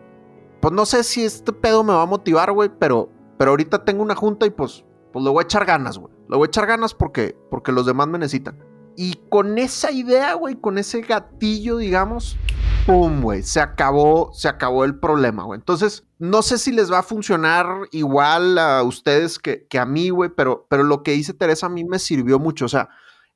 pues 0.61 0.73
no 0.73 0.85
sé 0.85 1.03
si 1.03 1.23
este 1.23 1.53
pedo 1.53 1.83
me 1.83 1.93
va 1.93 2.03
a 2.03 2.07
motivar, 2.07 2.51
güey, 2.51 2.71
pero, 2.79 3.09
pero 3.37 3.51
ahorita 3.51 3.85
tengo 3.85 4.01
una 4.01 4.15
junta 4.15 4.45
y 4.45 4.49
pues, 4.49 4.85
pues 5.13 5.23
le 5.23 5.31
voy 5.31 5.41
a 5.41 5.43
echar 5.43 5.65
ganas, 5.65 5.97
güey. 5.97 6.13
Le 6.27 6.37
voy 6.37 6.45
a 6.45 6.47
echar 6.47 6.65
ganas 6.65 6.93
porque, 6.93 7.37
porque 7.51 7.71
los 7.71 7.85
demás 7.85 8.07
me 8.07 8.17
necesitan. 8.17 8.57
Y 8.97 9.15
con 9.29 9.57
esa 9.57 9.91
idea, 9.91 10.33
güey, 10.33 10.55
con 10.55 10.77
ese 10.77 11.01
gatillo, 11.01 11.77
digamos, 11.77 12.37
¡pum, 12.85 13.21
güey! 13.21 13.43
Se 13.43 13.59
acabó, 13.59 14.31
se 14.33 14.47
acabó 14.47 14.85
el 14.85 14.99
problema, 14.99 15.43
güey. 15.43 15.59
Entonces, 15.59 16.05
no 16.17 16.41
sé 16.41 16.57
si 16.57 16.71
les 16.71 16.91
va 16.91 16.99
a 16.99 17.03
funcionar 17.03 17.65
igual 17.91 18.57
a 18.57 18.83
ustedes 18.83 19.39
que, 19.39 19.67
a 19.77 19.85
mí, 19.85 20.09
güey, 20.09 20.29
pero, 20.29 20.65
pero 20.69 20.83
lo 20.83 21.03
que 21.03 21.11
dice 21.11 21.33
Teresa 21.33 21.65
a 21.65 21.69
mí 21.69 21.83
me 21.83 21.99
sirvió 21.99 22.39
mucho. 22.39 22.65
O 22.65 22.69
sea, 22.69 22.89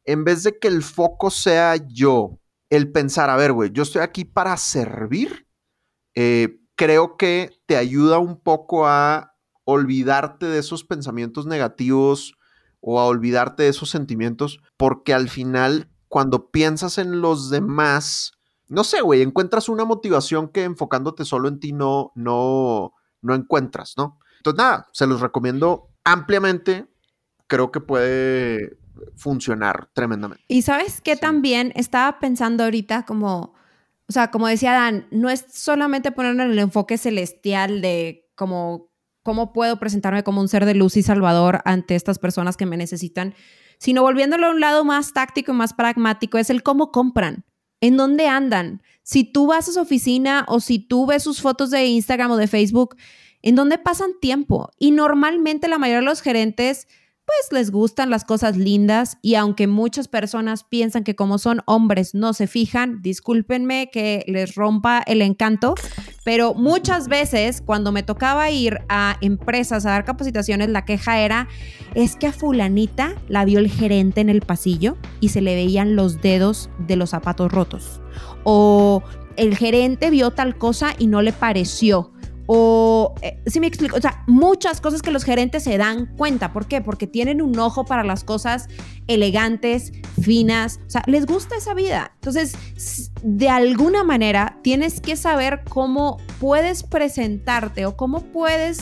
en 0.05 0.23
vez 0.23 0.43
de 0.43 0.57
que 0.57 0.67
el 0.67 0.81
foco 0.81 1.29
sea 1.29 1.75
yo, 1.75 2.39
el 2.69 2.91
pensar, 2.91 3.29
a 3.29 3.35
ver, 3.35 3.51
güey, 3.51 3.71
yo 3.71 3.83
estoy 3.83 4.01
aquí 4.01 4.25
para 4.25 4.55
servir, 4.55 5.47
eh, 6.15 6.59
creo 6.75 7.17
que 7.17 7.51
te 7.65 7.75
ayuda 7.75 8.19
un 8.19 8.39
poco 8.39 8.87
a 8.87 9.35
olvidarte 9.65 10.45
de 10.45 10.59
esos 10.59 10.83
pensamientos 10.83 11.45
negativos 11.45 12.38
o 12.81 12.99
a 12.99 13.05
olvidarte 13.05 13.63
de 13.63 13.69
esos 13.69 13.89
sentimientos, 13.89 14.61
porque 14.77 15.13
al 15.13 15.29
final, 15.29 15.89
cuando 16.07 16.49
piensas 16.49 16.97
en 16.97 17.21
los 17.21 17.49
demás, 17.49 18.33
no 18.67 18.83
sé, 18.83 19.01
güey, 19.01 19.21
encuentras 19.21 19.69
una 19.69 19.85
motivación 19.85 20.49
que 20.49 20.63
enfocándote 20.63 21.25
solo 21.25 21.47
en 21.49 21.59
ti 21.59 21.73
no, 21.73 22.11
no, 22.15 22.93
no 23.21 23.35
encuentras, 23.35 23.93
¿no? 23.97 24.19
Entonces, 24.37 24.57
nada, 24.57 24.87
se 24.93 25.07
los 25.07 25.21
recomiendo 25.21 25.89
ampliamente. 26.03 26.87
Creo 27.47 27.71
que 27.71 27.81
puede 27.81 28.77
funcionar 29.15 29.89
tremendamente. 29.93 30.43
Y 30.47 30.61
sabes 30.61 31.01
que 31.01 31.15
también 31.15 31.71
estaba 31.75 32.19
pensando 32.19 32.63
ahorita 32.63 33.05
como, 33.05 33.55
o 34.07 34.11
sea, 34.11 34.31
como 34.31 34.47
decía 34.47 34.73
Dan, 34.73 35.07
no 35.11 35.29
es 35.29 35.45
solamente 35.51 36.11
poner 36.11 36.33
en 36.33 36.41
el 36.41 36.59
enfoque 36.59 36.97
celestial 36.97 37.81
de 37.81 38.29
como 38.35 38.88
cómo 39.29 39.53
puedo 39.53 39.77
presentarme 39.77 40.23
como 40.23 40.41
un 40.41 40.47
ser 40.47 40.65
de 40.65 40.73
luz 40.73 40.97
y 40.97 41.03
salvador 41.03 41.61
ante 41.63 41.93
estas 41.93 42.17
personas 42.17 42.57
que 42.57 42.65
me 42.65 42.77
necesitan, 42.77 43.35
sino 43.77 44.01
volviéndolo 44.01 44.47
a 44.47 44.49
un 44.49 44.59
lado 44.59 44.83
más 44.83 45.13
táctico 45.13 45.51
y 45.51 45.55
más 45.55 45.73
pragmático, 45.75 46.39
es 46.39 46.49
el 46.49 46.63
cómo 46.63 46.91
compran. 46.91 47.45
¿En 47.79 47.95
dónde 47.95 48.25
andan? 48.25 48.81
Si 49.03 49.23
tú 49.23 49.45
vas 49.45 49.69
a 49.69 49.71
su 49.71 49.79
oficina 49.81 50.45
o 50.47 50.59
si 50.59 50.79
tú 50.79 51.05
ves 51.05 51.21
sus 51.21 51.41
fotos 51.41 51.69
de 51.69 51.85
Instagram 51.85 52.31
o 52.31 52.37
de 52.37 52.47
Facebook, 52.47 52.95
¿en 53.43 53.53
dónde 53.53 53.77
pasan 53.77 54.13
tiempo? 54.19 54.71
Y 54.79 54.89
normalmente 54.89 55.67
la 55.67 55.77
mayoría 55.77 55.99
de 55.99 56.05
los 56.05 56.21
gerentes 56.21 56.87
pues 57.29 57.51
les 57.51 57.69
gustan 57.69 58.09
las 58.09 58.25
cosas 58.25 58.57
lindas 58.57 59.19
y 59.21 59.35
aunque 59.35 59.67
muchas 59.67 60.07
personas 60.07 60.63
piensan 60.63 61.03
que 61.03 61.15
como 61.15 61.37
son 61.37 61.61
hombres 61.67 62.15
no 62.15 62.33
se 62.33 62.47
fijan, 62.47 63.03
discúlpenme 63.03 63.91
que 63.91 64.23
les 64.25 64.55
rompa 64.55 65.03
el 65.05 65.21
encanto, 65.21 65.75
pero 66.23 66.55
muchas 66.55 67.07
veces 67.07 67.61
cuando 67.61 67.91
me 67.91 68.01
tocaba 68.01 68.49
ir 68.49 68.79
a 68.89 69.15
empresas 69.21 69.85
a 69.85 69.91
dar 69.91 70.05
capacitaciones, 70.05 70.69
la 70.69 70.85
queja 70.85 71.19
era, 71.19 71.47
es 71.93 72.15
que 72.15 72.25
a 72.25 72.33
fulanita 72.33 73.13
la 73.27 73.45
vio 73.45 73.59
el 73.59 73.69
gerente 73.69 74.21
en 74.21 74.29
el 74.29 74.41
pasillo 74.41 74.97
y 75.19 75.29
se 75.29 75.41
le 75.41 75.53
veían 75.53 75.95
los 75.95 76.23
dedos 76.23 76.71
de 76.79 76.95
los 76.95 77.11
zapatos 77.11 77.51
rotos. 77.51 78.01
O 78.43 79.03
el 79.35 79.55
gerente 79.55 80.09
vio 80.09 80.31
tal 80.31 80.57
cosa 80.57 80.95
y 80.97 81.05
no 81.05 81.21
le 81.21 81.31
pareció 81.31 82.11
o, 82.51 83.13
eh, 83.21 83.39
si 83.45 83.59
me 83.59 83.67
explico, 83.67 83.95
o 83.95 84.01
sea, 84.01 84.23
muchas 84.25 84.81
cosas 84.81 85.03
que 85.03 85.11
los 85.11 85.23
gerentes 85.23 85.61
se 85.61 85.77
dan 85.77 86.07
cuenta. 86.17 86.51
¿Por 86.51 86.65
qué? 86.65 86.81
Porque 86.81 87.05
tienen 87.05 87.43
un 87.43 87.59
ojo 87.59 87.85
para 87.85 88.03
las 88.03 88.23
cosas 88.23 88.69
elegantes, 89.05 89.91
finas, 90.19 90.79
o 90.87 90.89
sea, 90.89 91.03
les 91.05 91.27
gusta 91.27 91.57
esa 91.57 91.75
vida. 91.75 92.11
Entonces, 92.15 93.11
de 93.21 93.49
alguna 93.49 94.03
manera, 94.03 94.57
tienes 94.63 94.99
que 94.99 95.15
saber 95.15 95.61
cómo 95.69 96.17
puedes 96.39 96.81
presentarte 96.81 97.85
o 97.85 97.95
cómo 97.95 98.21
puedes 98.21 98.79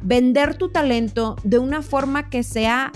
vender 0.00 0.54
tu 0.54 0.70
talento 0.70 1.36
de 1.44 1.58
una 1.58 1.82
forma 1.82 2.30
que 2.30 2.42
sea 2.42 2.90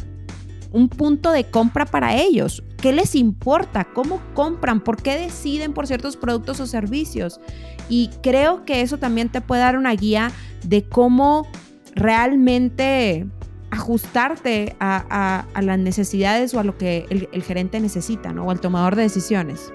un 0.73 0.89
punto 0.89 1.33
de 1.33 1.45
compra 1.45 1.85
para 1.85 2.17
ellos. 2.17 2.65
¿Qué 2.79 2.95
les 2.95 3.15
importa? 3.15 3.85
¿Cómo 3.93 4.23
compran? 4.33 4.83
¿Por 4.83 5.03
qué 5.03 5.17
deciden 5.17 5.75
por 5.75 5.87
ciertos 5.87 6.17
productos 6.17 6.61
o 6.61 6.67
servicios? 6.67 7.41
Y 7.89 8.11
creo 8.23 8.65
que 8.65 8.81
eso 8.81 8.99
también 8.99 9.29
te 9.29 9.41
puede 9.41 9.63
dar 9.63 9.77
una 9.77 9.93
guía 9.95 10.31
de 10.65 10.85
cómo 10.85 11.47
realmente 11.95 13.27
ajustarte 13.71 14.77
a, 14.81 15.47
las 15.61 15.79
necesidades 15.79 16.55
o 16.55 16.61
a 16.61 16.65
lo 16.65 16.79
que 16.79 17.07
el, 17.11 17.43
gerente 17.43 17.81
necesita, 17.81 18.33
¿no? 18.33 18.45
O 18.47 18.51
al 18.51 18.61
tomador 18.61 18.97
de 18.97 19.03
decisiones. 19.03 19.73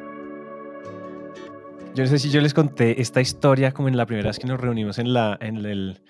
Yo 1.96 2.04
no 2.04 2.10
sé 2.10 2.20
si 2.20 2.30
yo 2.30 2.40
les 2.40 2.54
conté 2.54 3.02
esta 3.02 3.20
historia 3.20 3.72
como 3.72 3.88
en 3.88 3.98
la 3.98 4.06
primera 4.06 4.30
vez 4.30 4.40
que 4.40 4.48
nos 4.48 4.60
reunimos 4.60 5.00
en, 5.00 5.14
la, 5.14 5.38
en 5.42 5.58
el 5.58 6.02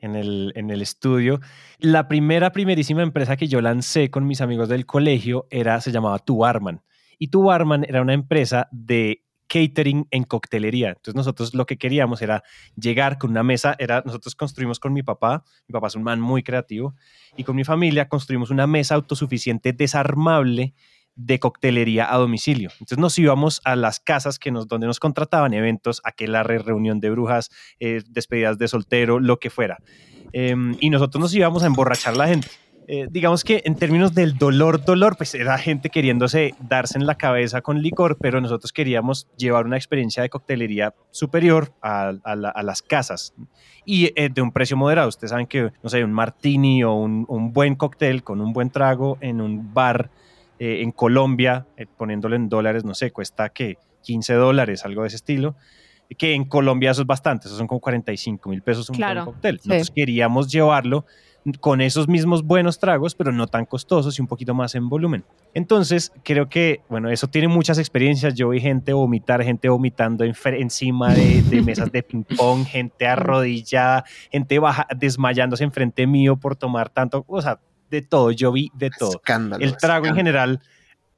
en 0.00 0.16
el, 0.16 0.52
en 0.54 0.70
el 0.70 0.82
estudio. 0.82 1.40
La 1.78 2.08
primera, 2.08 2.52
primerísima 2.52 3.02
empresa 3.02 3.36
que 3.36 3.48
yo 3.48 3.60
lancé 3.60 4.10
con 4.10 4.26
mis 4.26 4.40
amigos 4.40 4.68
del 4.68 4.86
colegio 4.86 5.46
era, 5.50 5.80
se 5.80 5.92
llamaba 5.92 6.18
Tu 6.18 6.36
Barman. 6.36 6.82
Y 7.18 7.28
Tu 7.28 7.42
Barman 7.42 7.84
era 7.88 8.02
una 8.02 8.14
empresa 8.14 8.68
de 8.70 9.24
catering 9.48 10.06
en 10.10 10.24
coctelería. 10.24 10.90
Entonces 10.90 11.14
nosotros 11.14 11.54
lo 11.54 11.66
que 11.66 11.78
queríamos 11.78 12.22
era 12.22 12.44
llegar 12.76 13.18
con 13.18 13.30
una 13.30 13.42
mesa, 13.42 13.74
era 13.78 14.02
nosotros 14.04 14.34
construimos 14.34 14.78
con 14.78 14.92
mi 14.92 15.02
papá, 15.02 15.44
mi 15.66 15.72
papá 15.72 15.88
es 15.88 15.96
un 15.96 16.02
man 16.02 16.20
muy 16.20 16.42
creativo, 16.42 16.94
y 17.36 17.44
con 17.44 17.56
mi 17.56 17.64
familia 17.64 18.08
construimos 18.08 18.50
una 18.50 18.66
mesa 18.66 18.94
autosuficiente 18.94 19.72
desarmable 19.72 20.74
de 21.18 21.40
coctelería 21.40 22.12
a 22.12 22.16
domicilio. 22.16 22.70
Entonces 22.74 22.98
nos 22.98 23.18
íbamos 23.18 23.60
a 23.64 23.74
las 23.74 23.98
casas 23.98 24.38
que 24.38 24.52
donde 24.52 24.86
nos 24.86 25.00
contrataban 25.00 25.52
eventos, 25.52 26.00
aquella 26.04 26.44
reunión 26.44 27.00
de 27.00 27.10
brujas, 27.10 27.50
eh, 27.80 28.02
despedidas 28.08 28.56
de 28.56 28.68
soltero, 28.68 29.18
lo 29.18 29.40
que 29.40 29.50
fuera. 29.50 29.78
Em, 30.32 30.76
y 30.78 30.90
nosotros 30.90 31.20
nos 31.20 31.34
íbamos 31.34 31.64
a 31.64 31.66
emborrachar 31.66 32.16
la 32.16 32.28
gente. 32.28 32.48
Eh, 32.90 33.06
digamos 33.10 33.44
que 33.44 33.60
en 33.66 33.74
términos 33.74 34.14
del 34.14 34.38
dolor, 34.38 34.82
dolor, 34.82 35.18
pues 35.18 35.34
era 35.34 35.58
gente 35.58 35.90
queriéndose 35.90 36.54
darse 36.58 36.96
en 36.96 37.04
la 37.04 37.16
cabeza 37.16 37.60
con 37.60 37.82
licor, 37.82 38.16
pero 38.18 38.40
nosotros 38.40 38.72
queríamos 38.72 39.28
llevar 39.36 39.66
una 39.66 39.76
experiencia 39.76 40.22
de 40.22 40.30
coctelería 40.30 40.94
superior 41.10 41.74
a, 41.82 42.14
las 42.62 42.80
casas 42.80 43.34
y 43.84 44.06
eh, 44.16 44.30
de 44.32 44.40
un 44.40 44.52
precio 44.52 44.74
moderado. 44.78 45.10
Ustedes 45.10 45.32
saben 45.32 45.46
que, 45.46 45.70
no 45.82 45.90
sé, 45.90 46.02
un 46.02 46.14
martini 46.14 46.82
o 46.82 46.94
un, 46.94 47.26
un 47.28 47.52
buen 47.52 47.74
cóctel 47.74 48.24
con 48.24 48.40
un 48.40 48.54
buen 48.54 48.70
trago 48.70 49.18
en 49.20 49.42
un 49.42 49.74
bar 49.74 50.10
eh, 50.58 50.80
en 50.80 50.90
Colombia, 50.90 51.66
poniéndolo 51.98 52.36
en 52.36 52.48
dólares, 52.48 52.86
no 52.86 52.94
sé, 52.94 53.10
cuesta 53.10 53.50
que 53.50 53.76
15 54.04 54.32
dólares, 54.32 54.86
algo 54.86 55.02
de 55.02 55.08
ese 55.08 55.16
estilo. 55.16 55.56
Que 56.16 56.32
en 56.32 56.46
Colombia 56.46 56.92
eso 56.92 57.02
es 57.02 57.06
bastante, 57.06 57.48
eso 57.48 57.56
son 57.58 57.66
como 57.66 57.80
45 57.80 58.48
mil 58.48 58.62
pesos 58.62 58.88
un 58.88 58.96
buen 58.96 59.24
cóctel. 59.26 59.60
Nosotros 59.62 59.92
queríamos 59.94 60.50
llevarlo 60.50 61.04
con 61.60 61.80
esos 61.80 62.08
mismos 62.08 62.42
buenos 62.42 62.78
tragos, 62.78 63.14
pero 63.14 63.32
no 63.32 63.46
tan 63.46 63.64
costosos 63.64 64.18
y 64.18 64.22
un 64.22 64.28
poquito 64.28 64.54
más 64.54 64.74
en 64.74 64.88
volumen. 64.88 65.24
Entonces, 65.54 66.12
creo 66.22 66.48
que, 66.48 66.82
bueno, 66.88 67.10
eso 67.10 67.28
tiene 67.28 67.48
muchas 67.48 67.78
experiencias. 67.78 68.34
Yo 68.34 68.50
vi 68.50 68.60
gente 68.60 68.92
vomitar, 68.92 69.42
gente 69.42 69.68
vomitando 69.68 70.24
encima 70.24 71.14
de, 71.14 71.42
mesas 71.64 71.90
de 71.90 72.02
ping-pong, 72.02 72.64
gente 72.66 73.06
arrodillada, 73.06 74.04
gente 74.30 74.58
baja, 74.58 74.86
desmayándose 74.96 75.64
enfrente 75.64 76.06
mío 76.06 76.36
por 76.36 76.56
tomar 76.56 76.90
tanto, 76.90 77.24
o 77.26 77.42
sea, 77.42 77.60
de 77.90 78.02
todo, 78.02 78.32
yo 78.32 78.52
vi 78.52 78.70
de 78.74 78.90
todo. 78.90 79.20
el 79.60 79.76
trago 79.78 80.06
en 80.06 80.14
general 80.14 80.60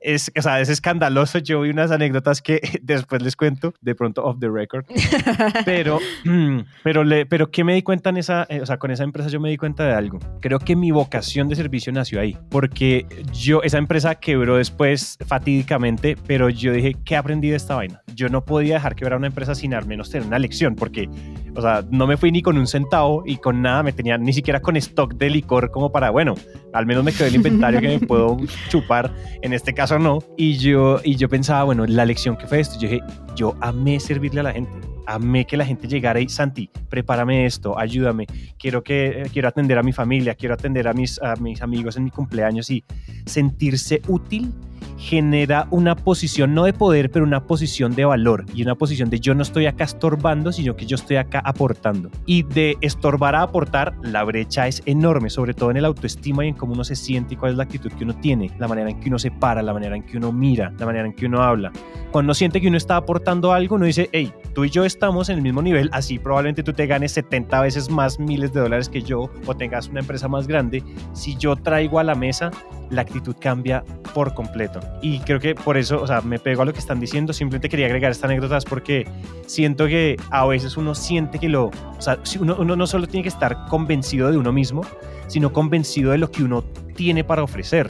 es, 0.01 0.33
o 0.37 0.43
sea, 0.43 0.61
es 0.61 0.69
escandaloso. 0.69 1.39
Yo 1.39 1.61
vi 1.61 1.71
unas 1.71 1.91
anécdotas 1.91 2.43
que 2.43 2.61
después 2.83 3.23
les 3.23 3.37
cuento, 3.37 3.75
de 3.81 3.95
pronto 3.95 4.25
off 4.25 4.39
the 4.41 4.49
record. 4.49 4.85
Pero, 5.65 5.99
mm, 6.25 6.61
pero, 6.83 7.05
le, 7.05 7.27
pero 7.27 7.51
¿qué 7.51 7.65
me 7.65 7.75
di 7.75 7.83
cuenta 7.83 8.11
en 8.11 8.17
esa, 8.17 8.47
eh, 8.49 8.61
o 8.61 8.67
sea, 8.67 8.79
con 8.79 8.91
esa 8.91 9.05
empresa 9.05 9.29
yo 9.29 9.41
me 9.41 9.51
di 9.51 9.57
cuenta 9.57 9.85
de 9.85 9.93
algo. 9.93 10.19
Creo 10.41 10.59
que 10.59 10.77
mi 10.77 10.91
vocación 10.91 11.49
de 11.49 11.57
servicio 11.57 11.93
nació 11.93 12.21
ahí, 12.21 12.37
porque 12.51 13.07
yo, 13.33 13.63
esa 13.63 13.79
empresa 13.79 14.15
quebró 14.15 14.57
después 14.57 15.19
fatídicamente, 15.27 16.17
pero 16.27 16.49
yo 16.49 16.73
dije, 16.73 16.97
¿qué 17.05 17.17
aprendí 17.17 17.51
de 17.51 17.57
esta 17.57 17.77
vaina? 17.77 18.03
Yo 18.15 18.29
no 18.29 18.45
podía 18.45 18.75
dejar 18.75 18.95
quebrar 18.95 19.19
una 19.19 19.27
empresa 19.27 19.55
sin 19.55 19.75
al 19.75 19.87
menos 19.87 20.11
tener 20.11 20.27
una 20.27 20.39
lección, 20.39 20.75
porque, 20.75 21.09
o 21.55 21.61
sea, 21.61 21.85
no 21.91 22.07
me 22.07 22.17
fui 22.17 22.33
ni 22.33 22.43
con 22.43 22.57
un 22.59 22.67
centavo 22.67 23.23
y 23.27 23.37
con 23.37 23.63
nada, 23.63 23.83
me 23.83 23.93
tenía 23.93 24.19
ni 24.19 24.33
siquiera 24.33 24.61
con 24.61 24.77
stock 24.77 25.15
de 25.15 25.31
licor 25.31 25.71
como 25.71 25.93
para, 25.93 26.11
bueno, 26.11 26.35
al 26.73 26.87
menos 26.87 27.05
me 27.05 27.13
quedó 27.13 27.27
el 27.27 27.35
inventario 27.35 27.81
que 27.81 27.89
me 27.89 28.01
puedo 28.01 28.37
chupar. 28.69 29.13
En 29.43 29.53
este 29.53 29.75
caso, 29.75 29.90
no. 29.99 30.21
Y 30.37 30.59
yo, 30.59 31.01
y 31.05 31.17
yo 31.17 31.29
pensaba, 31.29 31.65
bueno, 31.65 31.87
la 31.87 32.05
lección 32.05 32.37
que 32.37 32.47
fue 32.47 32.61
esto, 32.61 32.79
yo 32.79 32.89
dije, 32.89 33.01
yo 33.35 33.57
amé 33.61 34.01
servirle 34.01 34.41
a 34.41 34.45
la 34.45 34.53
gente. 34.53 34.73
Amé 35.07 35.45
que 35.47 35.57
la 35.57 35.65
gente 35.65 35.89
llegara 35.89 36.21
y, 36.21 36.29
Santi, 36.29 36.71
prepárame 36.89 37.45
esto, 37.45 37.77
ayúdame, 37.77 38.27
quiero, 38.59 38.85
que, 38.85 39.29
quiero 39.33 39.49
atender 39.49 39.77
a 39.77 39.83
mi 39.83 39.93
familia, 39.93 40.37
quiero 40.37 40.55
atender 40.55 40.87
a 40.87 40.93
mis, 40.93 41.21
a 41.21 41.35
mis 41.37 41.63
amigos 41.63 41.97
en 41.97 42.05
mi 42.05 42.11
cumpleaños 42.11 42.71
y 42.71 42.85
sentirse 43.27 44.03
útil 44.07 44.53
genera 45.01 45.67
una 45.71 45.97
posición 45.97 46.53
no 46.53 46.65
de 46.65 46.75
poder, 46.75 47.11
pero 47.11 47.25
una 47.25 47.47
posición 47.47 47.95
de 47.95 48.05
valor 48.05 48.45
y 48.55 48.61
una 48.63 48.75
posición 48.75 49.09
de 49.09 49.19
yo 49.19 49.35
no 49.35 49.41
estoy 49.43 49.65
acá 49.65 49.85
estorbando, 49.85 50.53
sino 50.53 50.77
que 50.77 50.85
yo 50.85 50.95
estoy 50.95 51.17
acá 51.17 51.41
aportando. 51.43 52.11
Y 52.27 52.43
de 52.43 52.77
estorbar 52.83 53.35
a 53.35 53.43
aportar, 53.43 53.95
la 54.03 54.23
brecha 54.25 54.69
es 54.69 54.83
enorme, 54.85 55.31
sobre 55.31 55.55
todo 55.55 55.71
en 55.71 55.79
el 55.79 55.87
autoestima 55.87 56.45
y 56.45 56.49
en 56.49 56.55
cómo 56.55 56.75
uno 56.75 56.85
se 56.85 56.97
siente 56.97 57.33
y 57.33 57.37
cuál 57.39 57.53
es 57.53 57.57
la 57.57 57.65
actitud 57.65 57.91
que 57.91 58.05
uno 58.05 58.15
tiene, 58.15 58.51
la 58.59 58.69
manera 58.69 58.91
en 58.91 59.01
que 59.01 59.09
uno 59.09 59.19
se 59.19 59.31
para, 59.31 59.63
la 59.63 59.73
manera 59.73 59.97
en 59.97 60.03
que 60.03 60.19
uno 60.19 60.33
mira, 60.33 60.71
la 60.79 60.85
manera 60.85 61.07
en 61.07 61.15
que 61.15 61.25
uno 61.25 61.43
habla. 61.43 61.73
Cuando 62.11 62.35
siente 62.35 62.61
que 62.61 62.69
uno 62.69 62.77
está 62.77 62.97
aportando 62.97 63.55
algo, 63.55 63.77
uno 63.77 63.87
dice, 63.87 64.11
hey, 64.13 64.31
tú 64.55 64.65
y 64.65 64.71
yo 64.71 64.85
estamos 64.85 65.31
en 65.31 65.37
el 65.37 65.43
mismo 65.43 65.63
nivel, 65.63 65.89
así 65.93 66.19
probablemente 66.19 66.63
tú 66.63 66.75
te 66.75 66.87
ganes 66.87 67.13
70 67.13 67.59
veces 67.63 67.89
más 67.89 68.21
miles 68.21 68.53
de 68.53 68.61
dólares 68.61 68.91
que 68.91 69.01
yo 69.01 69.31
o 69.47 69.55
tengas 69.57 69.89
una 69.89 70.01
empresa 70.01 70.29
más 70.29 70.47
grande. 70.47 70.83
Si 71.15 71.37
yo 71.37 71.57
traigo 71.57 71.99
a 71.99 72.05
la 72.05 72.15
mesa, 72.15 72.51
la 72.91 73.03
actitud 73.03 73.35
cambia 73.41 73.83
por 74.13 74.35
completo. 74.35 74.81
Y 75.03 75.21
creo 75.21 75.41
que 75.41 75.55
por 75.55 75.77
eso, 75.77 76.01
o 76.03 76.07
sea, 76.07 76.21
me 76.21 76.39
pego 76.39 76.63
a 76.63 76.65
lo 76.65 76.73
que 76.73 76.79
están 76.79 77.01
diciendo. 77.01 77.33
Simplemente 77.33 77.69
quería 77.69 77.87
agregar 77.87 78.11
esta 78.11 78.27
anécdota 78.27 78.59
porque 78.69 79.07
siento 79.47 79.87
que 79.87 80.17
a 80.31 80.47
veces 80.47 80.77
uno 80.77 80.95
siente 80.95 81.39
que 81.39 81.49
lo, 81.49 81.67
o 81.67 82.01
sea, 82.01 82.19
uno, 82.41 82.57
uno 82.59 82.77
no 82.77 82.87
solo 82.87 83.07
tiene 83.07 83.23
que 83.23 83.29
estar 83.29 83.67
convencido 83.69 84.31
de 84.31 84.39
uno 84.39 84.53
mismo, 84.53 84.83
sino 85.27 85.53
convencido 85.53 86.13
de 86.13 86.19
lo 86.19 86.31
que 86.31 86.43
uno 86.43 86.63
tiene 86.95 87.25
para 87.25 87.43
ofrecer. 87.43 87.89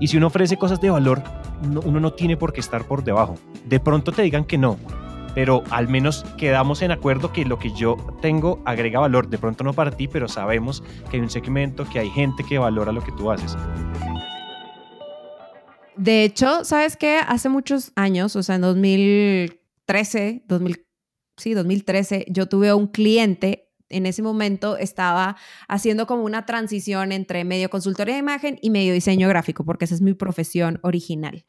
Y 0.00 0.08
si 0.08 0.16
uno 0.16 0.28
ofrece 0.28 0.56
cosas 0.56 0.80
de 0.80 0.90
valor, 0.90 1.22
uno 1.62 2.00
no 2.00 2.12
tiene 2.12 2.36
por 2.36 2.52
qué 2.52 2.60
estar 2.60 2.84
por 2.84 3.04
debajo. 3.04 3.36
De 3.64 3.80
pronto 3.80 4.12
te 4.12 4.22
digan 4.22 4.44
que 4.44 4.58
no, 4.58 4.78
pero 5.34 5.62
al 5.70 5.88
menos 5.88 6.24
quedamos 6.36 6.82
en 6.82 6.90
acuerdo 6.90 7.32
que 7.32 7.44
lo 7.44 7.58
que 7.58 7.72
yo 7.72 7.96
tengo 8.20 8.60
agrega 8.64 9.00
valor. 9.00 9.28
De 9.28 9.38
pronto 9.38 9.64
no 9.64 9.72
para 9.72 9.90
ti, 9.90 10.08
pero 10.08 10.28
sabemos 10.28 10.82
que 11.10 11.16
hay 11.16 11.22
un 11.22 11.30
segmento, 11.30 11.84
que 11.88 11.98
hay 11.98 12.10
gente 12.10 12.44
que 12.44 12.58
valora 12.58 12.92
lo 12.92 13.02
que 13.02 13.12
tú 13.12 13.30
haces. 13.30 13.56
De 15.96 16.24
hecho, 16.24 16.64
¿sabes 16.64 16.96
qué? 16.96 17.20
Hace 17.26 17.48
muchos 17.48 17.92
años, 17.96 18.36
o 18.36 18.42
sea, 18.42 18.56
en 18.56 18.62
2013, 18.62 20.44
2000, 20.46 20.86
sí, 21.36 21.54
2013, 21.54 22.26
yo 22.28 22.46
tuve 22.46 22.72
un 22.72 22.86
cliente 22.86 23.72
en 23.92 24.06
ese 24.06 24.22
momento 24.22 24.76
estaba 24.76 25.36
haciendo 25.68 26.06
como 26.06 26.24
una 26.24 26.46
transición 26.46 27.12
entre 27.12 27.44
medio 27.44 27.70
consultoría 27.70 28.14
de 28.14 28.20
imagen 28.20 28.58
y 28.60 28.70
medio 28.70 28.92
diseño 28.92 29.28
gráfico, 29.28 29.64
porque 29.64 29.84
esa 29.84 29.94
es 29.94 30.00
mi 30.00 30.14
profesión 30.14 30.80
original. 30.82 31.44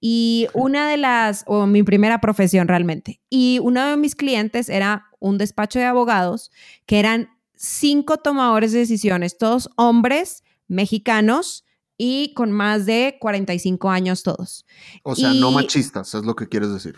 Y 0.00 0.46
una 0.54 0.88
de 0.88 0.96
las, 0.96 1.44
o 1.46 1.66
mi 1.66 1.82
primera 1.82 2.20
profesión 2.20 2.68
realmente, 2.68 3.20
y 3.28 3.58
uno 3.62 3.86
de 3.86 3.96
mis 3.96 4.14
clientes 4.14 4.68
era 4.68 5.06
un 5.18 5.38
despacho 5.38 5.78
de 5.78 5.84
abogados 5.84 6.50
que 6.86 7.00
eran 7.00 7.30
cinco 7.54 8.18
tomadores 8.18 8.72
de 8.72 8.78
decisiones, 8.78 9.36
todos 9.36 9.68
hombres 9.76 10.44
mexicanos 10.68 11.64
y 11.98 12.32
con 12.34 12.52
más 12.52 12.86
de 12.86 13.18
45 13.20 13.90
años 13.90 14.22
todos. 14.22 14.64
O 15.02 15.16
sea, 15.16 15.34
no 15.34 15.50
machistas, 15.50 16.14
es 16.14 16.24
lo 16.24 16.36
que 16.36 16.48
quieres 16.48 16.72
decir. 16.72 16.94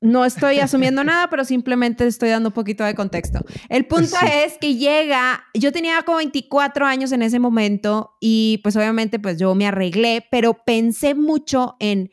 no 0.00 0.24
estoy 0.24 0.60
asumiendo 0.60 1.02
nada, 1.04 1.30
pero 1.30 1.44
simplemente 1.44 2.06
estoy 2.06 2.28
dando 2.28 2.50
un 2.50 2.52
poquito 2.52 2.84
de 2.84 2.94
contexto. 2.94 3.40
El 3.68 3.86
punto 3.86 4.16
es 4.32 4.58
que 4.60 4.76
llega, 4.76 5.44
yo 5.54 5.72
tenía 5.72 6.02
como 6.02 6.18
24 6.18 6.86
años 6.86 7.12
en 7.12 7.22
ese 7.22 7.38
momento 7.38 8.16
y 8.20 8.60
pues 8.62 8.76
obviamente 8.76 9.18
pues 9.18 9.38
yo 9.38 9.54
me 9.54 9.66
arreglé, 9.66 10.26
pero 10.30 10.54
pensé 10.64 11.14
mucho 11.14 11.76
en, 11.80 12.10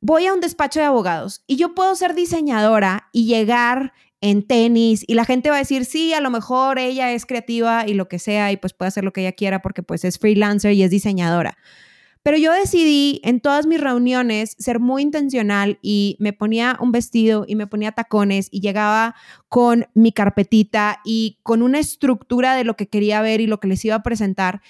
voy 0.00 0.26
a 0.26 0.32
un 0.32 0.40
despacho 0.40 0.80
de 0.80 0.86
abogados 0.86 1.44
y 1.46 1.56
yo 1.56 1.74
puedo 1.74 1.94
ser 1.96 2.14
diseñadora 2.14 3.08
y 3.12 3.26
llegar 3.26 3.92
en 4.22 4.46
tenis 4.46 5.04
y 5.06 5.14
la 5.14 5.26
gente 5.26 5.50
va 5.50 5.56
a 5.56 5.58
decir, 5.58 5.84
sí, 5.84 6.14
a 6.14 6.20
lo 6.20 6.30
mejor 6.30 6.78
ella 6.78 7.12
es 7.12 7.26
creativa 7.26 7.86
y 7.86 7.92
lo 7.92 8.08
que 8.08 8.18
sea 8.18 8.52
y 8.52 8.56
pues 8.56 8.72
puede 8.72 8.88
hacer 8.88 9.04
lo 9.04 9.12
que 9.12 9.20
ella 9.20 9.32
quiera 9.32 9.60
porque 9.60 9.82
pues 9.82 10.04
es 10.04 10.18
freelancer 10.18 10.72
y 10.72 10.82
es 10.84 10.90
diseñadora. 10.90 11.58
Pero 12.22 12.36
yo 12.36 12.52
decidí 12.52 13.20
en 13.24 13.40
todas 13.40 13.66
mis 13.66 13.80
reuniones 13.80 14.54
ser 14.60 14.78
muy 14.78 15.02
intencional 15.02 15.80
y 15.82 16.16
me 16.20 16.32
ponía 16.32 16.78
un 16.80 16.92
vestido 16.92 17.44
y 17.48 17.56
me 17.56 17.66
ponía 17.66 17.90
tacones 17.90 18.48
y 18.52 18.60
llegaba 18.60 19.16
con 19.48 19.88
mi 19.92 20.12
carpetita 20.12 21.00
y 21.04 21.40
con 21.42 21.62
una 21.62 21.80
estructura 21.80 22.54
de 22.54 22.62
lo 22.62 22.76
que 22.76 22.86
quería 22.86 23.22
ver 23.22 23.40
y 23.40 23.48
lo 23.48 23.58
que 23.58 23.66
les 23.66 23.84
iba 23.84 23.96
a 23.96 24.04
presentar, 24.04 24.62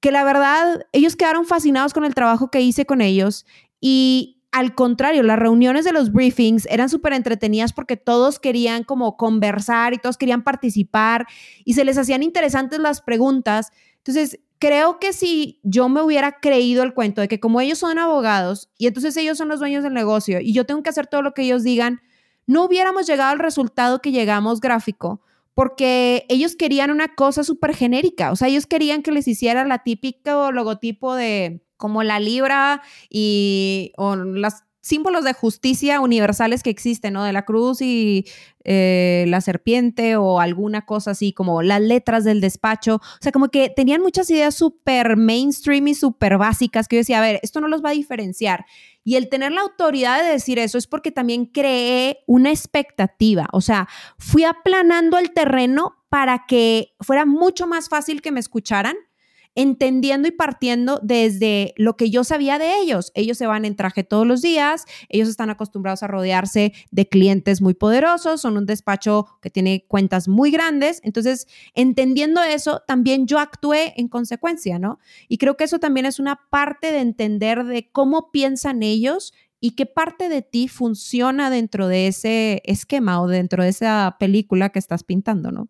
que 0.00 0.12
la 0.12 0.22
verdad 0.22 0.82
ellos 0.92 1.16
quedaron 1.16 1.46
fascinados 1.46 1.94
con 1.94 2.04
el 2.04 2.14
trabajo 2.14 2.50
que 2.50 2.60
hice 2.60 2.84
con 2.84 3.00
ellos 3.00 3.46
y 3.80 4.37
al 4.50 4.74
contrario, 4.74 5.22
las 5.22 5.38
reuniones 5.38 5.84
de 5.84 5.92
los 5.92 6.12
briefings 6.12 6.66
eran 6.66 6.88
súper 6.88 7.12
entretenidas 7.12 7.72
porque 7.72 7.96
todos 7.96 8.38
querían 8.38 8.82
como 8.82 9.16
conversar 9.16 9.92
y 9.92 9.98
todos 9.98 10.16
querían 10.16 10.42
participar 10.42 11.26
y 11.64 11.74
se 11.74 11.84
les 11.84 11.98
hacían 11.98 12.22
interesantes 12.22 12.78
las 12.78 13.02
preguntas. 13.02 13.70
Entonces, 13.98 14.40
creo 14.58 14.98
que 14.98 15.12
si 15.12 15.60
yo 15.62 15.88
me 15.88 16.02
hubiera 16.02 16.40
creído 16.40 16.82
el 16.82 16.94
cuento 16.94 17.20
de 17.20 17.28
que 17.28 17.40
como 17.40 17.60
ellos 17.60 17.78
son 17.78 17.98
abogados 17.98 18.70
y 18.78 18.86
entonces 18.86 19.16
ellos 19.16 19.38
son 19.38 19.48
los 19.48 19.60
dueños 19.60 19.84
del 19.84 19.94
negocio 19.94 20.40
y 20.40 20.52
yo 20.52 20.64
tengo 20.64 20.82
que 20.82 20.90
hacer 20.90 21.06
todo 21.06 21.22
lo 21.22 21.34
que 21.34 21.42
ellos 21.42 21.62
digan, 21.62 22.00
no 22.46 22.64
hubiéramos 22.64 23.06
llegado 23.06 23.30
al 23.30 23.38
resultado 23.38 24.00
que 24.00 24.12
llegamos 24.12 24.60
gráfico 24.60 25.20
porque 25.54 26.24
ellos 26.28 26.56
querían 26.56 26.90
una 26.90 27.14
cosa 27.14 27.44
súper 27.44 27.74
genérica, 27.74 28.30
o 28.30 28.36
sea, 28.36 28.48
ellos 28.48 28.66
querían 28.66 29.02
que 29.02 29.12
les 29.12 29.28
hiciera 29.28 29.64
la 29.64 29.82
típico 29.82 30.52
logotipo 30.52 31.14
de 31.14 31.60
como 31.78 32.02
la 32.02 32.20
libra 32.20 32.82
y 33.08 33.92
o 33.96 34.14
las 34.16 34.64
símbolos 34.88 35.24
de 35.24 35.34
justicia 35.34 36.00
universales 36.00 36.62
que 36.62 36.70
existen, 36.70 37.12
¿no? 37.12 37.24
De 37.24 37.32
la 37.32 37.44
cruz 37.44 37.82
y 37.82 38.24
eh, 38.64 39.26
la 39.28 39.40
serpiente 39.40 40.16
o 40.16 40.40
alguna 40.40 40.86
cosa 40.86 41.10
así, 41.10 41.32
como 41.32 41.62
las 41.62 41.80
letras 41.80 42.24
del 42.24 42.40
despacho. 42.40 42.96
O 42.96 43.18
sea, 43.20 43.30
como 43.30 43.48
que 43.48 43.68
tenían 43.68 44.00
muchas 44.00 44.30
ideas 44.30 44.54
súper 44.54 45.16
mainstream 45.16 45.88
y 45.88 45.94
súper 45.94 46.38
básicas 46.38 46.88
que 46.88 46.96
yo 46.96 47.00
decía, 47.00 47.18
a 47.18 47.22
ver, 47.22 47.38
esto 47.42 47.60
no 47.60 47.68
los 47.68 47.84
va 47.84 47.90
a 47.90 47.92
diferenciar. 47.92 48.64
Y 49.04 49.16
el 49.16 49.28
tener 49.28 49.52
la 49.52 49.60
autoridad 49.60 50.22
de 50.22 50.30
decir 50.30 50.58
eso 50.58 50.78
es 50.78 50.86
porque 50.86 51.12
también 51.12 51.46
creé 51.46 52.20
una 52.26 52.50
expectativa. 52.50 53.48
O 53.52 53.60
sea, 53.60 53.88
fui 54.18 54.44
aplanando 54.44 55.18
el 55.18 55.32
terreno 55.32 55.96
para 56.08 56.46
que 56.46 56.94
fuera 57.00 57.26
mucho 57.26 57.66
más 57.66 57.88
fácil 57.88 58.22
que 58.22 58.32
me 58.32 58.40
escucharan 58.40 58.96
entendiendo 59.58 60.28
y 60.28 60.30
partiendo 60.30 61.00
desde 61.02 61.74
lo 61.76 61.96
que 61.96 62.10
yo 62.10 62.22
sabía 62.22 62.60
de 62.60 62.78
ellos. 62.78 63.10
Ellos 63.16 63.36
se 63.36 63.48
van 63.48 63.64
en 63.64 63.74
traje 63.74 64.04
todos 64.04 64.24
los 64.24 64.40
días, 64.40 64.84
ellos 65.08 65.28
están 65.28 65.50
acostumbrados 65.50 66.04
a 66.04 66.06
rodearse 66.06 66.72
de 66.92 67.08
clientes 67.08 67.60
muy 67.60 67.74
poderosos, 67.74 68.40
son 68.40 68.56
un 68.56 68.66
despacho 68.66 69.26
que 69.42 69.50
tiene 69.50 69.84
cuentas 69.88 70.28
muy 70.28 70.52
grandes, 70.52 71.00
entonces 71.02 71.48
entendiendo 71.74 72.40
eso, 72.40 72.84
también 72.86 73.26
yo 73.26 73.40
actué 73.40 73.94
en 73.96 74.06
consecuencia, 74.06 74.78
¿no? 74.78 75.00
Y 75.26 75.38
creo 75.38 75.56
que 75.56 75.64
eso 75.64 75.80
también 75.80 76.06
es 76.06 76.20
una 76.20 76.38
parte 76.50 76.92
de 76.92 77.00
entender 77.00 77.64
de 77.64 77.90
cómo 77.90 78.30
piensan 78.30 78.84
ellos 78.84 79.32
y 79.58 79.72
qué 79.72 79.86
parte 79.86 80.28
de 80.28 80.42
ti 80.42 80.68
funciona 80.68 81.50
dentro 81.50 81.88
de 81.88 82.06
ese 82.06 82.62
esquema 82.64 83.20
o 83.20 83.26
dentro 83.26 83.64
de 83.64 83.70
esa 83.70 84.18
película 84.20 84.68
que 84.68 84.78
estás 84.78 85.02
pintando, 85.02 85.50
¿no? 85.50 85.68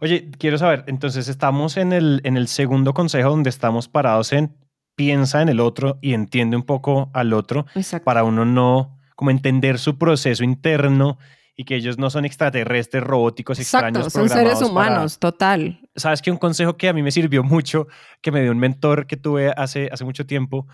Oye, 0.00 0.30
quiero 0.38 0.58
saber, 0.58 0.84
entonces 0.86 1.28
estamos 1.28 1.76
en 1.76 1.92
el, 1.92 2.20
en 2.24 2.36
el 2.36 2.48
segundo 2.48 2.94
consejo 2.94 3.30
donde 3.30 3.50
estamos 3.50 3.88
parados 3.88 4.32
en 4.32 4.56
piensa 4.98 5.42
en 5.42 5.48
el 5.48 5.60
otro 5.60 5.98
y 6.02 6.12
entiende 6.12 6.56
un 6.56 6.64
poco 6.64 7.08
al 7.14 7.32
otro 7.32 7.66
para 8.02 8.24
uno 8.24 8.44
no 8.44 8.98
como 9.14 9.30
entender 9.30 9.78
su 9.78 9.96
proceso 9.96 10.42
interno 10.42 11.18
y 11.56 11.64
que 11.64 11.76
ellos 11.76 11.98
no 11.98 12.10
son 12.10 12.24
extraterrestres, 12.24 13.02
robóticos, 13.02 13.58
Exacto, 13.58 14.00
extraños. 14.00 14.12
Son 14.12 14.28
seres 14.28 14.60
humanos, 14.62 15.18
total. 15.18 15.80
Sabes 15.94 16.20
que 16.20 16.30
un 16.30 16.36
consejo 16.36 16.76
que 16.76 16.88
a 16.88 16.92
mí 16.92 17.02
me 17.02 17.10
sirvió 17.10 17.42
mucho, 17.44 17.86
que 18.22 18.30
me 18.32 18.42
dio 18.42 18.50
un 18.50 18.58
mentor 18.58 19.06
que 19.06 19.16
tuve 19.16 19.52
hace, 19.56 19.88
hace 19.92 20.04
mucho 20.04 20.26
tiempo, 20.26 20.66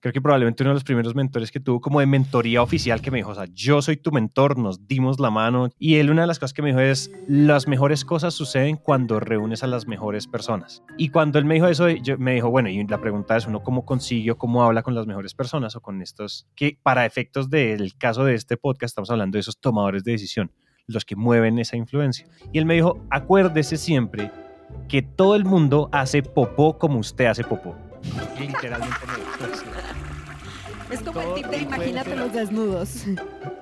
creo 0.00 0.12
que 0.12 0.20
probablemente 0.20 0.62
uno 0.62 0.70
de 0.70 0.74
los 0.74 0.84
primeros 0.84 1.14
mentores 1.14 1.50
que 1.50 1.60
tuvo 1.60 1.80
como 1.80 2.00
de 2.00 2.06
mentoría 2.06 2.62
oficial 2.62 3.00
que 3.00 3.10
me 3.10 3.18
dijo, 3.18 3.30
o 3.30 3.34
sea, 3.34 3.46
yo 3.52 3.82
soy 3.82 3.96
tu 3.96 4.12
mentor, 4.12 4.58
nos 4.58 4.86
dimos 4.86 5.18
la 5.18 5.30
mano. 5.30 5.68
Y 5.78 5.96
él 5.96 6.10
una 6.10 6.22
de 6.22 6.26
las 6.26 6.38
cosas 6.38 6.52
que 6.52 6.62
me 6.62 6.68
dijo 6.68 6.80
es, 6.80 7.10
las 7.26 7.66
mejores 7.66 8.04
cosas 8.04 8.34
suceden 8.34 8.76
cuando 8.76 9.20
reúnes 9.20 9.62
a 9.62 9.66
las 9.66 9.86
mejores 9.86 10.26
personas. 10.26 10.82
Y 10.96 11.08
cuando 11.08 11.38
él 11.38 11.44
me 11.44 11.54
dijo 11.54 11.66
eso, 11.66 11.88
yo, 11.88 12.18
me 12.18 12.34
dijo, 12.34 12.50
bueno, 12.50 12.68
y 12.68 12.86
la 12.86 13.00
pregunta 13.00 13.36
es, 13.36 13.46
¿uno 13.46 13.62
cómo 13.62 13.84
consigue 13.84 14.30
o 14.30 14.38
cómo 14.38 14.62
habla 14.62 14.82
con 14.82 14.94
las 14.94 15.06
mejores 15.06 15.34
personas 15.34 15.76
o 15.76 15.80
con 15.80 16.02
estos 16.02 16.46
que 16.54 16.78
para 16.82 17.06
efectos 17.06 17.50
del 17.50 17.96
caso 17.96 18.24
de 18.24 18.34
este 18.34 18.56
podcast 18.56 18.92
estamos 18.92 19.10
hablando 19.10 19.36
de 19.36 19.40
esos 19.40 19.58
tomadores 19.58 20.04
de 20.04 20.12
decisión, 20.12 20.52
los 20.86 21.04
que 21.04 21.16
mueven 21.16 21.58
esa 21.58 21.76
influencia? 21.76 22.26
Y 22.52 22.58
él 22.58 22.66
me 22.66 22.74
dijo, 22.74 23.00
acuérdese 23.10 23.76
siempre 23.76 24.30
que 24.88 25.02
todo 25.02 25.36
el 25.36 25.44
mundo 25.44 25.88
hace 25.92 26.22
popó 26.22 26.78
como 26.78 26.98
usted 26.98 27.26
hace 27.26 27.44
popó. 27.44 27.74
Literalmente 28.38 28.96
Es 30.90 31.00
como 31.00 31.20
el 31.20 31.34
tip 31.34 31.46
de 31.46 31.58
imagínate 31.58 32.16
los 32.16 32.32
desnudos. 32.32 33.04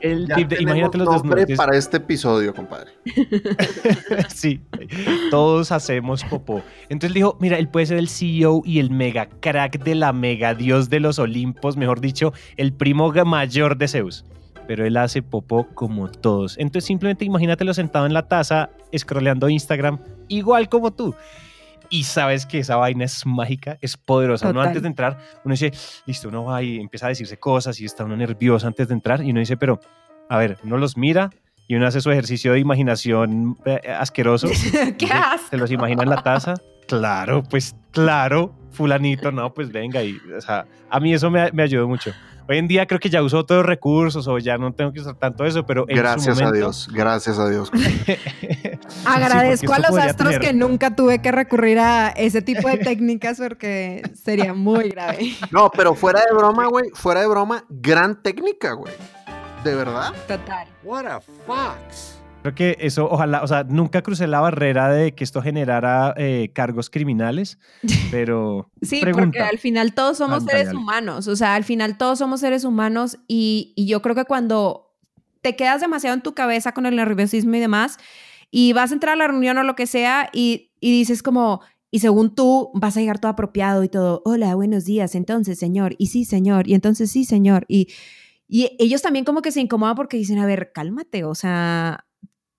El 0.00 0.28
tip 0.34 0.48
de 0.48 0.62
imagínate 0.62 0.98
los 0.98 1.08
desnudos. 1.10 1.56
para 1.56 1.76
este 1.76 1.98
episodio, 1.98 2.54
compadre. 2.54 2.92
sí, 4.28 4.60
todos 5.30 5.72
hacemos 5.72 6.24
popó. 6.24 6.62
Entonces 6.88 7.14
dijo, 7.14 7.36
mira, 7.40 7.58
él 7.58 7.68
puede 7.68 7.86
ser 7.86 7.98
el 7.98 8.08
CEO 8.08 8.62
y 8.64 8.78
el 8.78 8.90
mega 8.90 9.28
crack 9.40 9.82
de 9.82 9.94
la 9.94 10.12
mega 10.12 10.54
dios 10.54 10.90
de 10.90 11.00
los 11.00 11.18
Olimpos, 11.18 11.76
mejor 11.76 12.00
dicho, 12.00 12.32
el 12.56 12.72
primo 12.72 13.12
mayor 13.24 13.76
de 13.76 13.88
Zeus. 13.88 14.24
Pero 14.66 14.86
él 14.86 14.96
hace 14.96 15.20
popó 15.22 15.68
como 15.74 16.10
todos. 16.10 16.56
Entonces 16.58 16.86
simplemente 16.86 17.24
imagínatelo 17.24 17.74
sentado 17.74 18.06
en 18.06 18.14
la 18.14 18.28
taza, 18.28 18.70
scrolleando 18.96 19.48
Instagram, 19.48 19.98
igual 20.28 20.68
como 20.68 20.90
tú 20.90 21.14
y 21.94 22.02
sabes 22.02 22.44
que 22.44 22.58
esa 22.58 22.74
vaina 22.74 23.04
es 23.04 23.24
mágica, 23.24 23.78
es 23.80 23.96
poderosa. 23.96 24.50
Uno 24.50 24.60
antes 24.60 24.82
de 24.82 24.88
entrar, 24.88 25.16
uno 25.44 25.52
dice, 25.52 25.70
listo, 26.06 26.28
uno 26.28 26.42
va 26.42 26.60
y 26.60 26.80
empieza 26.80 27.06
a 27.06 27.10
decirse 27.10 27.36
cosas 27.36 27.80
y 27.80 27.84
está 27.84 28.02
uno 28.02 28.16
nervioso 28.16 28.66
antes 28.66 28.88
de 28.88 28.94
entrar 28.94 29.22
y 29.22 29.30
uno 29.30 29.38
dice, 29.38 29.56
pero, 29.56 29.78
a 30.28 30.36
ver, 30.38 30.58
uno 30.64 30.76
los 30.76 30.96
mira 30.96 31.30
y 31.68 31.76
uno 31.76 31.86
hace 31.86 32.00
su 32.00 32.10
ejercicio 32.10 32.52
de 32.52 32.58
imaginación 32.58 33.56
eh, 33.64 33.80
asqueroso. 33.96 34.48
¿Qué 34.98 35.06
haces? 35.06 35.50
¿Se 35.50 35.56
los 35.56 35.70
imagina 35.70 36.02
en 36.02 36.08
la 36.08 36.20
taza? 36.20 36.54
Claro, 36.88 37.44
pues 37.44 37.76
claro, 37.92 38.52
fulanito, 38.72 39.30
no, 39.30 39.54
pues 39.54 39.70
venga. 39.70 40.02
Y, 40.02 40.18
o 40.36 40.40
sea, 40.40 40.66
a 40.90 40.98
mí 40.98 41.14
eso 41.14 41.30
me, 41.30 41.52
me 41.52 41.62
ayudó 41.62 41.86
mucho. 41.86 42.10
Hoy 42.46 42.58
en 42.58 42.68
día 42.68 42.86
creo 42.86 43.00
que 43.00 43.08
ya 43.08 43.22
uso 43.22 43.38
otros 43.38 43.64
recursos 43.64 44.28
o 44.28 44.38
ya 44.38 44.58
no 44.58 44.72
tengo 44.72 44.92
que 44.92 45.00
usar 45.00 45.14
tanto 45.16 45.46
eso, 45.46 45.64
pero 45.64 45.86
gracias 45.86 46.40
a 46.40 46.52
Dios, 46.52 46.88
gracias 46.92 47.38
a 47.38 47.48
Dios. 47.48 47.70
Agradezco 49.06 49.72
a 49.72 49.78
los 49.78 49.96
astros 49.96 50.38
que 50.38 50.52
nunca 50.52 50.94
tuve 50.94 51.20
que 51.20 51.32
recurrir 51.32 51.78
a 51.78 52.08
ese 52.08 52.42
tipo 52.42 52.68
de 52.68 52.78
técnicas 52.78 53.38
porque 53.38 54.02
sería 54.14 54.52
muy 54.52 54.90
grave. 54.90 55.34
No, 55.50 55.70
pero 55.70 55.94
fuera 55.94 56.20
de 56.20 56.34
broma, 56.34 56.66
güey, 56.66 56.90
fuera 56.92 57.20
de 57.20 57.28
broma, 57.28 57.64
gran 57.70 58.22
técnica, 58.22 58.72
güey. 58.72 58.92
¿De 59.64 59.74
verdad? 59.74 60.12
Total. 60.28 60.68
What 60.82 61.06
a 61.06 61.20
fox. 61.20 62.13
Creo 62.44 62.54
que 62.54 62.76
eso, 62.80 63.08
ojalá, 63.10 63.42
o 63.42 63.46
sea, 63.46 63.64
nunca 63.64 64.02
crucé 64.02 64.26
la 64.26 64.38
barrera 64.38 64.90
de 64.90 65.14
que 65.14 65.24
esto 65.24 65.40
generara 65.40 66.12
eh, 66.18 66.50
cargos 66.52 66.90
criminales, 66.90 67.58
pero. 68.10 68.70
sí, 68.82 69.00
porque 69.14 69.40
al 69.40 69.56
final 69.56 69.94
todos 69.94 70.18
somos 70.18 70.44
seres 70.44 70.74
humanos, 70.74 71.26
o 71.26 71.36
sea, 71.36 71.54
al 71.54 71.64
final 71.64 71.96
todos 71.96 72.18
somos 72.18 72.40
seres 72.40 72.64
humanos 72.64 73.16
y, 73.26 73.72
yo 73.78 74.02
creo 74.02 74.14
que 74.14 74.26
cuando 74.26 74.94
te 75.40 75.56
quedas 75.56 75.80
demasiado 75.80 76.12
en 76.16 76.22
tu 76.22 76.34
cabeza 76.34 76.72
con 76.72 76.84
el 76.84 76.96
nerviosismo 76.96 77.54
y 77.54 77.60
demás, 77.60 77.96
y 78.50 78.74
vas 78.74 78.90
a 78.90 78.94
entrar 78.94 79.14
a 79.14 79.16
la 79.16 79.28
reunión 79.28 79.56
o 79.56 79.62
lo 79.62 79.74
que 79.74 79.86
sea 79.86 80.28
y, 80.34 80.70
y 80.80 80.92
dices 80.92 81.22
como, 81.22 81.62
y 81.90 82.00
según 82.00 82.34
tú 82.34 82.72
vas 82.74 82.94
a 82.98 83.00
llegar 83.00 83.20
todo 83.20 83.32
apropiado 83.32 83.84
y 83.84 83.88
todo, 83.88 84.20
hola, 84.26 84.54
buenos 84.54 84.84
días, 84.84 85.14
entonces, 85.14 85.58
señor, 85.58 85.94
y 85.96 86.08
sí, 86.08 86.26
señor, 86.26 86.68
y 86.68 86.74
entonces 86.74 87.10
sí, 87.10 87.24
señor, 87.24 87.64
y, 87.68 87.88
y 88.46 88.76
ellos 88.78 89.00
también 89.00 89.24
como 89.24 89.40
que 89.40 89.50
se 89.50 89.62
incomodan 89.62 89.96
porque 89.96 90.18
dicen, 90.18 90.38
a 90.40 90.44
ver, 90.44 90.72
cálmate, 90.74 91.24
o 91.24 91.34
sea, 91.34 92.04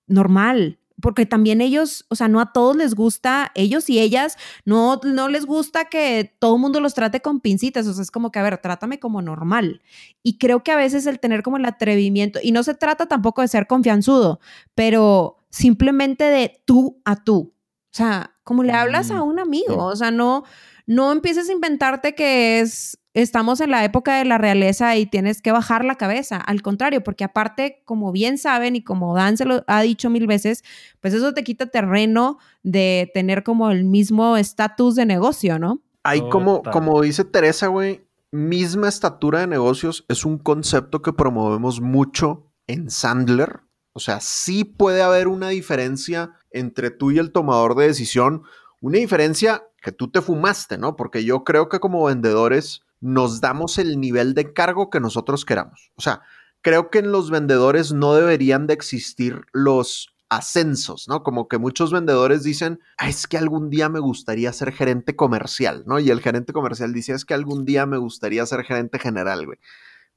normal, 0.07 0.79
porque 1.01 1.25
también 1.25 1.61
ellos, 1.61 2.05
o 2.09 2.15
sea, 2.15 2.27
no 2.27 2.39
a 2.39 2.53
todos 2.53 2.75
les 2.75 2.95
gusta, 2.95 3.51
ellos 3.55 3.89
y 3.89 3.99
ellas, 3.99 4.37
no, 4.63 4.99
no 5.03 5.27
les 5.27 5.45
gusta 5.45 5.85
que 5.85 6.35
todo 6.39 6.55
el 6.55 6.61
mundo 6.61 6.79
los 6.79 6.93
trate 6.93 7.21
con 7.21 7.41
pincitas, 7.41 7.85
o 7.87 7.93
sea, 7.93 8.01
es 8.01 8.11
como 8.11 8.31
que, 8.31 8.39
a 8.39 8.43
ver, 8.43 8.57
trátame 8.59 8.99
como 8.99 9.21
normal. 9.21 9.81
Y 10.23 10.37
creo 10.37 10.63
que 10.63 10.71
a 10.71 10.77
veces 10.77 11.05
el 11.05 11.19
tener 11.19 11.43
como 11.43 11.57
el 11.57 11.65
atrevimiento, 11.65 12.39
y 12.41 12.51
no 12.51 12.63
se 12.63 12.75
trata 12.75 13.07
tampoco 13.07 13.41
de 13.41 13.47
ser 13.47 13.67
confianzudo, 13.67 14.39
pero 14.73 15.37
simplemente 15.49 16.23
de 16.25 16.61
tú 16.65 17.01
a 17.05 17.23
tú, 17.23 17.53
o 17.95 17.97
sea, 17.97 18.35
como 18.43 18.63
le 18.63 18.73
hablas 18.73 19.09
a 19.11 19.23
mm, 19.23 19.27
un 19.27 19.39
amigo, 19.39 19.85
o 19.85 19.95
sea, 19.95 20.11
no, 20.11 20.43
no 20.85 21.11
empieces 21.11 21.49
a 21.49 21.53
inventarte 21.53 22.13
que 22.13 22.59
es 22.59 22.97
estamos 23.15 23.61
en 23.61 23.71
la 23.71 23.83
época 23.85 24.17
de 24.17 24.25
la 24.25 24.37
realeza 24.37 24.95
y 24.97 25.05
tienes 25.05 25.41
que 25.41 25.53
bajar 25.53 25.85
la 25.85 25.95
cabeza. 25.95 26.35
Al 26.35 26.61
contrario, 26.61 27.01
porque 27.01 27.23
aparte, 27.23 27.81
como 27.85 28.11
bien 28.11 28.37
saben 28.37 28.75
y 28.75 28.83
como 28.83 29.15
Dan 29.15 29.37
se 29.37 29.45
lo 29.45 29.63
ha 29.67 29.81
dicho 29.81 30.09
mil 30.09 30.27
veces, 30.27 30.63
pues 30.99 31.13
eso 31.13 31.33
te 31.33 31.45
quita 31.45 31.67
terreno 31.67 32.37
de 32.61 33.09
tener 33.13 33.43
como 33.43 33.71
el 33.71 33.85
mismo 33.85 34.35
estatus 34.35 34.95
de 34.95 35.05
negocio, 35.05 35.57
¿no? 35.57 35.81
Hay 36.03 36.27
como, 36.29 36.61
como 36.61 37.01
dice 37.01 37.23
Teresa, 37.23 37.67
güey, 37.67 38.05
misma 38.31 38.89
estatura 38.89 39.39
de 39.39 39.47
negocios 39.47 40.05
es 40.09 40.25
un 40.25 40.37
concepto 40.37 41.01
que 41.01 41.13
promovemos 41.13 41.79
mucho 41.79 42.51
en 42.67 42.89
Sandler. 42.89 43.61
O 43.93 43.99
sea, 43.99 44.19
sí 44.19 44.65
puede 44.65 45.01
haber 45.01 45.29
una 45.29 45.49
diferencia 45.49 46.33
entre 46.51 46.91
tú 46.91 47.11
y 47.11 47.17
el 47.17 47.31
tomador 47.31 47.75
de 47.75 47.87
decisión, 47.87 48.43
una 48.81 48.97
diferencia 48.97 49.63
que 49.81 49.93
tú 49.93 50.11
te 50.11 50.21
fumaste, 50.21 50.77
¿no? 50.77 50.97
Porque 50.97 51.23
yo 51.23 51.45
creo 51.45 51.69
que 51.69 51.79
como 51.79 52.03
vendedores 52.03 52.84
nos 53.01 53.41
damos 53.41 53.77
el 53.77 53.99
nivel 53.99 54.33
de 54.33 54.53
cargo 54.53 54.89
que 54.89 54.99
nosotros 54.99 55.45
queramos. 55.45 55.91
O 55.95 56.01
sea, 56.01 56.21
creo 56.61 56.89
que 56.89 56.99
en 56.99 57.11
los 57.11 57.29
vendedores 57.29 57.93
no 57.93 58.13
deberían 58.15 58.67
de 58.67 58.73
existir 58.73 59.41
los 59.53 60.15
ascensos, 60.29 61.07
¿no? 61.07 61.23
Como 61.23 61.47
que 61.47 61.57
muchos 61.57 61.91
vendedores 61.91 62.43
dicen, 62.43 62.79
es 63.05 63.27
que 63.27 63.37
algún 63.37 63.69
día 63.69 63.89
me 63.89 63.99
gustaría 63.99 64.51
ser 64.51 64.71
gerente 64.71 65.15
comercial, 65.15 65.83
¿no? 65.85 65.99
Y 65.99 66.09
el 66.09 66.21
gerente 66.21 66.53
comercial 66.53 66.93
dice, 66.93 67.13
es 67.13 67.25
que 67.25 67.33
algún 67.33 67.65
día 67.65 67.85
me 67.85 67.97
gustaría 67.97 68.45
ser 68.45 68.63
gerente 68.63 68.99
general, 68.99 69.45
güey. 69.45 69.59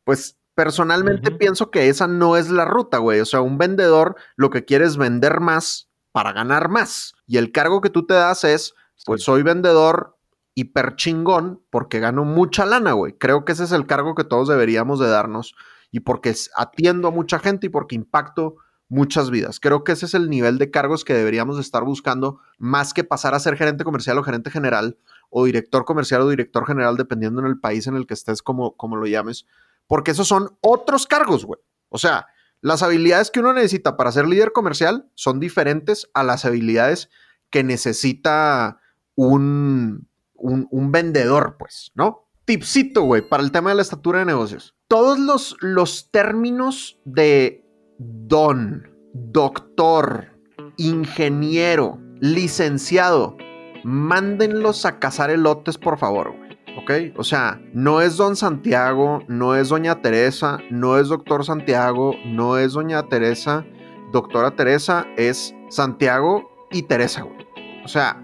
Pues 0.05 0.39
personalmente 0.55 1.31
pienso 1.31 1.71
que 1.71 1.89
esa 1.89 2.09
no 2.09 2.37
es 2.37 2.49
la 2.51 2.65
ruta, 2.65 2.99
güey. 2.99 3.21
O 3.21 3.27
sea, 3.27 3.43
un 3.43 3.59
vendedor 3.59 4.17
lo 4.37 4.51
que 4.51 4.65
quiere 4.65 4.87
es 4.87 4.97
vender 4.97 5.41
más 5.41 5.89
para 6.13 6.33
ganar 6.33 6.69
más. 6.69 7.15
Y 7.27 7.37
el 7.37 7.53
cargo 7.53 7.81
que 7.81 7.91
tú 7.91 8.07
te 8.07 8.15
das 8.15 8.45
es, 8.45 8.75
pues 9.05 9.23
soy 9.23 9.43
vendedor 9.43 10.18
hiper 10.61 10.97
chingón 10.97 11.63
porque 11.71 12.01
gano 12.01 12.25
mucha 12.25 12.67
lana, 12.67 12.93
güey. 12.93 13.13
Creo 13.13 13.45
que 13.45 13.53
ese 13.53 13.65
es 13.65 13.73
el 13.73 13.87
cargo 13.87 14.15
que 14.15 14.25
todos 14.25 14.49
deberíamos 14.49 14.99
de 14.99 15.09
darnos 15.09 15.55
y 15.91 16.01
porque 16.01 16.35
atiendo 16.57 17.09
a 17.09 17.11
mucha 17.11 17.39
gente 17.39 17.67
y 17.67 17.71
porque 17.71 17.95
impacto 17.95 18.57
muchas 18.89 19.31
vidas. 19.31 19.61
Creo 19.61 19.85
que 19.85 19.93
ese 19.93 20.07
es 20.07 20.15
el 20.15 20.31
nivel 20.31 20.59
de 20.59 20.71
cargos 20.71 21.05
que 21.05 21.15
deberíamos 21.15 21.59
estar 21.59 21.85
buscando 21.85 22.41
más 22.59 22.93
que 22.93 23.05
pasar 23.05 23.35
a 23.35 23.41
ser 23.41 23.57
gerente 23.57 23.85
comercial 23.85 24.19
o 24.19 24.25
gerente 24.25 24.51
general 24.51 24.99
o 25.31 25.45
director 25.45 25.85
comercial 25.85 26.23
o 26.23 26.29
director 26.31 26.67
general, 26.67 26.97
dependiendo 26.97 27.41
en 27.41 27.47
el 27.47 27.61
país 27.61 27.87
en 27.87 27.95
el 27.95 28.07
que 28.07 28.15
estés, 28.15 28.43
como, 28.43 28.77
como 28.77 28.97
lo 28.97 29.07
llames, 29.07 29.47
porque 29.87 30.13
esos 30.13 30.27
son 30.27 30.57
otros 30.61 31.07
cargos, 31.07 31.45
güey. 31.45 31.61
O 31.91 31.99
sea, 31.99 32.27
las 32.61 32.83
habilidades 32.83 33.31
que 33.31 33.41
uno 33.41 33.53
necesita 33.53 33.97
para 33.97 34.11
ser 34.11 34.27
líder 34.27 34.53
comercial 34.53 35.09
son 35.15 35.39
diferentes 35.39 36.09
a 36.15 36.25
las 36.25 36.45
habilidades 36.45 37.11
que 37.51 37.63
necesita 37.63 38.81
un, 39.15 40.09
un, 40.39 40.93
vendedor, 40.93 41.57
pues, 41.59 41.93
¿no? 41.95 42.29
Tipsito, 42.45 43.03
güey, 43.03 43.29
para 43.29 43.43
el 43.43 43.53
tema 43.53 43.71
de 43.71 43.77
la 43.77 43.83
estatura 43.83 44.21
de 44.21 44.25
negocios. 44.25 44.75
Todos 44.89 45.19
los, 45.19 45.57
los 45.61 46.11
términos 46.11 46.99
de 47.05 47.65
don, 47.99 48.89
doctor, 49.13 50.29
ingeniero, 50.77 51.99
licenciado, 52.21 53.37
mándenlos 53.85 54.87
a 54.87 54.99
cazar 54.99 55.31
elotes, 55.31 55.77
por 55.79 55.99
favor, 55.99 56.35
güey. 56.37 56.49
¿Ok? 56.79 57.19
O 57.19 57.25
sea, 57.25 57.61
no 57.75 58.01
es 58.01 58.17
don 58.17 58.37
Santiago, 58.37 59.25
no 59.27 59.57
es 59.57 59.69
doña 59.69 60.01
Teresa, 60.01 60.59
no 60.71 60.97
es 60.99 61.09
doctor 61.09 61.45
Santiago, 61.45 62.15
no 62.25 62.57
es 62.57 62.75
doña 62.75 63.03
Teresa, 63.09 63.67
doctora 64.13 64.53
Teresa, 64.53 65.05
es 65.17 65.55
Santiago 65.71 66.49
y 66.71 66.83
Teresa, 66.83 67.23
güey. 67.23 67.47
O 67.85 67.89
sea, 67.89 68.23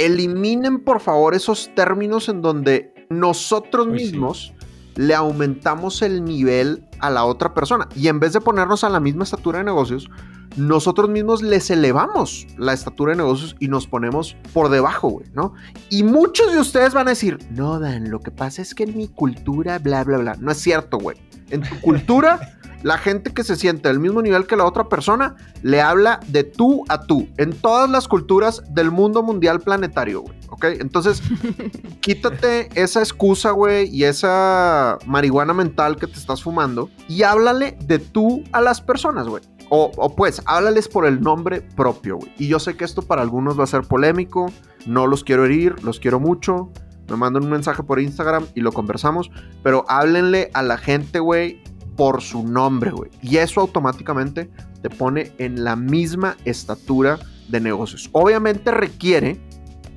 eliminen 0.00 0.82
por 0.82 1.00
favor 1.00 1.34
esos 1.34 1.70
términos 1.74 2.28
en 2.28 2.42
donde 2.42 3.06
nosotros 3.10 3.86
mismos 3.86 4.52
le 4.96 5.14
aumentamos 5.14 6.02
el 6.02 6.24
nivel 6.24 6.86
a 7.00 7.10
la 7.10 7.24
otra 7.24 7.54
persona. 7.54 7.88
Y 7.94 8.08
en 8.08 8.20
vez 8.20 8.32
de 8.32 8.40
ponernos 8.40 8.84
a 8.84 8.88
la 8.88 9.00
misma 9.00 9.24
estatura 9.24 9.58
de 9.58 9.64
negocios, 9.64 10.08
nosotros 10.56 11.08
mismos 11.08 11.42
les 11.42 11.70
elevamos 11.70 12.46
la 12.56 12.72
estatura 12.72 13.12
de 13.12 13.18
negocios 13.18 13.56
y 13.60 13.68
nos 13.68 13.86
ponemos 13.86 14.36
por 14.52 14.68
debajo, 14.68 15.08
güey, 15.08 15.26
¿no? 15.32 15.54
Y 15.90 16.02
muchos 16.02 16.52
de 16.52 16.60
ustedes 16.60 16.92
van 16.92 17.06
a 17.06 17.10
decir, 17.10 17.38
no, 17.50 17.78
Dan, 17.78 18.10
lo 18.10 18.20
que 18.20 18.30
pasa 18.30 18.62
es 18.62 18.74
que 18.74 18.84
en 18.84 18.96
mi 18.96 19.08
cultura, 19.08 19.78
bla, 19.78 20.02
bla, 20.02 20.18
bla. 20.18 20.36
No 20.40 20.50
es 20.50 20.58
cierto, 20.58 20.98
güey. 20.98 21.16
En 21.50 21.62
tu 21.62 21.80
cultura 21.80 22.58
la 22.82 22.98
gente 22.98 23.32
que 23.32 23.44
se 23.44 23.56
siente 23.56 23.88
al 23.88 24.00
mismo 24.00 24.22
nivel 24.22 24.46
que 24.46 24.56
la 24.56 24.64
otra 24.64 24.88
persona 24.88 25.36
le 25.62 25.80
habla 25.80 26.20
de 26.28 26.44
tú 26.44 26.84
a 26.88 27.02
tú 27.02 27.28
en 27.36 27.52
todas 27.52 27.90
las 27.90 28.08
culturas 28.08 28.62
del 28.70 28.90
mundo 28.90 29.22
mundial 29.22 29.60
planetario, 29.60 30.22
güey. 30.22 30.34
¿Ok? 30.48 30.64
Entonces, 30.80 31.22
quítate 32.00 32.68
esa 32.74 33.00
excusa, 33.00 33.50
güey, 33.50 33.88
y 33.94 34.04
esa 34.04 34.98
marihuana 35.06 35.54
mental 35.54 35.96
que 35.96 36.06
te 36.06 36.18
estás 36.18 36.42
fumando 36.42 36.90
y 37.08 37.22
háblale 37.22 37.76
de 37.84 37.98
tú 37.98 38.42
a 38.52 38.60
las 38.60 38.80
personas, 38.80 39.28
güey. 39.28 39.42
O, 39.68 39.92
o, 39.96 40.16
pues, 40.16 40.42
háblales 40.46 40.88
por 40.88 41.06
el 41.06 41.20
nombre 41.20 41.60
propio, 41.60 42.16
güey. 42.16 42.32
Y 42.38 42.48
yo 42.48 42.58
sé 42.58 42.76
que 42.76 42.84
esto 42.84 43.02
para 43.02 43.22
algunos 43.22 43.58
va 43.58 43.64
a 43.64 43.68
ser 43.68 43.82
polémico, 43.82 44.50
no 44.86 45.06
los 45.06 45.22
quiero 45.22 45.44
herir, 45.44 45.82
los 45.84 46.00
quiero 46.00 46.18
mucho. 46.18 46.70
Me 47.08 47.16
mandan 47.16 47.44
un 47.44 47.50
mensaje 47.50 47.82
por 47.82 48.00
Instagram 48.00 48.46
y 48.54 48.60
lo 48.60 48.72
conversamos, 48.72 49.30
pero 49.62 49.84
háblenle 49.88 50.50
a 50.54 50.62
la 50.62 50.78
gente, 50.78 51.18
güey, 51.18 51.62
por 52.00 52.22
su 52.22 52.48
nombre, 52.48 52.92
güey. 52.92 53.10
Y 53.20 53.36
eso 53.36 53.60
automáticamente 53.60 54.50
te 54.80 54.88
pone 54.88 55.32
en 55.36 55.64
la 55.64 55.76
misma 55.76 56.38
estatura 56.46 57.18
de 57.50 57.60
negocios. 57.60 58.08
Obviamente 58.12 58.70
requiere 58.70 59.38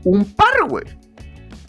un 0.04 0.26
par, 0.26 0.68
güey. 0.68 0.84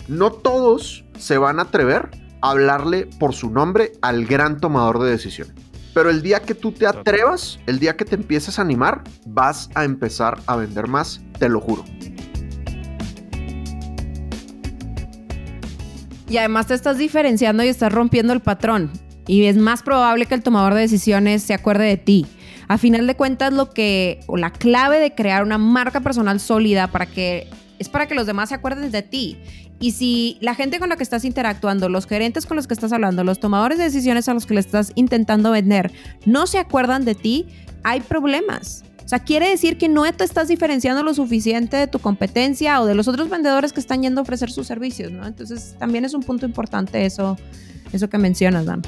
No 0.08 0.32
todos 0.32 1.04
se 1.16 1.38
van 1.38 1.60
a 1.60 1.62
atrever 1.62 2.10
a 2.40 2.50
hablarle 2.50 3.08
por 3.20 3.32
su 3.32 3.48
nombre 3.48 3.92
al 4.02 4.26
gran 4.26 4.58
tomador 4.58 5.04
de 5.04 5.12
decisiones. 5.12 5.54
Pero 5.94 6.10
el 6.10 6.20
día 6.20 6.42
que 6.42 6.56
tú 6.56 6.72
te 6.72 6.88
atrevas, 6.88 7.60
el 7.66 7.78
día 7.78 7.96
que 7.96 8.04
te 8.04 8.16
empieces 8.16 8.58
a 8.58 8.62
animar, 8.62 9.04
vas 9.26 9.70
a 9.76 9.84
empezar 9.84 10.40
a 10.46 10.56
vender 10.56 10.88
más, 10.88 11.22
te 11.38 11.48
lo 11.48 11.60
juro. 11.60 11.84
Y 16.28 16.38
además 16.38 16.66
te 16.66 16.74
estás 16.74 16.98
diferenciando 16.98 17.62
y 17.62 17.68
estás 17.68 17.92
rompiendo 17.92 18.32
el 18.32 18.40
patrón 18.40 18.90
y 19.26 19.44
es 19.44 19.56
más 19.56 19.82
probable 19.82 20.26
que 20.26 20.34
el 20.34 20.42
tomador 20.42 20.74
de 20.74 20.80
decisiones 20.80 21.42
se 21.42 21.54
acuerde 21.54 21.84
de 21.86 21.96
ti. 21.96 22.26
A 22.68 22.78
final 22.78 23.06
de 23.06 23.14
cuentas, 23.14 23.52
lo 23.52 23.70
que, 23.70 24.20
o 24.26 24.36
la 24.36 24.50
clave 24.50 24.98
de 24.98 25.14
crear 25.14 25.42
una 25.42 25.58
marca 25.58 26.00
personal 26.00 26.40
sólida 26.40 26.88
para 26.88 27.06
que, 27.06 27.48
es 27.78 27.88
para 27.88 28.06
que 28.06 28.14
los 28.14 28.26
demás 28.26 28.48
se 28.50 28.54
acuerden 28.54 28.90
de 28.90 29.02
ti. 29.02 29.38
Y 29.80 29.90
si 29.90 30.38
la 30.40 30.54
gente 30.54 30.78
con 30.78 30.88
la 30.88 30.96
que 30.96 31.02
estás 31.02 31.24
interactuando, 31.24 31.88
los 31.88 32.06
gerentes 32.06 32.46
con 32.46 32.56
los 32.56 32.66
que 32.66 32.74
estás 32.74 32.92
hablando, 32.92 33.24
los 33.24 33.40
tomadores 33.40 33.78
de 33.78 33.84
decisiones 33.84 34.28
a 34.28 34.34
los 34.34 34.46
que 34.46 34.54
le 34.54 34.60
estás 34.60 34.92
intentando 34.94 35.50
vender, 35.50 35.92
no 36.24 36.46
se 36.46 36.58
acuerdan 36.58 37.04
de 37.04 37.14
ti, 37.14 37.46
hay 37.82 38.00
problemas. 38.00 38.84
O 39.04 39.08
sea, 39.08 39.18
quiere 39.18 39.50
decir 39.50 39.76
que 39.76 39.88
no 39.88 40.10
te 40.12 40.24
estás 40.24 40.48
diferenciando 40.48 41.02
lo 41.02 41.12
suficiente 41.12 41.76
de 41.76 41.86
tu 41.86 41.98
competencia 41.98 42.80
o 42.80 42.86
de 42.86 42.94
los 42.94 43.06
otros 43.08 43.28
vendedores 43.28 43.74
que 43.74 43.80
están 43.80 44.02
yendo 44.02 44.20
a 44.20 44.22
ofrecer 44.22 44.50
sus 44.50 44.66
servicios, 44.66 45.12
¿no? 45.12 45.26
Entonces, 45.26 45.74
también 45.78 46.06
es 46.06 46.14
un 46.14 46.22
punto 46.22 46.46
importante 46.46 47.04
eso, 47.04 47.36
eso 47.94 48.08
que 48.08 48.18
mencionas, 48.18 48.66
Dan. 48.66 48.82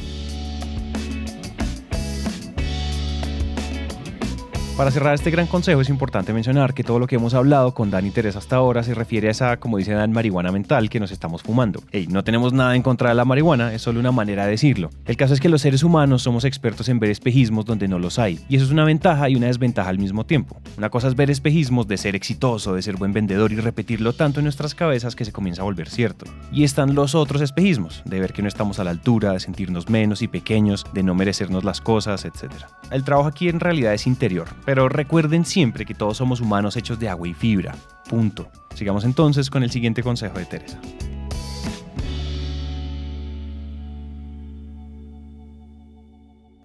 Para 4.76 4.90
cerrar 4.90 5.14
este 5.14 5.30
gran 5.30 5.46
consejo 5.46 5.80
es 5.80 5.88
importante 5.88 6.34
mencionar 6.34 6.74
que 6.74 6.84
todo 6.84 6.98
lo 6.98 7.06
que 7.06 7.14
hemos 7.14 7.32
hablado 7.32 7.72
con 7.72 7.90
Dan 7.90 8.04
y 8.04 8.10
Teresa 8.10 8.40
hasta 8.40 8.56
ahora 8.56 8.82
se 8.82 8.92
refiere 8.92 9.28
a 9.28 9.30
esa, 9.30 9.56
como 9.56 9.78
dice 9.78 9.94
Dan, 9.94 10.12
marihuana 10.12 10.52
mental 10.52 10.90
que 10.90 11.00
nos 11.00 11.10
estamos 11.10 11.42
fumando. 11.42 11.82
Hey, 11.92 12.06
no 12.10 12.22
tenemos 12.24 12.52
nada 12.52 12.76
en 12.76 12.82
contra 12.82 13.08
de 13.08 13.14
la 13.14 13.24
marihuana, 13.24 13.72
es 13.72 13.80
solo 13.80 14.00
una 14.00 14.12
manera 14.12 14.44
de 14.44 14.50
decirlo. 14.50 14.90
El 15.06 15.16
caso 15.16 15.32
es 15.32 15.40
que 15.40 15.48
los 15.48 15.62
seres 15.62 15.82
humanos 15.82 16.20
somos 16.20 16.44
expertos 16.44 16.90
en 16.90 16.98
ver 16.98 17.08
espejismos 17.08 17.64
donde 17.64 17.88
no 17.88 17.98
los 17.98 18.18
hay, 18.18 18.38
y 18.50 18.56
eso 18.56 18.66
es 18.66 18.70
una 18.70 18.84
ventaja 18.84 19.30
y 19.30 19.36
una 19.36 19.46
desventaja 19.46 19.88
al 19.88 19.98
mismo 19.98 20.26
tiempo. 20.26 20.60
Una 20.76 20.90
cosa 20.90 21.08
es 21.08 21.16
ver 21.16 21.30
espejismos 21.30 21.88
de 21.88 21.96
ser 21.96 22.14
exitoso, 22.14 22.74
de 22.74 22.82
ser 22.82 22.96
buen 22.96 23.14
vendedor 23.14 23.52
y 23.52 23.56
repetirlo 23.56 24.12
tanto 24.12 24.40
en 24.40 24.44
nuestras 24.44 24.74
cabezas 24.74 25.16
que 25.16 25.24
se 25.24 25.32
comienza 25.32 25.62
a 25.62 25.64
volver 25.64 25.88
cierto. 25.88 26.26
Y 26.52 26.64
están 26.64 26.94
los 26.94 27.14
otros 27.14 27.40
espejismos, 27.40 28.02
de 28.04 28.20
ver 28.20 28.34
que 28.34 28.42
no 28.42 28.48
estamos 28.48 28.78
a 28.78 28.84
la 28.84 28.90
altura, 28.90 29.32
de 29.32 29.40
sentirnos 29.40 29.88
menos 29.88 30.20
y 30.20 30.28
pequeños, 30.28 30.84
de 30.92 31.02
no 31.02 31.14
merecernos 31.14 31.64
las 31.64 31.80
cosas, 31.80 32.26
etc. 32.26 32.52
El 32.90 33.04
trabajo 33.04 33.28
aquí 33.28 33.48
en 33.48 33.60
realidad 33.60 33.94
es 33.94 34.06
interior 34.06 34.48
pero 34.66 34.88
recuerden 34.88 35.44
siempre 35.44 35.86
que 35.86 35.94
todos 35.94 36.16
somos 36.16 36.40
humanos 36.40 36.76
hechos 36.76 36.98
de 36.98 37.08
agua 37.08 37.28
y 37.28 37.34
fibra. 37.34 37.74
Punto. 38.10 38.50
Sigamos 38.74 39.04
entonces 39.04 39.48
con 39.48 39.62
el 39.62 39.70
siguiente 39.70 40.02
consejo 40.02 40.38
de 40.38 40.44
Teresa. 40.44 40.78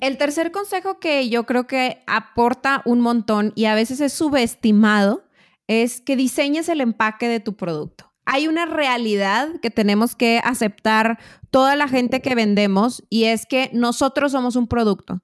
El 0.01 0.17
tercer 0.17 0.51
consejo 0.51 0.99
que 0.99 1.29
yo 1.29 1.45
creo 1.45 1.67
que 1.67 2.01
aporta 2.07 2.81
un 2.85 3.01
montón 3.01 3.53
y 3.55 3.65
a 3.65 3.75
veces 3.75 4.01
es 4.01 4.11
subestimado 4.13 5.23
es 5.67 6.01
que 6.01 6.15
diseñes 6.15 6.69
el 6.69 6.81
empaque 6.81 7.27
de 7.27 7.39
tu 7.39 7.55
producto. 7.55 8.11
Hay 8.25 8.47
una 8.47 8.65
realidad 8.65 9.47
que 9.61 9.69
tenemos 9.69 10.15
que 10.15 10.41
aceptar 10.43 11.19
toda 11.51 11.75
la 11.75 11.87
gente 11.87 12.19
que 12.21 12.33
vendemos 12.33 13.03
y 13.09 13.25
es 13.25 13.45
que 13.45 13.69
nosotros 13.73 14.31
somos 14.31 14.55
un 14.55 14.67
producto. 14.67 15.21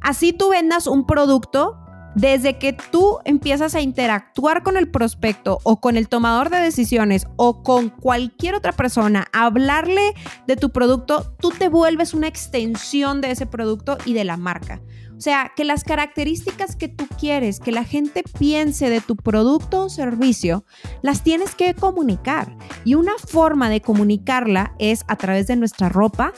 Así 0.00 0.32
tú 0.32 0.50
vendas 0.50 0.86
un 0.86 1.04
producto 1.04 1.81
desde 2.14 2.58
que 2.58 2.72
tú 2.72 3.18
empiezas 3.24 3.74
a 3.74 3.80
interactuar 3.80 4.62
con 4.62 4.76
el 4.76 4.90
prospecto 4.90 5.58
o 5.62 5.80
con 5.80 5.96
el 5.96 6.08
tomador 6.08 6.50
de 6.50 6.58
decisiones 6.58 7.26
o 7.36 7.62
con 7.62 7.88
cualquier 7.88 8.54
otra 8.54 8.72
persona, 8.72 9.28
hablarle 9.32 10.14
de 10.46 10.56
tu 10.56 10.70
producto, 10.70 11.34
tú 11.40 11.50
te 11.50 11.68
vuelves 11.68 12.14
una 12.14 12.28
extensión 12.28 13.20
de 13.20 13.30
ese 13.30 13.46
producto 13.46 13.98
y 14.04 14.14
de 14.14 14.24
la 14.24 14.36
marca. 14.36 14.80
O 15.16 15.20
sea, 15.24 15.52
que 15.54 15.64
las 15.64 15.84
características 15.84 16.74
que 16.74 16.88
tú 16.88 17.06
quieres 17.16 17.60
que 17.60 17.70
la 17.70 17.84
gente 17.84 18.24
piense 18.40 18.90
de 18.90 19.00
tu 19.00 19.14
producto 19.14 19.84
o 19.84 19.88
servicio, 19.88 20.64
las 21.00 21.22
tienes 21.22 21.54
que 21.54 21.74
comunicar. 21.74 22.56
Y 22.84 22.94
una 22.94 23.12
forma 23.28 23.70
de 23.70 23.80
comunicarla 23.80 24.74
es 24.80 25.04
a 25.06 25.14
través 25.14 25.46
de 25.46 25.54
nuestra 25.54 25.88
ropa, 25.88 26.32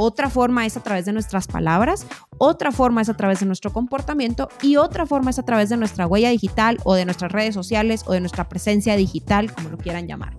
otra 0.00 0.30
forma 0.30 0.64
es 0.66 0.76
a 0.76 0.82
través 0.82 1.04
de 1.04 1.12
nuestras 1.12 1.46
palabras, 1.46 2.06
otra 2.38 2.72
forma 2.72 3.02
es 3.02 3.08
a 3.08 3.16
través 3.16 3.40
de 3.40 3.46
nuestro 3.46 3.72
comportamiento 3.72 4.48
y 4.62 4.76
otra 4.76 5.04
forma 5.06 5.30
es 5.30 5.38
a 5.38 5.44
través 5.44 5.68
de 5.68 5.76
nuestra 5.76 6.06
huella 6.06 6.30
digital 6.30 6.78
o 6.84 6.94
de 6.94 7.04
nuestras 7.04 7.30
redes 7.30 7.54
sociales 7.54 8.04
o 8.06 8.12
de 8.12 8.20
nuestra 8.20 8.48
presencia 8.48 8.96
digital, 8.96 9.52
como 9.52 9.68
lo 9.68 9.76
quieran 9.76 10.08
llamar. 10.08 10.36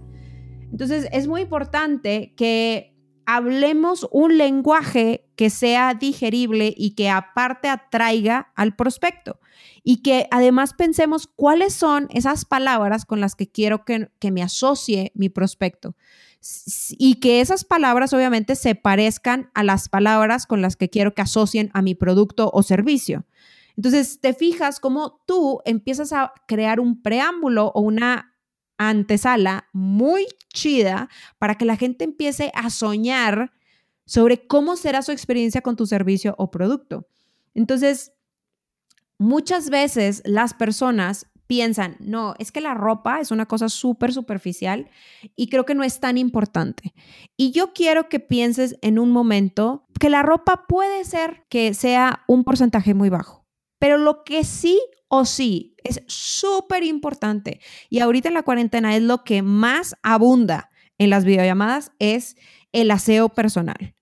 Entonces, 0.72 1.08
es 1.12 1.28
muy 1.28 1.42
importante 1.42 2.34
que 2.36 2.96
hablemos 3.26 4.08
un 4.12 4.38
lenguaje 4.38 5.30
que 5.36 5.50
sea 5.50 5.94
digerible 5.94 6.74
y 6.76 6.96
que 6.96 7.10
aparte 7.10 7.70
atraiga 7.70 8.52
al 8.56 8.76
prospecto 8.76 9.40
y 9.84 10.02
que 10.02 10.28
además 10.32 10.74
pensemos 10.74 11.28
cuáles 11.28 11.74
son 11.74 12.08
esas 12.10 12.46
palabras 12.46 13.06
con 13.06 13.22
las 13.22 13.36
que 13.36 13.50
quiero 13.50 13.86
que, 13.86 14.10
que 14.20 14.32
me 14.32 14.42
asocie 14.42 15.12
mi 15.14 15.30
prospecto 15.30 15.96
y 16.98 17.16
que 17.16 17.42
esas 17.42 17.64
palabras 17.64 18.14
obviamente 18.14 18.56
se 18.56 18.74
parezcan 18.76 19.52
a 19.54 19.64
las 19.64 19.90
palabras 19.90 20.48
con 20.48 20.62
las 20.62 20.76
que 20.76 20.90
quiero 20.90 21.14
que 21.14 21.22
asocien 21.22 21.70
a 21.74 21.82
mi 21.82 21.94
producto 21.94 22.50
o 22.54 22.64
servicio. 22.64 23.26
Entonces, 23.78 24.20
te 24.20 24.34
fijas 24.34 24.80
cómo 24.80 25.22
tú 25.26 25.62
empiezas 25.66 26.14
a 26.14 26.34
crear 26.48 26.80
un 26.80 27.02
preámbulo 27.02 27.72
o 27.74 27.82
una 27.82 28.36
antesala 28.78 29.68
muy 29.72 30.28
chida 30.54 31.10
para 31.38 31.56
que 31.56 31.66
la 31.66 31.78
gente 31.78 32.04
empiece 32.04 32.52
a 32.56 32.70
soñar 32.70 33.52
sobre 34.06 34.46
cómo 34.48 34.76
será 34.76 35.04
su 35.04 35.12
experiencia 35.12 35.62
con 35.62 35.76
tu 35.76 35.86
servicio 35.86 36.36
o 36.38 36.52
producto. 36.52 37.08
Entonces, 37.54 38.14
muchas 39.18 39.70
veces 39.70 40.24
las 40.26 40.54
personas 40.54 41.28
piensan, 41.52 41.98
no, 42.00 42.34
es 42.40 42.50
que 42.50 42.62
la 42.62 42.76
ropa 42.76 43.20
es 43.20 43.30
una 43.30 43.46
cosa 43.46 43.68
súper 43.68 44.14
superficial 44.14 44.90
y 45.36 45.50
creo 45.50 45.66
que 45.66 45.76
no 45.76 45.84
es 45.84 46.00
tan 46.00 46.18
importante. 46.18 46.94
Y 47.36 47.52
yo 47.52 47.74
quiero 47.74 48.08
que 48.08 48.22
pienses 48.22 48.78
en 48.82 48.98
un 48.98 49.12
momento 49.12 49.86
que 50.00 50.10
la 50.10 50.24
ropa 50.24 50.66
puede 50.66 51.04
ser 51.04 51.44
que 51.50 51.74
sea 51.74 52.24
un 52.30 52.46
porcentaje 52.46 52.94
muy 52.94 53.10
bajo, 53.10 53.46
pero 53.80 53.98
lo 53.98 54.24
que 54.24 54.46
sí 54.46 54.80
o 55.10 55.26
sí 55.26 55.76
es 55.84 56.02
súper 56.08 56.86
importante 56.86 57.60
y 57.90 58.00
ahorita 58.00 58.30
en 58.30 58.36
la 58.36 58.44
cuarentena 58.44 58.96
es 58.96 59.04
lo 59.04 59.26
que 59.26 59.42
más 59.42 59.98
abunda 60.04 60.70
en 60.98 61.10
las 61.10 61.26
videollamadas 61.26 61.92
es 62.00 62.38
el 62.72 62.92
aseo 62.92 63.28
personal. 63.28 63.94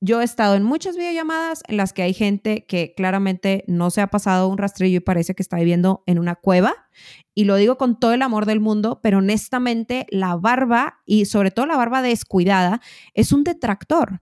Yo 0.00 0.20
he 0.20 0.24
estado 0.24 0.54
en 0.54 0.62
muchas 0.62 0.96
videollamadas 0.96 1.62
en 1.66 1.76
las 1.76 1.92
que 1.92 2.02
hay 2.02 2.14
gente 2.14 2.64
que 2.66 2.94
claramente 2.96 3.64
no 3.66 3.90
se 3.90 4.00
ha 4.00 4.06
pasado 4.06 4.46
un 4.48 4.56
rastrillo 4.56 4.98
y 4.98 5.00
parece 5.00 5.34
que 5.34 5.42
está 5.42 5.56
viviendo 5.56 6.04
en 6.06 6.20
una 6.20 6.36
cueva. 6.36 6.88
Y 7.34 7.44
lo 7.44 7.56
digo 7.56 7.78
con 7.78 7.98
todo 7.98 8.12
el 8.12 8.22
amor 8.22 8.46
del 8.46 8.60
mundo, 8.60 9.00
pero 9.02 9.18
honestamente 9.18 10.06
la 10.10 10.36
barba 10.36 11.00
y 11.04 11.24
sobre 11.24 11.50
todo 11.50 11.66
la 11.66 11.76
barba 11.76 12.00
descuidada 12.00 12.80
es 13.14 13.32
un 13.32 13.42
detractor. 13.42 14.20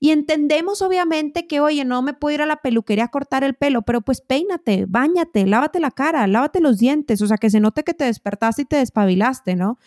Y 0.00 0.10
entendemos 0.10 0.82
obviamente 0.82 1.46
que, 1.46 1.60
oye, 1.60 1.84
no 1.84 2.02
me 2.02 2.14
puedo 2.14 2.34
ir 2.34 2.42
a 2.42 2.46
la 2.46 2.56
peluquería 2.56 3.04
a 3.04 3.08
cortar 3.08 3.44
el 3.44 3.54
pelo, 3.54 3.82
pero 3.82 4.00
pues 4.00 4.20
peínate, 4.20 4.86
bañate, 4.88 5.46
lávate 5.46 5.78
la 5.78 5.92
cara, 5.92 6.26
lávate 6.26 6.60
los 6.60 6.78
dientes, 6.78 7.22
o 7.22 7.28
sea, 7.28 7.36
que 7.36 7.50
se 7.50 7.60
note 7.60 7.84
que 7.84 7.94
te 7.94 8.06
despertaste 8.06 8.62
y 8.62 8.64
te 8.64 8.76
despabilaste, 8.76 9.54
¿no? 9.54 9.78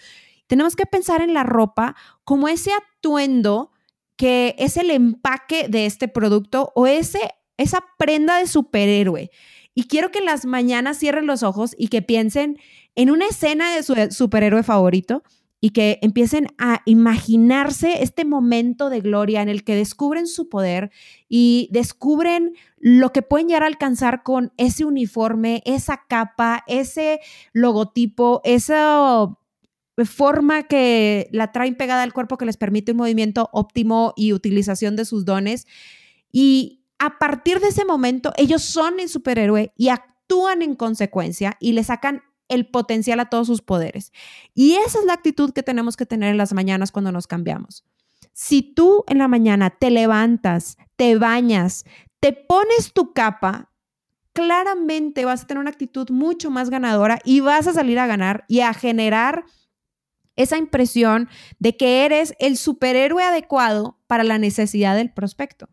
Tenemos 0.47 0.77
que 0.77 0.85
pensar 0.85 1.21
en 1.21 1.33
la 1.33 1.43
ropa 1.43 1.97
como 2.23 2.47
ese 2.47 2.71
atuendo 2.71 3.71
que 4.15 4.55
es 4.57 4.77
el 4.77 4.91
empaque 4.91 5.67
de 5.67 5.85
este 5.85 6.07
producto 6.07 6.71
o 6.75 6.87
ese, 6.87 7.19
esa 7.57 7.83
prenda 7.97 8.37
de 8.37 8.47
superhéroe. 8.47 9.31
Y 9.73 9.83
quiero 9.83 10.11
que 10.11 10.19
en 10.19 10.25
las 10.25 10.45
mañanas 10.45 10.99
cierren 10.99 11.27
los 11.27 11.43
ojos 11.43 11.75
y 11.77 11.89
que 11.89 12.01
piensen 12.01 12.57
en 12.95 13.11
una 13.11 13.27
escena 13.27 13.75
de 13.75 13.83
su 13.83 13.93
superhéroe 14.09 14.63
favorito 14.63 15.23
y 15.59 15.71
que 15.71 15.99
empiecen 16.01 16.47
a 16.57 16.81
imaginarse 16.85 18.03
este 18.03 18.23
momento 18.23 18.89
de 18.89 19.01
gloria 19.01 19.41
en 19.41 19.49
el 19.49 19.63
que 19.63 19.75
descubren 19.75 20.27
su 20.27 20.47
poder 20.47 20.91
y 21.27 21.69
descubren 21.71 22.53
lo 22.77 23.11
que 23.11 23.21
pueden 23.21 23.47
llegar 23.47 23.63
a 23.63 23.67
alcanzar 23.67 24.21
con 24.23 24.53
ese 24.57 24.85
uniforme, 24.85 25.63
esa 25.65 26.03
capa, 26.07 26.63
ese 26.67 27.19
logotipo, 27.51 28.41
eso 28.43 29.39
forma 30.03 30.63
que 30.63 31.29
la 31.31 31.53
traen 31.53 31.75
pegada 31.75 32.03
al 32.03 32.11
cuerpo 32.11 32.37
que 32.37 32.45
les 32.45 32.57
permite 32.57 32.91
un 32.91 32.97
movimiento 32.97 33.49
óptimo 33.53 34.13
y 34.17 34.33
utilización 34.33 34.97
de 34.97 35.05
sus 35.05 35.23
dones. 35.23 35.67
Y 36.31 36.83
a 36.99 37.17
partir 37.17 37.61
de 37.61 37.69
ese 37.69 37.85
momento, 37.85 38.33
ellos 38.35 38.61
son 38.61 38.99
el 38.99 39.07
superhéroe 39.07 39.71
y 39.77 39.89
actúan 39.89 40.61
en 40.61 40.75
consecuencia 40.75 41.55
y 41.61 41.71
le 41.71 41.83
sacan 41.83 42.23
el 42.49 42.67
potencial 42.67 43.19
a 43.19 43.29
todos 43.29 43.47
sus 43.47 43.61
poderes. 43.61 44.11
Y 44.53 44.73
esa 44.73 44.99
es 44.99 45.05
la 45.05 45.13
actitud 45.13 45.51
que 45.51 45.63
tenemos 45.63 45.95
que 45.95 46.05
tener 46.05 46.29
en 46.29 46.37
las 46.37 46.53
mañanas 46.53 46.91
cuando 46.91 47.11
nos 47.11 47.27
cambiamos. 47.27 47.85
Si 48.33 48.61
tú 48.61 49.05
en 49.07 49.17
la 49.17 49.27
mañana 49.27 49.69
te 49.69 49.89
levantas, 49.89 50.77
te 50.97 51.17
bañas, 51.17 51.85
te 52.19 52.33
pones 52.33 52.91
tu 52.93 53.13
capa, 53.13 53.71
claramente 54.33 55.23
vas 55.23 55.43
a 55.43 55.47
tener 55.47 55.61
una 55.61 55.69
actitud 55.69 56.09
mucho 56.09 56.51
más 56.51 56.69
ganadora 56.69 57.19
y 57.23 57.39
vas 57.39 57.67
a 57.67 57.73
salir 57.73 57.97
a 57.97 58.07
ganar 58.07 58.43
y 58.49 58.59
a 58.59 58.73
generar 58.73 59.45
esa 60.35 60.57
impresión 60.57 61.29
de 61.59 61.77
que 61.77 62.05
eres 62.05 62.33
el 62.39 62.57
superhéroe 62.57 63.23
adecuado 63.23 63.97
para 64.07 64.23
la 64.23 64.37
necesidad 64.37 64.95
del 64.95 65.11
prospecto. 65.11 65.69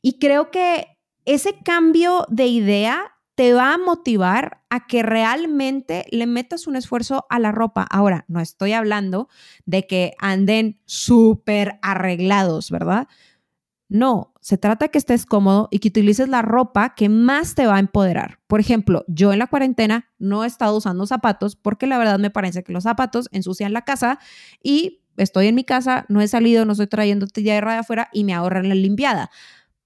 Y 0.00 0.18
creo 0.18 0.50
que 0.50 0.98
ese 1.24 1.58
cambio 1.62 2.26
de 2.28 2.46
idea 2.46 3.12
te 3.34 3.54
va 3.54 3.74
a 3.74 3.78
motivar 3.78 4.62
a 4.68 4.86
que 4.86 5.02
realmente 5.02 6.04
le 6.10 6.26
metas 6.26 6.66
un 6.66 6.76
esfuerzo 6.76 7.26
a 7.30 7.38
la 7.38 7.52
ropa. 7.52 7.86
Ahora, 7.90 8.24
no 8.28 8.40
estoy 8.40 8.72
hablando 8.72 9.28
de 9.64 9.86
que 9.86 10.14
anden 10.18 10.80
súper 10.84 11.78
arreglados, 11.82 12.70
¿verdad? 12.70 13.08
No, 13.88 14.31
se 14.42 14.58
trata 14.58 14.88
que 14.88 14.98
estés 14.98 15.24
cómodo 15.24 15.68
y 15.70 15.78
que 15.78 15.88
utilices 15.88 16.28
la 16.28 16.42
ropa 16.42 16.94
que 16.96 17.08
más 17.08 17.54
te 17.54 17.66
va 17.66 17.76
a 17.76 17.78
empoderar. 17.78 18.40
Por 18.48 18.58
ejemplo, 18.58 19.04
yo 19.06 19.32
en 19.32 19.38
la 19.38 19.46
cuarentena 19.46 20.10
no 20.18 20.42
he 20.42 20.48
estado 20.48 20.76
usando 20.76 21.06
zapatos 21.06 21.54
porque 21.54 21.86
la 21.86 21.96
verdad 21.96 22.18
me 22.18 22.28
parece 22.28 22.64
que 22.64 22.72
los 22.72 22.82
zapatos 22.82 23.28
ensucian 23.30 23.72
la 23.72 23.82
casa 23.82 24.18
y 24.60 25.00
estoy 25.16 25.46
en 25.46 25.54
mi 25.54 25.62
casa, 25.62 26.06
no 26.08 26.20
he 26.20 26.26
salido, 26.26 26.64
no 26.64 26.72
estoy 26.72 26.88
trayendo 26.88 27.28
tierra 27.28 27.74
de 27.74 27.78
afuera 27.78 28.08
y 28.12 28.24
me 28.24 28.34
ahorran 28.34 28.68
la 28.68 28.74
limpiada. 28.74 29.30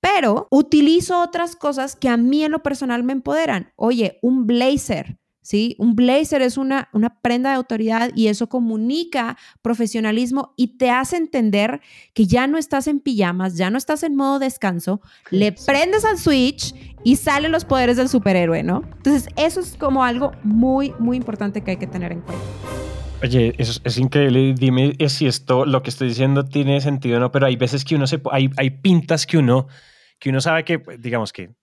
Pero 0.00 0.48
utilizo 0.50 1.20
otras 1.20 1.54
cosas 1.54 1.94
que 1.94 2.08
a 2.08 2.16
mí 2.16 2.42
en 2.42 2.52
lo 2.52 2.62
personal 2.62 3.02
me 3.04 3.12
empoderan. 3.12 3.72
Oye, 3.76 4.18
un 4.22 4.46
blazer 4.46 5.18
¿sí? 5.46 5.76
Un 5.78 5.94
blazer 5.94 6.42
es 6.42 6.58
una, 6.58 6.88
una 6.92 7.20
prenda 7.20 7.50
de 7.50 7.56
autoridad 7.56 8.10
y 8.16 8.26
eso 8.26 8.48
comunica 8.48 9.38
profesionalismo 9.62 10.54
y 10.56 10.76
te 10.76 10.90
hace 10.90 11.16
entender 11.16 11.80
que 12.14 12.26
ya 12.26 12.48
no 12.48 12.58
estás 12.58 12.88
en 12.88 12.98
pijamas, 12.98 13.56
ya 13.56 13.70
no 13.70 13.78
estás 13.78 14.02
en 14.02 14.16
modo 14.16 14.40
descanso, 14.40 15.00
le 15.30 15.52
prendes 15.52 16.04
al 16.04 16.18
switch 16.18 16.74
y 17.04 17.14
salen 17.14 17.52
los 17.52 17.64
poderes 17.64 17.96
del 17.96 18.08
superhéroe, 18.08 18.64
¿no? 18.64 18.82
Entonces, 18.96 19.28
eso 19.36 19.60
es 19.60 19.76
como 19.76 20.02
algo 20.02 20.32
muy, 20.42 20.92
muy 20.98 21.16
importante 21.16 21.60
que 21.60 21.70
hay 21.72 21.76
que 21.76 21.86
tener 21.86 22.10
en 22.10 22.22
cuenta. 22.22 22.44
Oye, 23.22 23.54
es, 23.56 23.80
es 23.84 23.98
increíble. 23.98 24.52
Dime 24.58 24.96
si 25.08 25.28
esto, 25.28 25.64
lo 25.64 25.80
que 25.84 25.90
estoy 25.90 26.08
diciendo 26.08 26.44
tiene 26.44 26.80
sentido 26.80 27.18
o 27.18 27.20
no, 27.20 27.30
pero 27.30 27.46
hay 27.46 27.54
veces 27.54 27.84
que 27.84 27.94
uno 27.94 28.08
se, 28.08 28.20
hay, 28.32 28.50
hay 28.56 28.70
pintas 28.70 29.26
que 29.26 29.38
uno, 29.38 29.68
que 30.18 30.30
uno 30.30 30.40
sabe 30.40 30.64
que, 30.64 30.82
digamos 30.98 31.32
que 31.32 31.54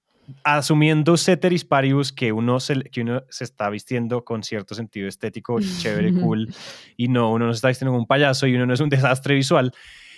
asumiendo 0.43 1.17
ceteris 1.17 1.65
paribus 1.65 2.11
que 2.11 2.32
uno, 2.32 2.59
se, 2.59 2.82
que 2.84 3.01
uno 3.01 3.24
se 3.30 3.43
está 3.43 3.69
vistiendo 3.69 4.24
con 4.24 4.43
cierto 4.43 4.76
sentido 4.76 5.07
estético, 5.07 5.59
chévere, 5.80 6.13
cool, 6.13 6.53
y 6.97 7.07
no, 7.07 7.32
uno 7.32 7.47
no 7.47 7.53
se 7.53 7.57
está 7.57 7.67
vistiendo 7.69 7.91
como 7.91 8.01
un 8.01 8.07
payaso 8.07 8.47
y 8.47 8.55
uno 8.55 8.65
no 8.65 8.74
es 8.74 8.80
un 8.80 8.89
desastre 8.89 9.36
visual, 9.36 9.74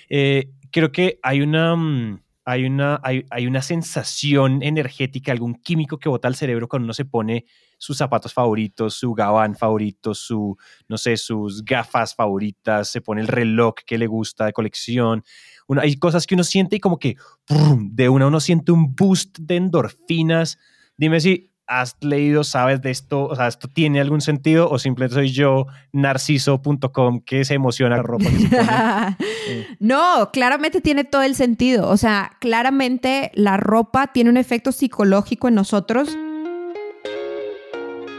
eh, 0.10 0.50
creo 0.72 0.92
que 0.92 1.20
hay 1.24 1.42
una, 1.42 1.76
mm, 1.76 2.22
hay, 2.46 2.66
una, 2.66 3.00
hay, 3.04 3.26
hay, 3.30 3.48
una 3.48 3.62
sensación 3.62 4.62
energética, 4.62 5.32
algún 5.32 5.56
químico 5.56 5.98
que 5.98 6.10
bota 6.10 6.28
al 6.28 6.36
cerebro 6.36 6.68
cuando 6.68 6.86
uno 6.86 6.94
se 6.94 7.06
pone 7.06 7.46
sus 7.78 7.98
zapatos 7.98 8.34
favoritos, 8.34 8.96
su 8.96 9.14
gabán 9.14 9.56
favorito, 9.56 10.14
su, 10.14 10.58
no 10.88 10.98
sé, 10.98 11.18
sus 11.18 11.64
gafas 11.64 12.16
favoritas, 12.16 12.90
se 12.90 13.02
pone 13.02 13.22
el 13.22 13.28
reloj 13.28 13.76
que 13.86 13.98
le 13.98 14.08
gusta 14.08 14.46
de 14.46 14.54
colección 14.54 15.24
hay 15.82 15.96
cosas 15.98 16.28
que 16.28 16.36
uno 16.36 16.44
siente 16.44 16.76
y 16.76 16.80
como 16.80 17.00
que 17.00 17.18
de 17.80 18.10
una 18.10 18.28
uno 18.28 18.40
siente 18.40 18.72
un 18.72 18.96
boost 18.96 19.40
de 19.40 19.56
endorfinas. 19.58 20.58
Dime 20.98 21.20
si 21.20 21.52
has 21.68 21.98
leído, 22.02 22.44
sabes 22.44 22.80
de 22.84 22.92
esto, 22.92 23.26
o 23.26 23.36
sea, 23.36 23.48
esto 23.48 23.68
tiene 23.68 24.00
algún 24.00 24.22
sentido 24.22 24.70
o 24.70 24.78
simplemente 24.78 25.16
soy 25.16 25.32
yo, 25.32 25.66
narciso.com, 25.94 27.22
que 27.22 27.44
se 27.44 27.56
emociona 27.56 27.98
la 27.98 28.04
ropa 28.04 28.26
que 28.26 28.38
se 28.38 28.50
pone. 28.50 29.18
No, 29.80 30.30
claramente 30.32 30.82
tiene 30.82 31.04
todo 31.04 31.24
el 31.24 31.36
sentido. 31.36 31.90
O 31.90 31.98
sea, 31.98 32.38
claramente 32.40 33.32
la 33.34 33.58
ropa 33.58 34.08
tiene 34.14 34.30
un 34.30 34.38
efecto 34.38 34.72
psicológico 34.72 35.48
en 35.48 35.56
nosotros 35.56 36.16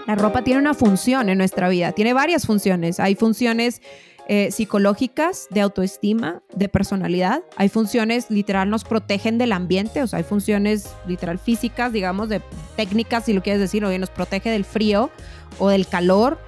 La 0.07 0.15
ropa 0.15 0.43
tiene 0.43 0.61
una 0.61 0.75
función 0.75 1.29
en 1.29 1.39
nuestra 1.39 1.69
vida, 1.69 1.93
tiene 1.93 2.13
varias 2.13 2.47
funciones. 2.47 3.01
Hay 3.01 3.17
funciones 3.17 3.83
eh, 4.29 4.51
psicológicas, 4.51 5.47
de 5.51 5.61
autoestima, 5.61 6.43
de 6.55 6.69
personalidad. 6.69 7.43
Hay 7.57 7.69
funciones 7.69 8.31
literal 8.31 8.71
nos 8.71 8.85
protegen 8.85 9.39
del 9.39 9.53
ambiente, 9.53 10.03
o 10.03 10.07
sea, 10.07 10.19
hay 10.19 10.25
funciones 10.25 10.95
literal 11.07 11.39
físicas, 11.39 11.93
digamos, 11.93 12.29
de 12.29 12.41
técnicas, 12.77 13.25
si 13.25 13.33
lo 13.33 13.43
quieres 13.43 13.61
decir, 13.61 13.85
o 13.85 13.99
nos 13.99 14.11
protege 14.11 14.51
del 14.51 14.65
frío 14.65 15.11
o 15.59 15.69
del 15.69 15.87
calor. 15.87 16.39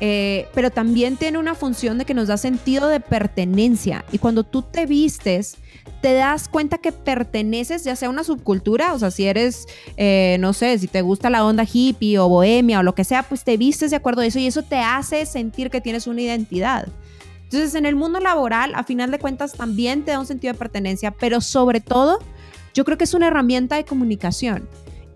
Eh, 0.00 0.46
pero 0.54 0.70
también 0.70 1.16
tiene 1.16 1.38
una 1.38 1.54
función 1.54 1.98
de 1.98 2.04
que 2.04 2.14
nos 2.14 2.28
da 2.28 2.36
sentido 2.36 2.88
de 2.88 3.00
pertenencia. 3.00 4.04
Y 4.12 4.18
cuando 4.18 4.44
tú 4.44 4.62
te 4.62 4.86
vistes, 4.86 5.56
te 6.00 6.14
das 6.14 6.48
cuenta 6.48 6.78
que 6.78 6.92
perteneces 6.92 7.84
ya 7.84 7.96
sea 7.96 8.08
a 8.08 8.10
una 8.10 8.22
subcultura, 8.22 8.92
o 8.94 8.98
sea, 8.98 9.10
si 9.10 9.26
eres, 9.26 9.66
eh, 9.96 10.36
no 10.40 10.52
sé, 10.52 10.78
si 10.78 10.86
te 10.86 11.02
gusta 11.02 11.30
la 11.30 11.44
onda 11.44 11.64
hippie 11.70 12.18
o 12.18 12.28
bohemia 12.28 12.80
o 12.80 12.82
lo 12.82 12.94
que 12.94 13.04
sea, 13.04 13.24
pues 13.24 13.42
te 13.42 13.56
vistes 13.56 13.90
de 13.90 13.96
acuerdo 13.96 14.22
a 14.22 14.26
eso 14.26 14.38
y 14.38 14.46
eso 14.46 14.62
te 14.62 14.78
hace 14.78 15.26
sentir 15.26 15.70
que 15.70 15.80
tienes 15.80 16.06
una 16.06 16.22
identidad. 16.22 16.88
Entonces, 17.44 17.74
en 17.74 17.86
el 17.86 17.96
mundo 17.96 18.20
laboral, 18.20 18.72
a 18.74 18.84
final 18.84 19.10
de 19.10 19.18
cuentas, 19.18 19.54
también 19.54 20.04
te 20.04 20.10
da 20.10 20.20
un 20.20 20.26
sentido 20.26 20.52
de 20.52 20.58
pertenencia, 20.58 21.10
pero 21.10 21.40
sobre 21.40 21.80
todo, 21.80 22.18
yo 22.74 22.84
creo 22.84 22.98
que 22.98 23.04
es 23.04 23.14
una 23.14 23.28
herramienta 23.28 23.76
de 23.76 23.84
comunicación. 23.84 24.68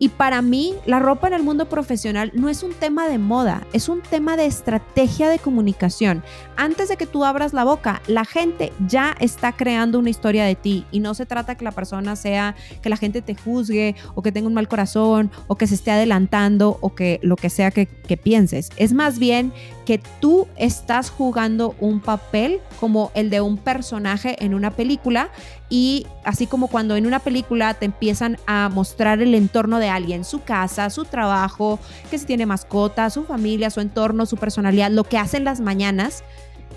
Y 0.02 0.08
para 0.08 0.42
mí, 0.42 0.74
la 0.84 0.98
ropa 0.98 1.28
en 1.28 1.34
el 1.34 1.44
mundo 1.44 1.68
profesional 1.68 2.32
no 2.34 2.48
es 2.48 2.64
un 2.64 2.72
tema 2.72 3.06
de 3.06 3.18
moda, 3.18 3.64
es 3.72 3.88
un 3.88 4.00
tema 4.00 4.36
de 4.36 4.46
estrategia 4.46 5.28
de 5.28 5.38
comunicación. 5.38 6.24
Antes 6.56 6.88
de 6.88 6.96
que 6.96 7.06
tú 7.06 7.24
abras 7.24 7.52
la 7.52 7.62
boca, 7.62 8.02
la 8.08 8.24
gente 8.24 8.72
ya 8.88 9.14
está 9.20 9.52
creando 9.52 10.00
una 10.00 10.10
historia 10.10 10.44
de 10.44 10.56
ti 10.56 10.86
y 10.90 10.98
no 10.98 11.14
se 11.14 11.24
trata 11.24 11.54
que 11.54 11.64
la 11.64 11.70
persona 11.70 12.16
sea, 12.16 12.56
que 12.82 12.88
la 12.88 12.96
gente 12.96 13.22
te 13.22 13.36
juzgue 13.36 13.94
o 14.16 14.22
que 14.22 14.32
tenga 14.32 14.48
un 14.48 14.54
mal 14.54 14.66
corazón 14.66 15.30
o 15.46 15.54
que 15.54 15.68
se 15.68 15.76
esté 15.76 15.92
adelantando 15.92 16.78
o 16.80 16.96
que 16.96 17.20
lo 17.22 17.36
que 17.36 17.48
sea 17.48 17.70
que, 17.70 17.86
pienses. 18.24 18.70
Es 18.76 18.92
más 18.92 19.18
bien 19.18 19.52
que 19.84 20.00
tú 20.20 20.46
estás 20.56 21.10
jugando 21.10 21.74
un 21.80 22.00
papel 22.00 22.60
como 22.78 23.10
el 23.14 23.30
de 23.30 23.40
un 23.40 23.56
personaje 23.56 24.36
en 24.44 24.54
una 24.54 24.70
película 24.70 25.30
y 25.68 26.06
así 26.24 26.46
como 26.46 26.68
cuando 26.68 26.96
en 26.96 27.06
una 27.06 27.18
película 27.18 27.74
te 27.74 27.86
empiezan 27.86 28.36
a 28.46 28.68
mostrar 28.68 29.20
el 29.22 29.34
entorno 29.34 29.78
de 29.78 29.88
alguien, 29.88 30.24
su 30.24 30.42
casa, 30.42 30.90
su 30.90 31.04
trabajo, 31.04 31.78
que 32.10 32.18
si 32.18 32.26
tiene 32.26 32.46
mascota, 32.46 33.10
su 33.10 33.24
familia, 33.24 33.70
su 33.70 33.80
entorno, 33.80 34.26
su 34.26 34.36
personalidad, 34.36 34.90
lo 34.90 35.04
que 35.04 35.18
hacen 35.18 35.44
las 35.44 35.60
mañanas, 35.60 36.22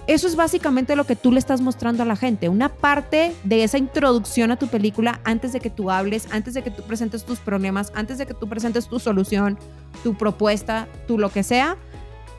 eso 0.08 0.28
es 0.28 0.36
básicamente 0.36 0.96
lo 0.96 1.06
que 1.06 1.16
tú 1.16 1.32
le 1.32 1.40
estás 1.40 1.62
mostrando 1.62 2.04
a 2.04 2.06
la 2.06 2.16
gente, 2.16 2.48
una 2.48 2.70
parte 2.70 3.36
de 3.44 3.64
esa 3.64 3.80
introducción 3.80 4.52
a 4.52 4.58
tu 4.58 4.68
película 4.68 5.20
antes 5.24 5.52
de 5.52 5.60
que 5.60 5.72
tú 5.72 5.90
hables, 5.90 6.28
antes 6.32 6.54
de 6.54 6.62
que 6.62 6.70
tú 6.70 6.84
presentes 6.84 7.26
tus 7.26 7.40
problemas, 7.40 7.92
antes 7.96 8.20
de 8.20 8.28
que 8.28 8.36
tú 8.36 8.48
presentes 8.48 8.88
tu 8.88 9.00
solución, 9.00 9.58
tu 10.04 10.16
propuesta, 10.16 10.88
tu 11.08 11.18
lo 11.18 11.30
que 11.30 11.42
sea 11.42 11.78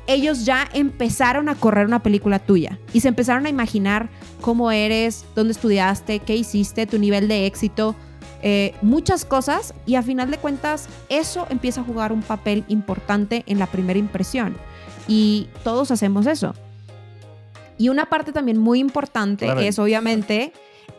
ellos 0.06 0.44
ya 0.44 0.68
empezaron 0.72 1.48
a 1.48 1.54
correr 1.54 1.86
una 1.86 2.02
película 2.02 2.38
tuya 2.38 2.78
y 2.92 3.00
se 3.00 3.08
empezaron 3.08 3.46
a 3.46 3.48
imaginar 3.48 4.08
cómo 4.40 4.70
eres, 4.70 5.24
dónde 5.34 5.52
estudiaste, 5.52 6.20
qué 6.20 6.36
hiciste, 6.36 6.86
tu 6.86 6.98
nivel 6.98 7.28
de 7.28 7.46
éxito, 7.46 7.96
eh, 8.42 8.74
muchas 8.82 9.24
cosas 9.24 9.74
y 9.86 9.94
a 9.96 10.02
final 10.02 10.30
de 10.30 10.38
cuentas 10.38 10.88
eso 11.08 11.46
empieza 11.50 11.80
a 11.80 11.84
jugar 11.84 12.12
un 12.12 12.22
papel 12.22 12.64
importante 12.68 13.42
en 13.46 13.58
la 13.58 13.66
primera 13.66 13.98
impresión 13.98 14.56
y 15.08 15.48
todos 15.64 15.90
hacemos 15.90 16.26
eso. 16.26 16.54
Y 17.78 17.88
una 17.88 18.06
parte 18.06 18.32
también 18.32 18.58
muy 18.58 18.78
importante 18.78 19.50
es 19.66 19.78
obviamente 19.78 20.52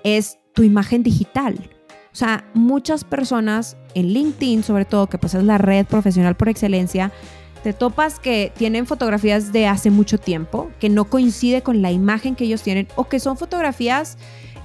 es 0.03 0.39
tu 0.53 0.63
imagen 0.63 1.03
digital. 1.03 1.69
O 2.11 2.15
sea, 2.17 2.45
muchas 2.53 3.03
personas 3.03 3.77
en 3.93 4.07
LinkedIn, 4.07 4.63
sobre 4.63 4.85
todo, 4.85 5.07
que 5.07 5.17
pues 5.17 5.33
es 5.35 5.43
la 5.43 5.57
red 5.57 5.85
profesional 5.85 6.35
por 6.35 6.49
excelencia, 6.49 7.11
te 7.63 7.73
topas 7.73 8.19
que 8.19 8.51
tienen 8.57 8.85
fotografías 8.85 9.51
de 9.51 9.67
hace 9.67 9.89
mucho 9.89 10.17
tiempo, 10.17 10.69
que 10.79 10.89
no 10.89 11.05
coincide 11.05 11.61
con 11.61 11.81
la 11.81 11.91
imagen 11.91 12.35
que 12.35 12.45
ellos 12.45 12.61
tienen, 12.61 12.87
o 12.95 13.07
que 13.09 13.19
son 13.19 13.37
fotografías 13.37 14.17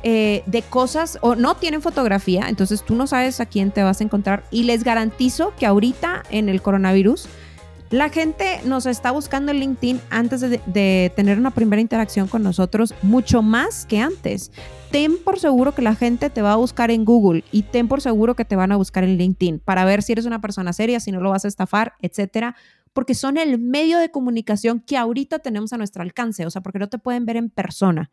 eh, 0.03 0.43
de 0.47 0.63
cosas, 0.63 1.19
o 1.21 1.35
no 1.35 1.57
tienen 1.57 1.83
fotografía, 1.83 2.49
entonces 2.49 2.85
tú 2.85 2.95
no 2.95 3.07
sabes 3.07 3.41
a 3.41 3.47
quién 3.47 3.71
te 3.71 3.83
vas 3.83 4.01
a 4.01 4.05
encontrar. 4.05 4.45
Y 4.51 4.65
les 4.65 4.85
garantizo 4.85 5.55
que 5.59 5.67
ahorita 5.67 6.23
en 6.31 6.49
el 6.49 6.61
coronavirus, 6.61 7.29
la 7.93 8.09
gente 8.09 8.59
nos 8.65 8.87
está 8.87 9.11
buscando 9.11 9.53
en 9.53 9.61
LinkedIn 9.61 10.01
antes 10.09 10.41
de, 10.41 11.13
tener 11.15 11.39
una 11.39 11.51
primera 11.51 11.83
interacción 11.83 12.27
con 12.27 12.43
nosotros, 12.43 12.95
mucho 13.03 13.43
más 13.43 13.85
que 13.85 14.01
antes. 14.01 14.51
Ten 14.91 15.19
por 15.23 15.39
seguro 15.39 15.75
que 15.75 15.83
la 15.83 15.95
gente 15.95 16.31
te 16.31 16.41
va 16.41 16.55
a 16.55 16.57
buscar 16.57 16.91
en 16.91 17.05
Google 17.05 17.45
y 17.53 17.65
ten 17.65 17.89
por 17.89 18.01
seguro 18.01 18.35
que 18.35 18.47
te 18.47 18.57
van 18.57 18.73
a 18.73 18.77
buscar 18.77 19.05
en 19.05 19.19
LinkedIn 19.19 19.59
para 19.59 19.85
ver 19.85 20.03
si 20.03 20.13
eres 20.13 20.25
una 20.25 20.41
persona 20.41 20.73
seria, 20.73 21.01
si 21.01 21.13
no 21.13 21.21
lo 21.21 21.31
vas 21.31 21.45
a 21.45 21.49
estafar, 21.49 21.93
etcétera 22.01 22.57
porque 22.93 23.15
son 23.15 23.37
el 23.37 23.59
medio 23.59 23.99
de 23.99 24.11
comunicación 24.11 24.81
que 24.81 24.97
ahorita 24.97 25.39
tenemos 25.39 25.73
a 25.73 25.79
nuestro 25.79 26.03
alcance, 26.03 26.47
o 26.47 26.51
sea, 26.51 26.63
porque 26.63 26.79
no 26.79 26.89
te 26.89 26.99
pueden 26.99 27.27
ver 27.27 27.37
en 27.37 27.51
persona. 27.51 28.11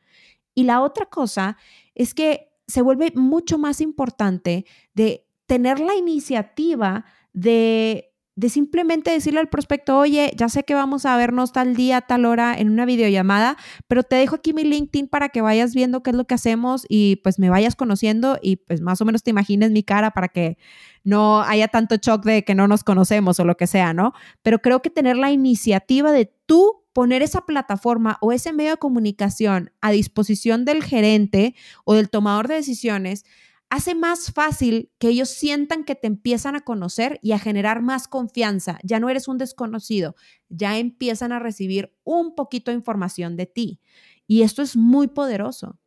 Y 0.55 0.63
la 0.63 0.82
otra 0.82 1.05
cosa 1.05 1.57
es 1.95 2.13
que 2.13 2.49
se 2.67 2.82
vuelve 2.82 3.11
mucho 3.15 3.57
más 3.57 3.82
importante 3.82 4.65
de 4.93 5.25
tener 5.45 5.80
la 5.80 5.95
iniciativa 5.95 7.05
de 7.34 8.09
de 8.39 8.47
simplemente 8.47 9.11
decirle 9.11 9.41
al 9.41 9.49
prospecto, 9.49 9.97
oye, 9.97 10.32
ya 10.38 10.47
sé 10.47 10.63
que 10.63 10.73
vamos 10.73 11.05
a 11.05 11.17
vernos 11.17 11.51
tal 11.51 11.75
día, 11.75 11.99
tal 11.99 12.23
hora 12.23 12.55
en 12.57 12.69
una 12.69 12.86
videollamada, 12.86 13.57
pero 13.86 14.03
te 14.03 14.15
dejo 14.15 14.38
aquí 14.38 14.53
mi 14.53 14.63
LinkedIn 14.63 15.09
para 15.09 15.27
que 15.27 15.41
vayas 15.41 15.75
viendo 15.75 16.01
qué 16.03 16.11
es 16.11 16.15
lo 16.15 16.23
que 16.23 16.36
hacemos 16.36 16.86
y 16.88 17.17
pues 17.17 17.38
me 17.38 17.49
vayas 17.49 17.75
conociendo 17.75 18.39
y 18.41 18.55
pues 18.55 18.80
más 18.80 19.01
o 19.01 19.05
menos 19.05 19.23
te 19.23 19.32
imagines 19.32 19.71
mi 19.71 19.84
cara 19.84 20.11
para 20.11 20.30
que 20.30 20.57
no 21.03 21.41
haya 21.41 21.67
tanto 21.67 21.95
shock 21.95 22.23
de 22.23 22.43
que 22.43 22.55
no 22.55 22.67
nos 22.67 22.83
conocemos 22.83 23.39
o 23.39 23.45
lo 23.45 23.57
que 23.57 23.67
sea, 23.67 23.93
¿no? 23.93 24.13
Pero 24.41 24.59
creo 24.59 24.81
que 24.81 24.89
tener 24.89 25.17
la 25.17 25.31
iniciativa 25.31 26.11
de 26.11 26.33
tú 26.45 26.83
poner 26.93 27.21
esa 27.21 27.45
plataforma 27.45 28.17
o 28.21 28.31
ese 28.31 28.53
medio 28.53 28.71
de 28.71 28.77
comunicación 28.77 29.71
a 29.81 29.91
disposición 29.91 30.65
del 30.65 30.83
gerente 30.83 31.55
o 31.85 31.93
del 31.93 32.09
tomador 32.09 32.47
de 32.47 32.55
decisiones 32.55 33.23
hace 33.69 33.93
más 33.93 34.31
fácil 34.31 34.91
que 34.97 35.09
ellos 35.09 35.29
sientan 35.29 35.83
que 35.83 35.95
te 35.95 36.07
empiezan 36.07 36.55
a 36.55 36.61
conocer 36.61 37.19
y 37.21 37.33
a 37.33 37.39
generar 37.39 37.81
más 37.81 38.07
confianza. 38.07 38.79
Ya 38.83 38.99
no 38.99 39.09
eres 39.09 39.27
un 39.27 39.37
desconocido, 39.37 40.15
ya 40.49 40.77
empiezan 40.77 41.31
a 41.31 41.39
recibir 41.39 41.95
un 42.03 42.35
poquito 42.35 42.71
de 42.71 42.77
información 42.77 43.37
de 43.37 43.45
ti. 43.45 43.79
Y 44.27 44.41
esto 44.41 44.61
es 44.61 44.75
muy 44.75 45.07
poderoso. 45.07 45.77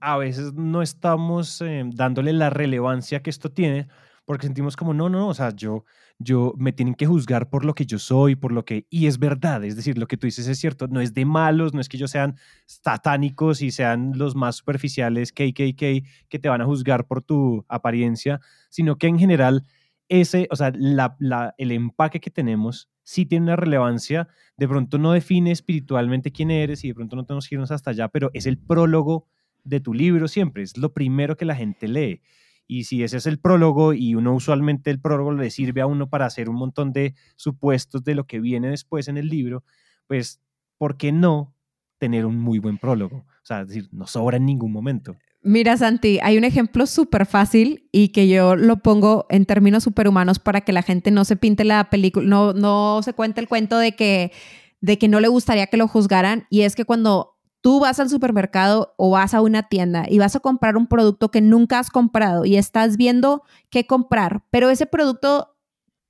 A 0.00 0.16
veces 0.18 0.52
no 0.54 0.82
estamos 0.82 1.60
eh, 1.62 1.82
dándole 1.86 2.32
la 2.32 2.50
relevancia 2.50 3.22
que 3.22 3.30
esto 3.30 3.50
tiene 3.50 3.88
porque 4.26 4.46
sentimos 4.46 4.76
como, 4.76 4.92
no, 4.92 5.08
no, 5.08 5.28
o 5.28 5.34
sea, 5.34 5.54
yo, 5.54 5.84
yo 6.18 6.52
me 6.58 6.72
tienen 6.72 6.94
que 6.94 7.06
juzgar 7.06 7.48
por 7.48 7.64
lo 7.64 7.74
que 7.74 7.86
yo 7.86 7.98
soy, 7.98 8.34
por 8.36 8.52
lo 8.52 8.64
que, 8.64 8.86
y 8.90 9.06
es 9.06 9.18
verdad, 9.18 9.64
es 9.64 9.76
decir, 9.76 9.96
lo 9.96 10.06
que 10.08 10.16
tú 10.16 10.26
dices 10.26 10.48
es 10.48 10.58
cierto, 10.58 10.88
no 10.88 11.00
es 11.00 11.14
de 11.14 11.24
malos, 11.24 11.72
no 11.72 11.80
es 11.80 11.88
que 11.88 11.96
ellos 11.96 12.10
sean 12.10 12.36
satánicos 12.66 13.62
y 13.62 13.70
sean 13.70 14.12
los 14.16 14.34
más 14.34 14.56
superficiales 14.56 15.32
KKK 15.32 16.04
que 16.28 16.38
te 16.40 16.48
van 16.48 16.60
a 16.60 16.66
juzgar 16.66 17.06
por 17.06 17.22
tu 17.22 17.64
apariencia, 17.68 18.40
sino 18.68 18.98
que 18.98 19.06
en 19.06 19.18
general 19.18 19.64
ese, 20.08 20.48
o 20.50 20.56
sea, 20.56 20.72
la, 20.74 21.16
la, 21.20 21.54
el 21.56 21.72
empaque 21.72 22.20
que 22.20 22.30
tenemos 22.30 22.90
sí 23.04 23.26
tiene 23.26 23.44
una 23.44 23.56
relevancia, 23.56 24.28
de 24.56 24.68
pronto 24.68 24.98
no 24.98 25.12
define 25.12 25.52
espiritualmente 25.52 26.32
quién 26.32 26.50
eres 26.50 26.84
y 26.84 26.88
de 26.88 26.94
pronto 26.94 27.14
no 27.14 27.24
tenemos 27.24 27.48
que 27.48 27.54
irnos 27.54 27.70
hasta 27.70 27.90
allá, 27.90 28.08
pero 28.08 28.30
es 28.34 28.46
el 28.46 28.58
prólogo 28.58 29.28
de 29.62 29.80
tu 29.80 29.94
libro 29.94 30.26
siempre, 30.26 30.64
es 30.64 30.76
lo 30.76 30.92
primero 30.92 31.36
que 31.36 31.44
la 31.44 31.54
gente 31.54 31.86
lee. 31.86 32.22
Y 32.66 32.84
si 32.84 33.02
ese 33.02 33.18
es 33.18 33.26
el 33.26 33.38
prólogo 33.38 33.92
y 33.92 34.14
uno 34.14 34.34
usualmente 34.34 34.90
el 34.90 35.00
prólogo 35.00 35.32
le 35.32 35.50
sirve 35.50 35.80
a 35.80 35.86
uno 35.86 36.08
para 36.08 36.26
hacer 36.26 36.48
un 36.48 36.56
montón 36.56 36.92
de 36.92 37.14
supuestos 37.36 38.02
de 38.04 38.14
lo 38.14 38.24
que 38.24 38.40
viene 38.40 38.70
después 38.70 39.08
en 39.08 39.16
el 39.16 39.28
libro, 39.28 39.62
pues, 40.06 40.40
¿por 40.78 40.96
qué 40.96 41.12
no 41.12 41.54
tener 41.98 42.26
un 42.26 42.38
muy 42.38 42.58
buen 42.58 42.78
prólogo? 42.78 43.18
O 43.18 43.46
sea, 43.46 43.62
es 43.62 43.68
decir, 43.68 43.88
no 43.92 44.06
sobra 44.06 44.36
en 44.36 44.46
ningún 44.46 44.72
momento. 44.72 45.16
Mira, 45.42 45.76
Santi, 45.76 46.18
hay 46.22 46.36
un 46.36 46.42
ejemplo 46.42 46.86
súper 46.86 47.24
fácil 47.24 47.88
y 47.92 48.08
que 48.08 48.26
yo 48.26 48.56
lo 48.56 48.78
pongo 48.78 49.26
en 49.28 49.46
términos 49.46 49.84
superhumanos 49.84 50.40
para 50.40 50.62
que 50.62 50.72
la 50.72 50.82
gente 50.82 51.12
no 51.12 51.24
se 51.24 51.36
pinte 51.36 51.64
la 51.64 51.88
película, 51.88 52.26
no, 52.26 52.52
no 52.52 53.00
se 53.04 53.12
cuente 53.12 53.40
el 53.40 53.46
cuento 53.46 53.78
de 53.78 53.92
que, 53.92 54.32
de 54.80 54.98
que 54.98 55.06
no 55.06 55.20
le 55.20 55.28
gustaría 55.28 55.68
que 55.68 55.76
lo 55.76 55.86
juzgaran. 55.86 56.46
Y 56.50 56.62
es 56.62 56.74
que 56.74 56.84
cuando 56.84 57.35
tú 57.60 57.80
vas 57.80 57.98
al 58.00 58.08
supermercado 58.08 58.94
o 58.96 59.10
vas 59.10 59.34
a 59.34 59.40
una 59.40 59.64
tienda 59.64 60.06
y 60.08 60.18
vas 60.18 60.36
a 60.36 60.40
comprar 60.40 60.76
un 60.76 60.86
producto 60.86 61.30
que 61.30 61.40
nunca 61.40 61.78
has 61.78 61.90
comprado 61.90 62.44
y 62.44 62.56
estás 62.56 62.96
viendo 62.96 63.42
qué 63.70 63.86
comprar, 63.86 64.44
pero 64.50 64.70
ese 64.70 64.86
producto 64.86 65.56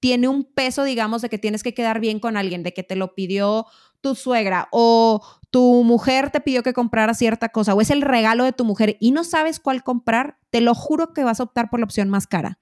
tiene 0.01 0.29
un 0.29 0.45
peso, 0.45 0.85
digamos, 0.85 1.23
de 1.23 1.29
que 1.29 1.39
tienes 1.39 1.63
que 1.63 1.75
quedar 1.75 2.01
bien 2.01 2.21
con 2.21 2.37
alguien, 2.37 2.63
de 2.63 2.75
que 2.75 2.83
te 2.83 2.97
lo 2.97 3.15
pidió 3.15 3.67
tu 4.01 4.15
suegra 4.15 4.69
o 4.71 5.23
tu 5.51 5.83
mujer 5.85 6.31
te 6.31 6.41
pidió 6.41 6.63
que 6.63 6.75
comprara 6.75 7.15
cierta 7.15 7.49
cosa 7.49 7.75
o 7.75 7.81
es 7.81 7.91
el 7.91 8.03
regalo 8.03 8.45
de 8.45 8.53
tu 8.53 8.65
mujer 8.65 8.97
y 9.01 9.11
no 9.11 9.25
sabes 9.25 9.59
cuál 9.59 9.83
comprar, 9.83 10.39
te 10.51 10.61
lo 10.61 10.75
juro 10.75 11.13
que 11.13 11.25
vas 11.25 11.41
a 11.41 11.45
optar 11.45 11.71
por 11.71 11.81
la 11.81 11.85
opción 11.85 12.09
más 12.09 12.27
cara. 12.27 12.59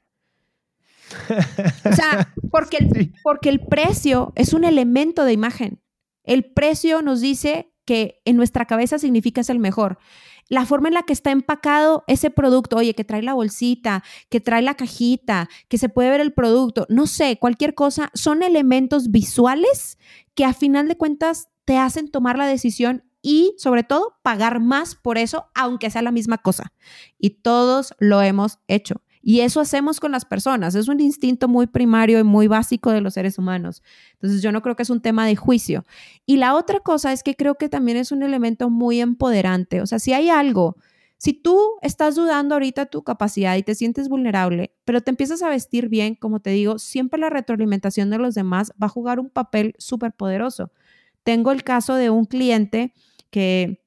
O 1.85 1.93
sea, 1.93 2.33
porque 2.51 2.79
el, 2.79 3.13
porque 3.23 3.49
el 3.49 3.61
precio 3.61 4.33
es 4.37 4.53
un 4.53 4.65
elemento 4.65 5.25
de 5.25 5.33
imagen. 5.33 5.83
El 6.23 6.45
precio 6.45 7.03
nos 7.03 7.21
dice 7.21 7.74
que 7.85 8.21
en 8.25 8.37
nuestra 8.37 8.67
cabeza 8.67 8.99
significa 8.99 9.41
es 9.41 9.51
el 9.51 9.59
mejor. 9.59 9.99
la 10.51 10.67
forma 10.67 10.89
en 10.89 10.95
la 10.95 11.05
que 11.05 11.15
está 11.15 11.31
empacado 11.31 12.05
ese 12.07 12.29
producto, 12.29 12.77
oye, 12.77 12.95
que 12.95 13.03
trae 13.03 13.23
la 13.23 13.33
bolsita, 13.33 14.05
que 14.29 14.41
trae 14.41 14.61
la 14.61 14.75
cajita, 14.75 15.49
que 15.69 15.79
se 15.79 15.89
puede 15.89 16.11
ver 16.11 16.21
el 16.21 16.35
producto, 16.35 16.87
no 16.91 17.07
sé, 17.07 17.39
cualquier 17.39 17.75
cosa, 17.75 18.11
son 18.13 18.43
elementos 18.43 19.11
visuales 19.11 19.99
que 20.35 20.45
a 20.45 20.53
final 20.53 20.87
de 20.87 20.97
cuentas 20.97 21.49
te 21.65 21.79
hacen 21.79 22.11
tomar 22.11 22.37
la 22.37 22.47
decisión 22.47 23.05
y 23.23 23.55
sobre 23.57 23.85
todo 23.85 24.19
pagar 24.23 24.61
más 24.61 24.95
por 24.95 25.17
eso, 25.17 25.47
aunque 25.55 25.91
sea 25.91 26.03
la 26.03 26.13
misma 26.13 26.39
cosa. 26.39 26.75
Y 27.19 27.41
todos 27.41 27.95
lo 27.99 28.21
hemos 28.21 28.59
hecho. 28.69 29.01
Y 29.27 29.41
eso 29.41 29.61
hacemos 29.61 30.01
con 30.01 30.13
las 30.13 30.27
personas. 30.27 30.75
Es 30.75 30.87
un 30.87 31.01
instinto 31.01 31.49
muy 31.49 31.67
primario 31.67 32.19
y 32.19 32.25
muy 32.25 32.47
básico 32.47 32.91
de 32.91 33.01
los 33.01 33.15
seres 33.15 33.39
humanos. 33.39 33.83
Entonces 34.13 34.43
yo 34.43 34.53
no 34.53 34.61
creo 34.61 34.77
que 34.77 34.83
es 34.83 34.91
un 34.91 35.01
tema 35.01 35.27
de 35.27 35.35
juicio. 35.35 35.87
Y 36.27 36.37
la 36.37 36.55
otra 36.55 36.81
cosa 36.81 37.11
es 37.11 37.23
que 37.23 37.35
creo 37.35 37.55
que 37.55 37.71
también 37.71 37.97
es 37.97 38.13
un 38.13 38.23
elemento 38.23 38.69
muy 38.69 39.01
empoderante. 39.01 39.81
O 39.81 39.87
sea, 39.87 39.99
si 39.99 40.13
hay 40.13 40.29
algo, 40.29 40.77
si 41.17 41.33
tú 41.33 41.59
estás 41.81 42.17
dudando 42.17 42.55
ahorita 42.55 42.85
tu 42.85 43.03
capacidad 43.03 43.57
y 43.57 43.63
te 43.63 43.75
sientes 43.75 44.11
vulnerable, 44.11 44.75
pero 44.85 45.01
te 45.01 45.11
empiezas 45.11 45.41
a 45.43 45.49
vestir 45.49 45.89
bien, 45.89 46.17
como 46.17 46.41
te 46.41 46.51
digo, 46.51 46.79
siempre 46.79 47.19
la 47.19 47.31
retroalimentación 47.31 48.11
de 48.11 48.19
los 48.19 48.35
demás 48.35 48.73
va 48.73 48.89
a 48.89 48.91
jugar 48.91 49.19
un 49.19 49.31
papel 49.31 49.75
súper 49.79 50.13
poderoso. 50.13 50.71
Tengo 51.23 51.51
el 51.51 51.65
caso 51.65 51.95
de 51.95 52.11
un 52.11 52.27
cliente 52.27 52.93
que 53.31 53.84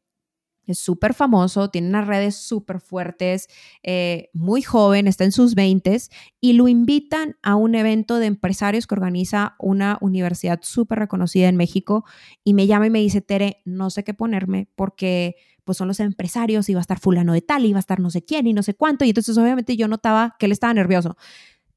es 0.71 0.79
súper 0.79 1.13
famoso, 1.13 1.69
tiene 1.69 1.89
unas 1.89 2.07
redes 2.07 2.35
súper 2.35 2.79
fuertes, 2.79 3.47
eh, 3.83 4.29
muy 4.33 4.61
joven, 4.61 5.07
está 5.07 5.23
en 5.23 5.31
sus 5.31 5.55
20 5.55 5.87
y 6.41 6.53
lo 6.53 6.67
invitan 6.67 7.37
a 7.41 7.55
un 7.55 7.75
evento 7.75 8.17
de 8.17 8.25
empresarios 8.25 8.87
que 8.87 8.95
organiza 8.95 9.55
una 9.59 9.97
universidad 10.01 10.59
súper 10.61 10.99
reconocida 10.99 11.47
en 11.47 11.55
México 11.55 12.05
y 12.43 12.53
me 12.53 12.67
llama 12.67 12.87
y 12.87 12.89
me 12.89 12.99
dice, 12.99 13.21
Tere, 13.21 13.61
no 13.65 13.89
sé 13.89 14.03
qué 14.03 14.13
ponerme 14.13 14.67
porque 14.75 15.35
pues 15.63 15.77
son 15.77 15.89
los 15.89 15.99
empresarios 15.99 16.69
y 16.69 16.73
va 16.73 16.79
a 16.79 16.81
estar 16.81 16.99
fulano 16.99 17.33
de 17.33 17.41
tal 17.41 17.65
y 17.65 17.73
va 17.73 17.79
a 17.79 17.81
estar 17.81 17.99
no 17.99 18.09
sé 18.09 18.23
quién 18.23 18.47
y 18.47 18.53
no 18.53 18.63
sé 18.63 18.73
cuánto 18.73 19.03
y 19.03 19.09
entonces 19.09 19.37
obviamente 19.37 19.75
yo 19.75 19.87
notaba 19.87 20.35
que 20.39 20.45
él 20.45 20.53
estaba 20.53 20.73
nervioso. 20.73 21.17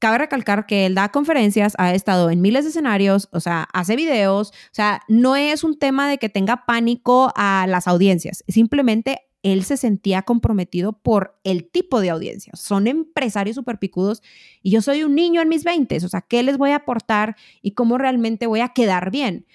Cabe 0.01 0.17
recalcar 0.17 0.65
que 0.65 0.87
él 0.87 0.95
da 0.95 1.09
conferencias, 1.09 1.75
ha 1.77 1.93
estado 1.93 2.31
en 2.31 2.41
miles 2.41 2.63
de 2.63 2.71
escenarios, 2.71 3.29
o 3.31 3.39
sea, 3.39 3.67
hace 3.71 3.95
videos, 3.95 4.49
o 4.49 4.73
sea, 4.73 5.01
no 5.07 5.35
es 5.35 5.63
un 5.63 5.77
tema 5.77 6.09
de 6.09 6.17
que 6.17 6.27
tenga 6.27 6.65
pánico 6.65 7.31
a 7.35 7.67
las 7.67 7.87
audiencias, 7.87 8.43
simplemente 8.47 9.19
él 9.43 9.63
se 9.63 9.77
sentía 9.77 10.23
comprometido 10.23 10.93
por 10.93 11.39
el 11.43 11.69
tipo 11.69 12.01
de 12.01 12.09
audiencia. 12.09 12.51
Son 12.55 12.87
empresarios 12.87 13.55
súper 13.55 13.77
picudos 13.77 14.23
y 14.63 14.71
yo 14.71 14.81
soy 14.81 15.03
un 15.03 15.13
niño 15.13 15.39
en 15.39 15.49
mis 15.49 15.63
20, 15.63 15.97
o 15.97 16.09
sea, 16.09 16.21
¿qué 16.21 16.41
les 16.41 16.57
voy 16.57 16.71
a 16.71 16.77
aportar 16.77 17.35
y 17.61 17.73
cómo 17.75 17.99
realmente 17.99 18.47
voy 18.47 18.61
a 18.61 18.69
quedar 18.69 19.11
bien? 19.11 19.45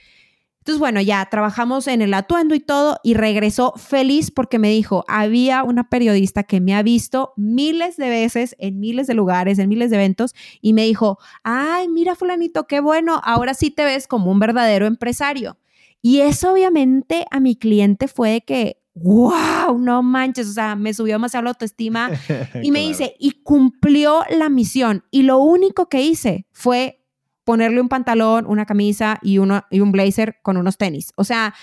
Entonces, 0.66 0.80
bueno, 0.80 1.00
ya 1.00 1.24
trabajamos 1.26 1.86
en 1.86 2.02
el 2.02 2.12
atuendo 2.12 2.56
y 2.56 2.58
todo 2.58 2.98
y 3.04 3.14
regresó 3.14 3.74
feliz 3.76 4.32
porque 4.32 4.58
me 4.58 4.68
dijo, 4.68 5.04
había 5.06 5.62
una 5.62 5.88
periodista 5.88 6.42
que 6.42 6.60
me 6.60 6.74
ha 6.74 6.82
visto 6.82 7.32
miles 7.36 7.96
de 7.96 8.08
veces 8.08 8.56
en 8.58 8.80
miles 8.80 9.06
de 9.06 9.14
lugares, 9.14 9.60
en 9.60 9.68
miles 9.68 9.90
de 9.90 9.96
eventos 9.98 10.34
y 10.60 10.72
me 10.72 10.82
dijo, 10.82 11.20
ay, 11.44 11.86
mira 11.86 12.16
fulanito, 12.16 12.66
qué 12.66 12.80
bueno, 12.80 13.20
ahora 13.22 13.54
sí 13.54 13.70
te 13.70 13.84
ves 13.84 14.08
como 14.08 14.32
un 14.32 14.40
verdadero 14.40 14.86
empresario. 14.86 15.56
Y 16.02 16.18
eso 16.18 16.54
obviamente 16.54 17.26
a 17.30 17.38
mi 17.38 17.54
cliente 17.54 18.08
fue 18.08 18.30
de 18.30 18.40
que, 18.40 18.82
wow, 18.94 19.78
no 19.78 20.02
manches, 20.02 20.48
o 20.48 20.52
sea, 20.52 20.74
me 20.74 20.92
subió 20.94 21.20
más 21.20 21.34
la 21.34 21.50
autoestima 21.50 22.10
y 22.60 22.72
me 22.72 22.80
dice, 22.80 23.14
y 23.20 23.40
cumplió 23.44 24.24
la 24.36 24.48
misión. 24.48 25.04
Y 25.12 25.22
lo 25.22 25.38
único 25.38 25.88
que 25.88 26.02
hice 26.02 26.44
fue 26.50 27.05
ponerle 27.46 27.80
un 27.80 27.88
pantalón, 27.88 28.44
una 28.48 28.66
camisa 28.66 29.20
y, 29.22 29.38
uno, 29.38 29.62
y 29.70 29.78
un 29.78 29.92
blazer 29.92 30.40
con 30.42 30.56
unos 30.56 30.78
tenis. 30.78 31.12
O 31.14 31.22
sea, 31.22 31.54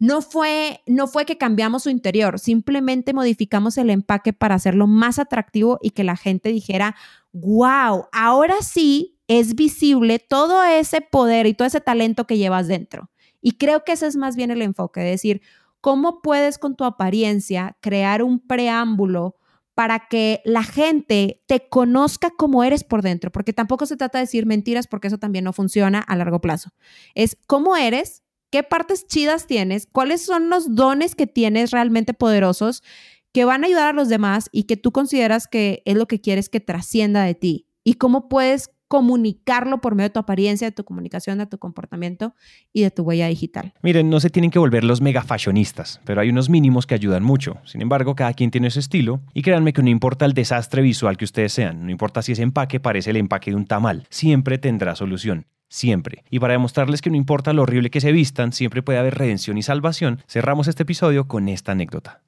no 0.00 0.20
fue, 0.20 0.80
no 0.86 1.06
fue 1.06 1.26
que 1.26 1.38
cambiamos 1.38 1.84
su 1.84 1.90
interior, 1.90 2.40
simplemente 2.40 3.14
modificamos 3.14 3.78
el 3.78 3.90
empaque 3.90 4.32
para 4.32 4.56
hacerlo 4.56 4.88
más 4.88 5.20
atractivo 5.20 5.78
y 5.80 5.90
que 5.90 6.02
la 6.02 6.16
gente 6.16 6.48
dijera, 6.48 6.96
wow, 7.32 8.06
ahora 8.10 8.56
sí 8.62 9.16
es 9.28 9.54
visible 9.54 10.18
todo 10.18 10.64
ese 10.64 11.02
poder 11.02 11.46
y 11.46 11.54
todo 11.54 11.68
ese 11.68 11.80
talento 11.80 12.26
que 12.26 12.36
llevas 12.36 12.66
dentro. 12.66 13.08
Y 13.40 13.52
creo 13.52 13.84
que 13.84 13.92
ese 13.92 14.08
es 14.08 14.16
más 14.16 14.34
bien 14.34 14.50
el 14.50 14.60
enfoque, 14.60 15.00
de 15.00 15.10
decir, 15.10 15.40
¿cómo 15.80 16.20
puedes 16.20 16.58
con 16.58 16.74
tu 16.74 16.82
apariencia 16.82 17.76
crear 17.80 18.24
un 18.24 18.40
preámbulo 18.40 19.36
para 19.78 20.08
que 20.08 20.42
la 20.44 20.64
gente 20.64 21.40
te 21.46 21.68
conozca 21.68 22.32
como 22.36 22.64
eres 22.64 22.82
por 22.82 23.00
dentro, 23.00 23.30
porque 23.30 23.52
tampoco 23.52 23.86
se 23.86 23.96
trata 23.96 24.18
de 24.18 24.24
decir 24.24 24.44
mentiras 24.44 24.88
porque 24.88 25.06
eso 25.06 25.18
también 25.18 25.44
no 25.44 25.52
funciona 25.52 26.00
a 26.00 26.16
largo 26.16 26.40
plazo. 26.40 26.70
Es 27.14 27.36
cómo 27.46 27.76
eres, 27.76 28.24
qué 28.50 28.64
partes 28.64 29.06
chidas 29.06 29.46
tienes, 29.46 29.86
cuáles 29.86 30.20
son 30.20 30.50
los 30.50 30.74
dones 30.74 31.14
que 31.14 31.28
tienes 31.28 31.70
realmente 31.70 32.12
poderosos 32.12 32.82
que 33.30 33.44
van 33.44 33.62
a 33.62 33.68
ayudar 33.68 33.90
a 33.90 33.92
los 33.92 34.08
demás 34.08 34.48
y 34.50 34.64
que 34.64 34.76
tú 34.76 34.90
consideras 34.90 35.46
que 35.46 35.84
es 35.84 35.94
lo 35.94 36.08
que 36.08 36.20
quieres 36.20 36.48
que 36.48 36.58
trascienda 36.58 37.22
de 37.22 37.36
ti 37.36 37.68
y 37.84 37.94
cómo 37.94 38.28
puedes 38.28 38.72
comunicarlo 38.88 39.80
por 39.80 39.94
medio 39.94 40.08
de 40.08 40.14
tu 40.14 40.18
apariencia, 40.18 40.66
de 40.66 40.72
tu 40.72 40.84
comunicación, 40.84 41.38
de 41.38 41.46
tu 41.46 41.58
comportamiento 41.58 42.34
y 42.72 42.82
de 42.82 42.90
tu 42.90 43.02
huella 43.02 43.28
digital. 43.28 43.74
Miren, 43.82 44.10
no 44.10 44.18
se 44.18 44.30
tienen 44.30 44.50
que 44.50 44.58
volver 44.58 44.84
los 44.84 45.00
mega 45.00 45.22
fashionistas, 45.22 46.00
pero 46.04 46.20
hay 46.20 46.30
unos 46.30 46.48
mínimos 46.48 46.86
que 46.86 46.94
ayudan 46.94 47.22
mucho. 47.22 47.58
Sin 47.64 47.82
embargo, 47.82 48.14
cada 48.14 48.32
quien 48.32 48.50
tiene 48.50 48.70
su 48.70 48.80
estilo 48.80 49.20
y 49.34 49.42
créanme 49.42 49.72
que 49.72 49.82
no 49.82 49.90
importa 49.90 50.24
el 50.24 50.32
desastre 50.32 50.82
visual 50.82 51.16
que 51.16 51.26
ustedes 51.26 51.52
sean, 51.52 51.84
no 51.84 51.90
importa 51.90 52.22
si 52.22 52.32
ese 52.32 52.42
empaque 52.42 52.80
parece 52.80 53.10
el 53.10 53.16
empaque 53.16 53.50
de 53.50 53.56
un 53.56 53.66
tamal, 53.66 54.06
siempre 54.10 54.58
tendrá 54.58 54.94
solución. 54.94 55.46
Siempre. 55.70 56.24
Y 56.30 56.38
para 56.38 56.54
demostrarles 56.54 57.02
que 57.02 57.10
no 57.10 57.16
importa 57.16 57.52
lo 57.52 57.62
horrible 57.62 57.90
que 57.90 58.00
se 58.00 58.10
vistan, 58.10 58.52
siempre 58.52 58.82
puede 58.82 58.98
haber 58.98 59.16
redención 59.16 59.58
y 59.58 59.62
salvación, 59.62 60.22
cerramos 60.26 60.66
este 60.66 60.84
episodio 60.84 61.28
con 61.28 61.46
esta 61.50 61.72
anécdota. 61.72 62.22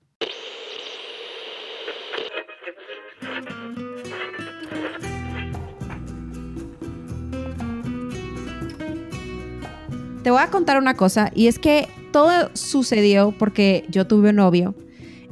Te 10.23 10.31
voy 10.31 10.43
a 10.43 10.49
contar 10.49 10.79
una 10.79 10.95
cosa 10.95 11.31
y 11.35 11.47
es 11.47 11.59
que 11.59 11.89
todo 12.13 12.51
sucedió 12.55 13.33
porque 13.39 13.85
yo 13.89 14.07
tuve 14.07 14.31
un 14.31 14.37
novio 14.37 14.75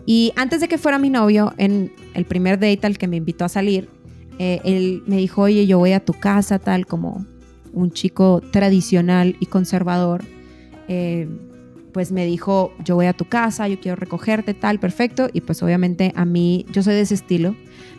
y 0.06 0.32
antes 0.36 0.62
de 0.62 0.68
que 0.68 0.78
fuera 0.78 0.98
mi 0.98 1.10
novio, 1.10 1.52
en 1.58 1.92
el 2.14 2.24
primer 2.24 2.58
date 2.58 2.86
al 2.86 2.96
que 2.96 3.06
me 3.06 3.18
invitó 3.18 3.44
a 3.44 3.50
salir, 3.50 3.90
eh, 4.38 4.60
él 4.64 5.02
me 5.06 5.18
dijo, 5.18 5.42
oye, 5.42 5.66
yo 5.66 5.78
voy 5.78 5.92
a 5.92 6.00
tu 6.02 6.14
casa, 6.14 6.58
tal 6.58 6.86
como 6.86 7.26
un 7.74 7.90
chico 7.90 8.40
tradicional 8.50 9.36
y 9.38 9.44
conservador. 9.44 10.24
Eh, 10.88 11.28
pues 11.92 12.10
me 12.10 12.24
dijo, 12.24 12.72
yo 12.82 12.94
voy 12.94 13.04
a 13.04 13.12
tu 13.12 13.26
casa, 13.26 13.68
yo 13.68 13.78
quiero 13.80 13.96
recogerte, 13.96 14.54
tal, 14.54 14.80
perfecto. 14.80 15.28
Y 15.30 15.42
pues 15.42 15.62
obviamente 15.62 16.14
a 16.16 16.24
mí, 16.24 16.64
yo 16.72 16.82
soy 16.82 16.94
de 16.94 17.02
ese 17.02 17.12
estilo, 17.12 17.54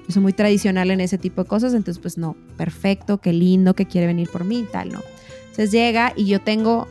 yo 0.08 0.14
soy 0.14 0.24
muy 0.24 0.34
tradicional 0.34 0.90
en 0.90 1.02
ese 1.02 1.20
tipo 1.20 1.44
de 1.44 1.48
cosas, 1.48 1.76
entonces 1.76 2.02
pues 2.02 2.18
no, 2.18 2.36
perfecto, 2.58 3.20
qué 3.20 3.34
lindo, 3.34 3.76
que 3.76 3.86
quiere 3.86 4.08
venir 4.08 4.30
por 4.30 4.46
mí, 4.46 4.66
tal, 4.72 4.90
no. 4.90 5.02
Entonces 5.50 5.72
llega 5.72 6.14
y 6.16 6.26
yo 6.26 6.40
tengo 6.40 6.88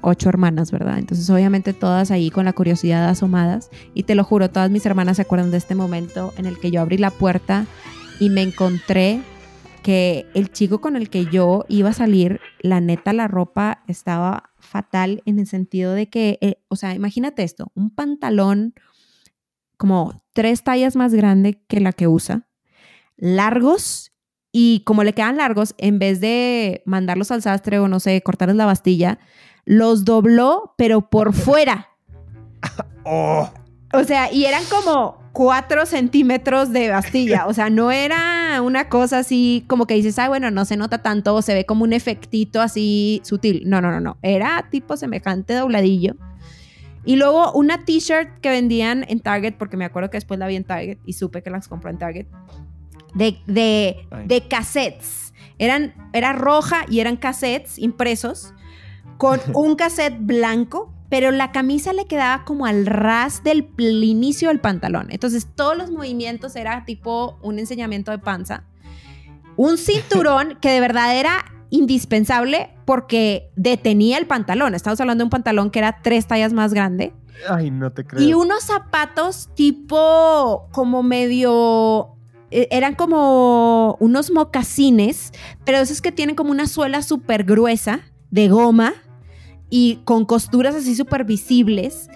ocho 0.00 0.28
hermanas, 0.28 0.70
¿verdad? 0.70 0.98
Entonces 0.98 1.28
obviamente 1.30 1.72
todas 1.72 2.10
ahí 2.10 2.30
con 2.30 2.44
la 2.44 2.52
curiosidad 2.52 3.08
asomadas 3.08 3.70
y 3.94 4.04
te 4.04 4.14
lo 4.14 4.24
juro, 4.24 4.50
todas 4.50 4.70
mis 4.70 4.86
hermanas 4.86 5.16
se 5.16 5.22
acuerdan 5.22 5.50
de 5.50 5.56
este 5.56 5.74
momento 5.74 6.32
en 6.36 6.46
el 6.46 6.58
que 6.58 6.70
yo 6.70 6.80
abrí 6.80 6.98
la 6.98 7.10
puerta 7.10 7.66
y 8.20 8.30
me 8.30 8.42
encontré 8.42 9.20
que 9.82 10.26
el 10.34 10.50
chico 10.50 10.80
con 10.80 10.96
el 10.96 11.08
que 11.08 11.26
yo 11.26 11.64
iba 11.68 11.90
a 11.90 11.94
salir, 11.94 12.40
la 12.60 12.80
neta, 12.80 13.12
la 13.12 13.28
ropa 13.28 13.82
estaba 13.86 14.50
fatal 14.58 15.22
en 15.24 15.38
el 15.38 15.46
sentido 15.46 15.94
de 15.94 16.08
que, 16.08 16.38
eh, 16.40 16.56
o 16.68 16.76
sea, 16.76 16.94
imagínate 16.94 17.42
esto, 17.42 17.70
un 17.74 17.90
pantalón 17.90 18.74
como 19.76 20.24
tres 20.32 20.64
tallas 20.64 20.96
más 20.96 21.14
grande 21.14 21.62
que 21.68 21.80
la 21.80 21.92
que 21.92 22.08
usa, 22.08 22.48
largos 23.16 24.12
y 24.52 24.80
como 24.84 25.04
le 25.04 25.12
quedan 25.12 25.36
largos, 25.36 25.74
en 25.78 25.98
vez 25.98 26.20
de 26.20 26.82
mandarlos 26.86 27.30
al 27.30 27.42
sastre 27.42 27.78
o 27.78 27.88
no 27.88 28.00
sé, 28.00 28.20
cortarles 28.22 28.56
la 28.56 28.66
bastilla, 28.66 29.18
los 29.64 30.04
dobló, 30.04 30.74
pero 30.76 31.08
por 31.08 31.32
fuera. 31.32 31.88
Oh. 33.10 33.50
O 33.94 34.04
sea, 34.04 34.30
y 34.30 34.44
eran 34.44 34.62
como 34.68 35.16
cuatro 35.32 35.86
centímetros 35.86 36.72
de 36.74 36.90
bastilla. 36.90 37.46
O 37.46 37.54
sea, 37.54 37.70
no 37.70 37.90
era 37.90 38.60
una 38.60 38.90
cosa 38.90 39.20
así 39.20 39.64
como 39.66 39.86
que 39.86 39.94
dices, 39.94 40.18
ay, 40.18 40.28
bueno, 40.28 40.50
no 40.50 40.66
se 40.66 40.76
nota 40.76 40.98
tanto 40.98 41.34
o 41.34 41.40
se 41.40 41.54
ve 41.54 41.64
como 41.64 41.84
un 41.84 41.94
efectito 41.94 42.60
así 42.60 43.22
sutil. 43.24 43.62
No, 43.64 43.80
no, 43.80 43.90
no, 43.90 44.00
no. 44.00 44.18
Era 44.20 44.66
tipo 44.70 44.98
semejante 44.98 45.54
dobladillo. 45.54 46.16
Y 47.06 47.16
luego 47.16 47.50
una 47.52 47.86
t-shirt 47.86 48.40
que 48.42 48.50
vendían 48.50 49.06
en 49.08 49.20
Target, 49.20 49.54
porque 49.54 49.78
me 49.78 49.86
acuerdo 49.86 50.10
que 50.10 50.18
después 50.18 50.38
la 50.38 50.48
vi 50.48 50.56
en 50.56 50.64
Target 50.64 50.98
y 51.06 51.14
supe 51.14 51.42
que 51.42 51.48
las 51.48 51.66
compró 51.66 51.88
en 51.88 51.96
Target 51.96 52.26
de, 53.14 53.38
de, 53.46 54.06
de 54.26 54.48
cassettes. 54.48 55.32
Eran, 55.58 55.94
era 56.12 56.32
roja 56.32 56.84
y 56.88 57.00
eran 57.00 57.16
cassettes 57.16 57.78
impresos 57.78 58.54
con 59.16 59.40
un 59.54 59.76
cassette 59.76 60.18
blanco, 60.18 60.92
pero 61.08 61.30
la 61.30 61.52
camisa 61.52 61.92
le 61.92 62.06
quedaba 62.06 62.44
como 62.44 62.66
al 62.66 62.86
ras 62.86 63.42
del 63.42 63.68
inicio 63.78 64.48
del 64.48 64.60
pantalón. 64.60 65.08
Entonces 65.10 65.48
todos 65.54 65.76
los 65.76 65.90
movimientos 65.90 66.54
era 66.56 66.84
tipo 66.84 67.38
un 67.42 67.58
enseñamiento 67.58 68.10
de 68.10 68.18
panza. 68.18 68.64
Un 69.56 69.78
cinturón 69.78 70.58
que 70.60 70.70
de 70.70 70.80
verdad 70.80 71.16
era 71.16 71.44
indispensable 71.70 72.70
porque 72.84 73.50
detenía 73.56 74.18
el 74.18 74.26
pantalón. 74.26 74.74
Estamos 74.74 75.00
hablando 75.00 75.22
de 75.22 75.26
un 75.26 75.30
pantalón 75.30 75.70
que 75.70 75.80
era 75.80 76.00
tres 76.02 76.26
tallas 76.26 76.52
más 76.52 76.72
grande 76.72 77.12
Ay, 77.48 77.70
no 77.70 77.92
te 77.92 78.04
creo. 78.04 78.22
Y 78.22 78.34
unos 78.34 78.64
zapatos 78.64 79.50
tipo 79.54 80.68
como 80.72 81.02
medio 81.02 82.16
eran 82.50 82.94
como 82.94 83.96
unos 84.00 84.30
mocasines, 84.30 85.32
pero 85.64 85.78
esos 85.78 86.00
que 86.00 86.12
tienen 86.12 86.34
como 86.34 86.50
una 86.50 86.66
suela 86.66 87.02
súper 87.02 87.44
gruesa 87.44 88.00
de 88.30 88.48
goma 88.48 88.94
y 89.70 90.00
con 90.04 90.24
costuras 90.24 90.74
así 90.74 90.94
súper 90.94 91.24
visibles 91.24 92.08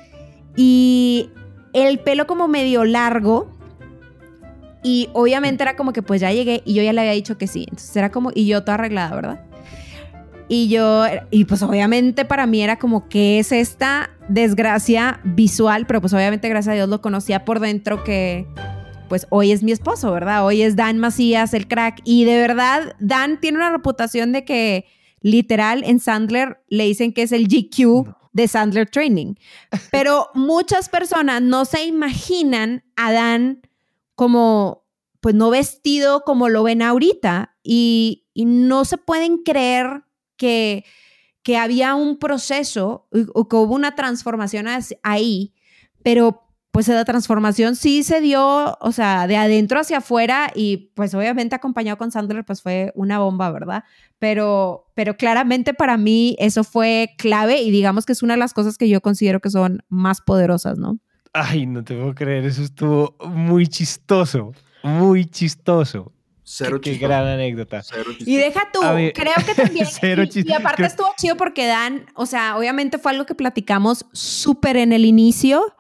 y 0.57 1.31
el 1.73 1.99
pelo 1.99 2.27
como 2.27 2.49
medio 2.49 2.85
largo 2.85 3.51
y 4.83 5.09
obviamente 5.13 5.63
era 5.63 5.77
como 5.77 5.93
que 5.93 6.03
pues 6.03 6.21
ya 6.21 6.33
llegué 6.33 6.63
y 6.65 6.75
yo 6.75 6.83
ya 6.83 6.93
le 6.93 7.01
había 7.01 7.13
dicho 7.13 7.39
que 7.39 7.47
sí, 7.47 7.67
entonces 7.69 7.95
era 7.97 8.11
como 8.11 8.31
y 8.35 8.47
yo 8.47 8.63
toda 8.63 8.75
arreglada, 8.75 9.15
¿verdad? 9.15 9.45
Y 10.49 10.69
yo, 10.69 11.05
y 11.31 11.47
pues 11.47 11.63
obviamente 11.63 12.25
para 12.27 12.47
mí 12.47 12.63
era 12.63 12.79
como, 12.79 13.09
¿qué 13.09 13.39
es 13.39 13.53
esta 13.53 14.11
desgracia 14.29 15.21
visual? 15.25 15.87
Pero 15.87 16.03
pues 16.03 16.13
obviamente 16.13 16.49
gracias 16.49 16.73
a 16.73 16.75
Dios 16.75 16.89
lo 16.91 17.01
conocía 17.01 17.45
por 17.47 17.59
dentro 17.61 18.05
que 18.05 18.47
pues 19.13 19.27
hoy 19.29 19.53
es 19.53 19.63
mi 19.63 19.73
esposo, 19.73 20.11
¿verdad? 20.11 20.47
Hoy 20.47 20.63
es 20.63 20.75
Dan 20.75 20.97
Macías, 20.97 21.53
el 21.53 21.69
crack. 21.69 22.01
Y 22.03 22.25
de 22.25 22.39
verdad, 22.39 22.97
Dan 22.99 23.41
tiene 23.41 23.59
una 23.59 23.71
reputación 23.71 24.33
de 24.33 24.47
que 24.47 24.87
literal 25.21 25.85
en 25.85 26.01
Sandler 26.01 26.63
le 26.71 26.85
dicen 26.85 27.13
que 27.13 27.21
es 27.21 27.33
el 27.33 27.47
GQ 27.47 28.07
de 28.33 28.49
Sandler 28.49 28.89
Training. 28.89 29.35
Pero 29.91 30.29
muchas 30.33 30.89
personas 30.89 31.43
no 31.43 31.67
se 31.67 31.85
imaginan 31.85 32.85
a 32.97 33.13
Dan 33.13 33.61
como, 34.15 34.87
pues 35.21 35.35
no 35.35 35.51
vestido 35.51 36.23
como 36.25 36.49
lo 36.49 36.63
ven 36.63 36.81
ahorita 36.81 37.55
y, 37.63 38.25
y 38.33 38.47
no 38.47 38.87
se 38.87 38.97
pueden 38.97 39.43
creer 39.43 40.05
que, 40.39 40.87
que 41.43 41.59
había 41.59 41.97
un 41.97 42.17
proceso 42.19 43.09
o 43.35 43.47
que 43.47 43.57
hubo 43.57 43.75
una 43.75 43.95
transformación 43.95 44.69
ahí, 45.03 45.53
pero 46.03 46.42
pues 46.73 46.89
la 46.89 47.05
transformación 47.05 47.77
sí 47.77 48.03
se 48.03 48.21
dio, 48.21 48.77
o 48.81 48.93
sea, 48.93 49.27
de 49.27 49.37
adentro 49.37 49.79
hacia 49.79 49.99
afuera 49.99 50.51
y 50.55 50.91
pues 50.95 51.15
obviamente 51.15 51.55
acompañado 51.55 51.99
con 51.99 52.11
Sandler 52.11 52.45
pues 52.45 52.63
fue 52.63 52.93
una 52.95 53.19
bomba, 53.19 53.51
¿verdad? 53.53 53.85
Pero, 54.19 54.87
pero 54.95 55.17
claramente 55.17 55.75
para 55.75 55.97
mí 55.99 56.35
eso 56.39 56.65
fue 56.65 57.11
clave 57.19 57.61
y 57.61 57.71
digamos 57.71 58.07
que 58.07 58.13
es 58.13 58.23
una 58.23 58.35
de 58.35 58.39
las 58.41 58.55
cosas 58.55 58.79
que 58.79 58.89
yo 58.89 59.01
considero 59.03 59.41
que 59.41 59.51
son 59.51 59.85
más 59.91 60.21
poderosas, 60.23 60.79
¿no? 60.79 60.99
Ay, 61.35 61.67
no 61.67 61.85
te 61.85 61.95
puedo 61.95 62.15
creer, 62.15 62.45
eso 62.47 62.63
estuvo 62.63 63.17
muy 63.29 63.67
chistoso, 63.69 64.53
muy 64.83 65.27
chistoso. 65.27 66.13
Cero 66.45 66.81
qué, 66.81 66.93
qué 66.93 66.99
gran 67.07 67.27
anécdota. 67.27 67.83
Cero 67.83 68.05
chistoso. 68.09 68.31
Y 68.31 68.37
deja 68.37 68.63
tú, 68.73 68.81
ver, 68.81 69.13
creo 69.13 69.33
que 69.47 69.55
también. 69.55 69.87
cero 70.01 70.25
y- 70.25 70.49
y, 70.49 70.53
aparte 70.53 70.77
Creo- 70.77 70.89
estuvo 70.89 71.09
chido 71.19 71.37
porque 71.37 71.67
Dan, 71.67 72.07
o 72.15 72.27
sea, 72.27 72.57
obviamente 72.57 72.99
fue 72.99 73.13
algo 73.13 73.27
que 73.27 73.35
platicamos 73.35 74.07
súper 74.13 74.77
en 74.77 74.93
el 74.93 75.05
inicio. 75.05 75.75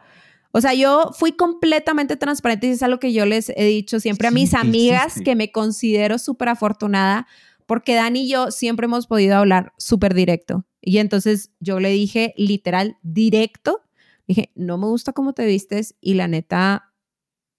O 0.53 0.61
sea, 0.61 0.75
yo 0.75 1.11
fui 1.15 1.33
completamente 1.33 2.17
transparente 2.17 2.67
y 2.67 2.71
es 2.71 2.83
algo 2.83 2.99
que 2.99 3.13
yo 3.13 3.25
les 3.27 3.49
he 3.51 3.65
dicho 3.65 4.01
siempre 4.01 4.29
a 4.29 4.31
mis 4.31 4.51
¿qué 4.51 4.57
amigas 4.59 5.21
que 5.25 5.35
me 5.35 5.51
considero 5.51 6.19
súper 6.19 6.51
afortunada 6.51 7.27
porque 7.67 7.95
Dan 7.95 8.17
y 8.17 8.29
yo 8.29 8.51
siempre 8.51 8.85
hemos 8.85 9.07
podido 9.07 9.37
hablar 9.37 9.73
súper 9.79 10.13
directo. 10.15 10.67
Y 10.83 10.99
entonces 10.99 11.53
yo 11.61 11.81
le 11.81 11.91
dije 11.91 12.35
literal 12.37 12.99
directo, 13.03 13.81
dije, 14.27 14.51
no 14.55 14.77
me 14.79 14.87
gusta 14.87 15.13
cómo 15.13 15.33
te 15.33 15.47
vistes 15.47 15.95
y 16.01 16.15
la 16.15 16.29
neta, 16.29 16.92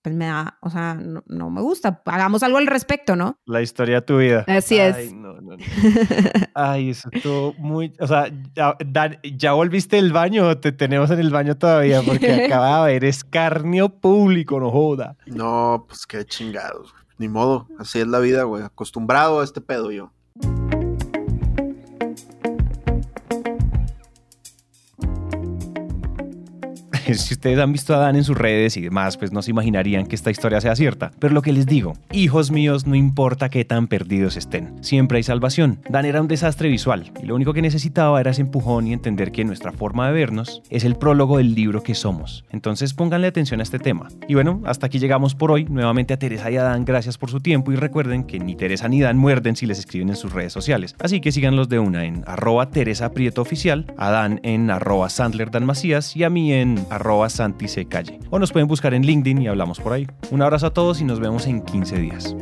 pues 0.04 0.14
me 0.14 0.26
da, 0.26 0.58
o 0.62 0.70
sea, 0.70 0.96
no, 0.96 1.24
no 1.28 1.50
me 1.50 1.62
gusta. 1.62 2.02
Hagamos 2.06 2.44
algo 2.44 2.58
al 2.58 2.68
respecto, 2.68 3.16
¿no? 3.16 3.40
La 3.46 3.62
historia 3.62 3.96
de 3.96 4.02
tu 4.02 4.18
vida. 4.18 4.44
Así 4.48 4.78
es. 4.78 4.96
Ay, 4.96 5.14
no, 5.14 5.34
no, 5.42 5.56
no. 5.56 5.58
Ay, 6.54 6.90
eso 6.90 7.08
estuvo 7.12 7.54
muy. 7.58 7.94
O 8.02 8.06
sea, 8.08 8.30
ya, 8.54 8.76
Dan, 8.86 9.18
¿ya 9.24 9.54
volviste 9.54 9.96
del 9.96 10.12
baño 10.12 10.46
o 10.48 10.58
te 10.58 10.74
tenemos 10.74 11.10
en 11.10 11.20
el 11.20 11.30
baño 11.30 11.56
todavía? 11.58 12.02
Porque 12.02 12.46
acaba 12.46 12.68
de 12.68 12.74
haber 12.74 13.06
escarnio 13.06 13.88
público, 13.88 14.60
no 14.60 14.70
joda. 14.72 15.16
No, 15.26 15.86
pues 15.88 16.06
qué 16.06 16.26
chingados. 16.26 16.92
güey. 16.92 17.04
Ni 17.18 17.30
modo, 17.30 17.68
así 17.80 18.00
es 18.00 18.08
la 18.08 18.20
vida, 18.20 18.44
güey. 18.44 18.64
Acostumbrado 18.64 19.40
a 19.40 19.44
este 19.46 19.62
pedo 19.62 19.90
yo. 19.92 20.12
si 27.14 27.34
ustedes 27.34 27.60
han 27.60 27.72
visto 27.72 27.94
a 27.94 27.98
Dan 27.98 28.16
en 28.16 28.24
sus 28.24 28.38
redes 28.38 28.78
y 28.78 28.82
demás, 28.82 29.18
pues 29.18 29.32
no 29.32 29.42
se 29.42 29.52
imaginarían 29.52 30.06
que 30.06 30.16
esta 30.16 30.32
historia 30.32 30.62
sea 30.62 30.76
cierta. 30.76 31.12
Pero 31.20 31.34
lo 31.34 31.42
que 31.42 31.54
les 31.54 31.66
digo, 31.66 31.94
hijos 32.12 32.52
míos, 32.52 32.86
no 32.86 32.96
importa 32.96 33.50
qué 33.50 33.66
tan 33.66 33.88
perdidos 33.88 34.38
estén, 34.38 34.84
siempre 34.84 35.18
hay 35.18 35.24
salvación. 35.24 35.80
Dan 35.90 36.06
era 36.06 36.22
un 36.22 36.28
desastre 36.28 36.70
visual 36.70 37.12
y 37.22 37.26
lo 37.26 37.36
único 37.36 37.54
que 37.54 37.62
necesitaba 37.62 38.20
era 38.20 38.32
ese 38.32 38.42
empujón 38.42 38.88
y 38.88 38.94
entender 38.94 39.32
que 39.32 39.46
nuestra 39.46 39.72
forma 39.72 40.08
de 40.08 40.14
vernos 40.14 40.62
es 40.70 40.84
el 40.84 40.96
prólogo 40.96 41.38
del 41.38 41.56
libro 41.56 41.84
que 41.84 41.96
somos. 41.96 42.46
Entonces 42.52 42.94
pónganle 42.94 43.28
atención 43.28 43.60
a 43.60 43.64
este 43.64 43.80
tema. 43.80 44.08
Y 44.28 44.34
bueno, 44.34 44.62
hasta 44.66 44.88
aquí 44.88 45.00
llegamos 45.00 45.36
por 45.36 45.52
hoy. 45.52 45.66
Nuevamente 45.66 46.14
a 46.14 46.20
Teresa 46.20 46.52
y 46.52 46.58
a 46.58 46.64
Dan, 46.64 46.86
gracias 46.86 47.18
por 47.18 47.30
su 47.30 47.40
tiempo 47.40 47.72
y 47.72 47.76
recuerden 47.76 48.24
que 48.24 48.40
ni 48.40 48.56
Teresa 48.56 48.88
ni 48.88 49.02
Dan 49.02 49.18
muerden 49.18 49.56
si 49.56 49.66
les 49.66 49.80
escriben 49.80 50.10
en 50.10 50.16
sus 50.16 50.34
redes 50.34 50.54
sociales. 50.54 50.96
Así 51.00 51.22
que 51.22 51.32
síganlos 51.32 51.70
de 51.70 51.80
una 51.80 52.06
en 52.06 52.24
arroba 52.28 52.70
Teresa 52.70 53.12
Prieto 53.12 53.44
a 53.98 54.10
Dan 54.10 54.40
en 54.44 54.72
arroba 54.72 55.10
Sandler 55.10 55.50
y 56.16 56.24
a 56.24 56.30
mí 56.30 56.54
en 56.54 56.86
arroba 56.96 57.30
Santi. 57.30 57.68
Calle. 57.86 58.20
O 58.30 58.40
nos 58.40 58.52
pueden 58.52 58.68
buscar 58.68 58.94
en 58.94 59.04
LinkedIn 59.04 59.42
y 59.42 59.48
hablamos 59.48 59.80
por 59.80 59.94
ahí. 59.94 60.08
Un 60.32 60.42
abrazo 60.42 60.68
a 60.68 60.74
todos 60.74 61.02
y 61.02 61.06
nos 61.06 61.20
vemos 61.20 61.48
en 61.48 61.62
15 61.62 61.98
días. 61.98 62.36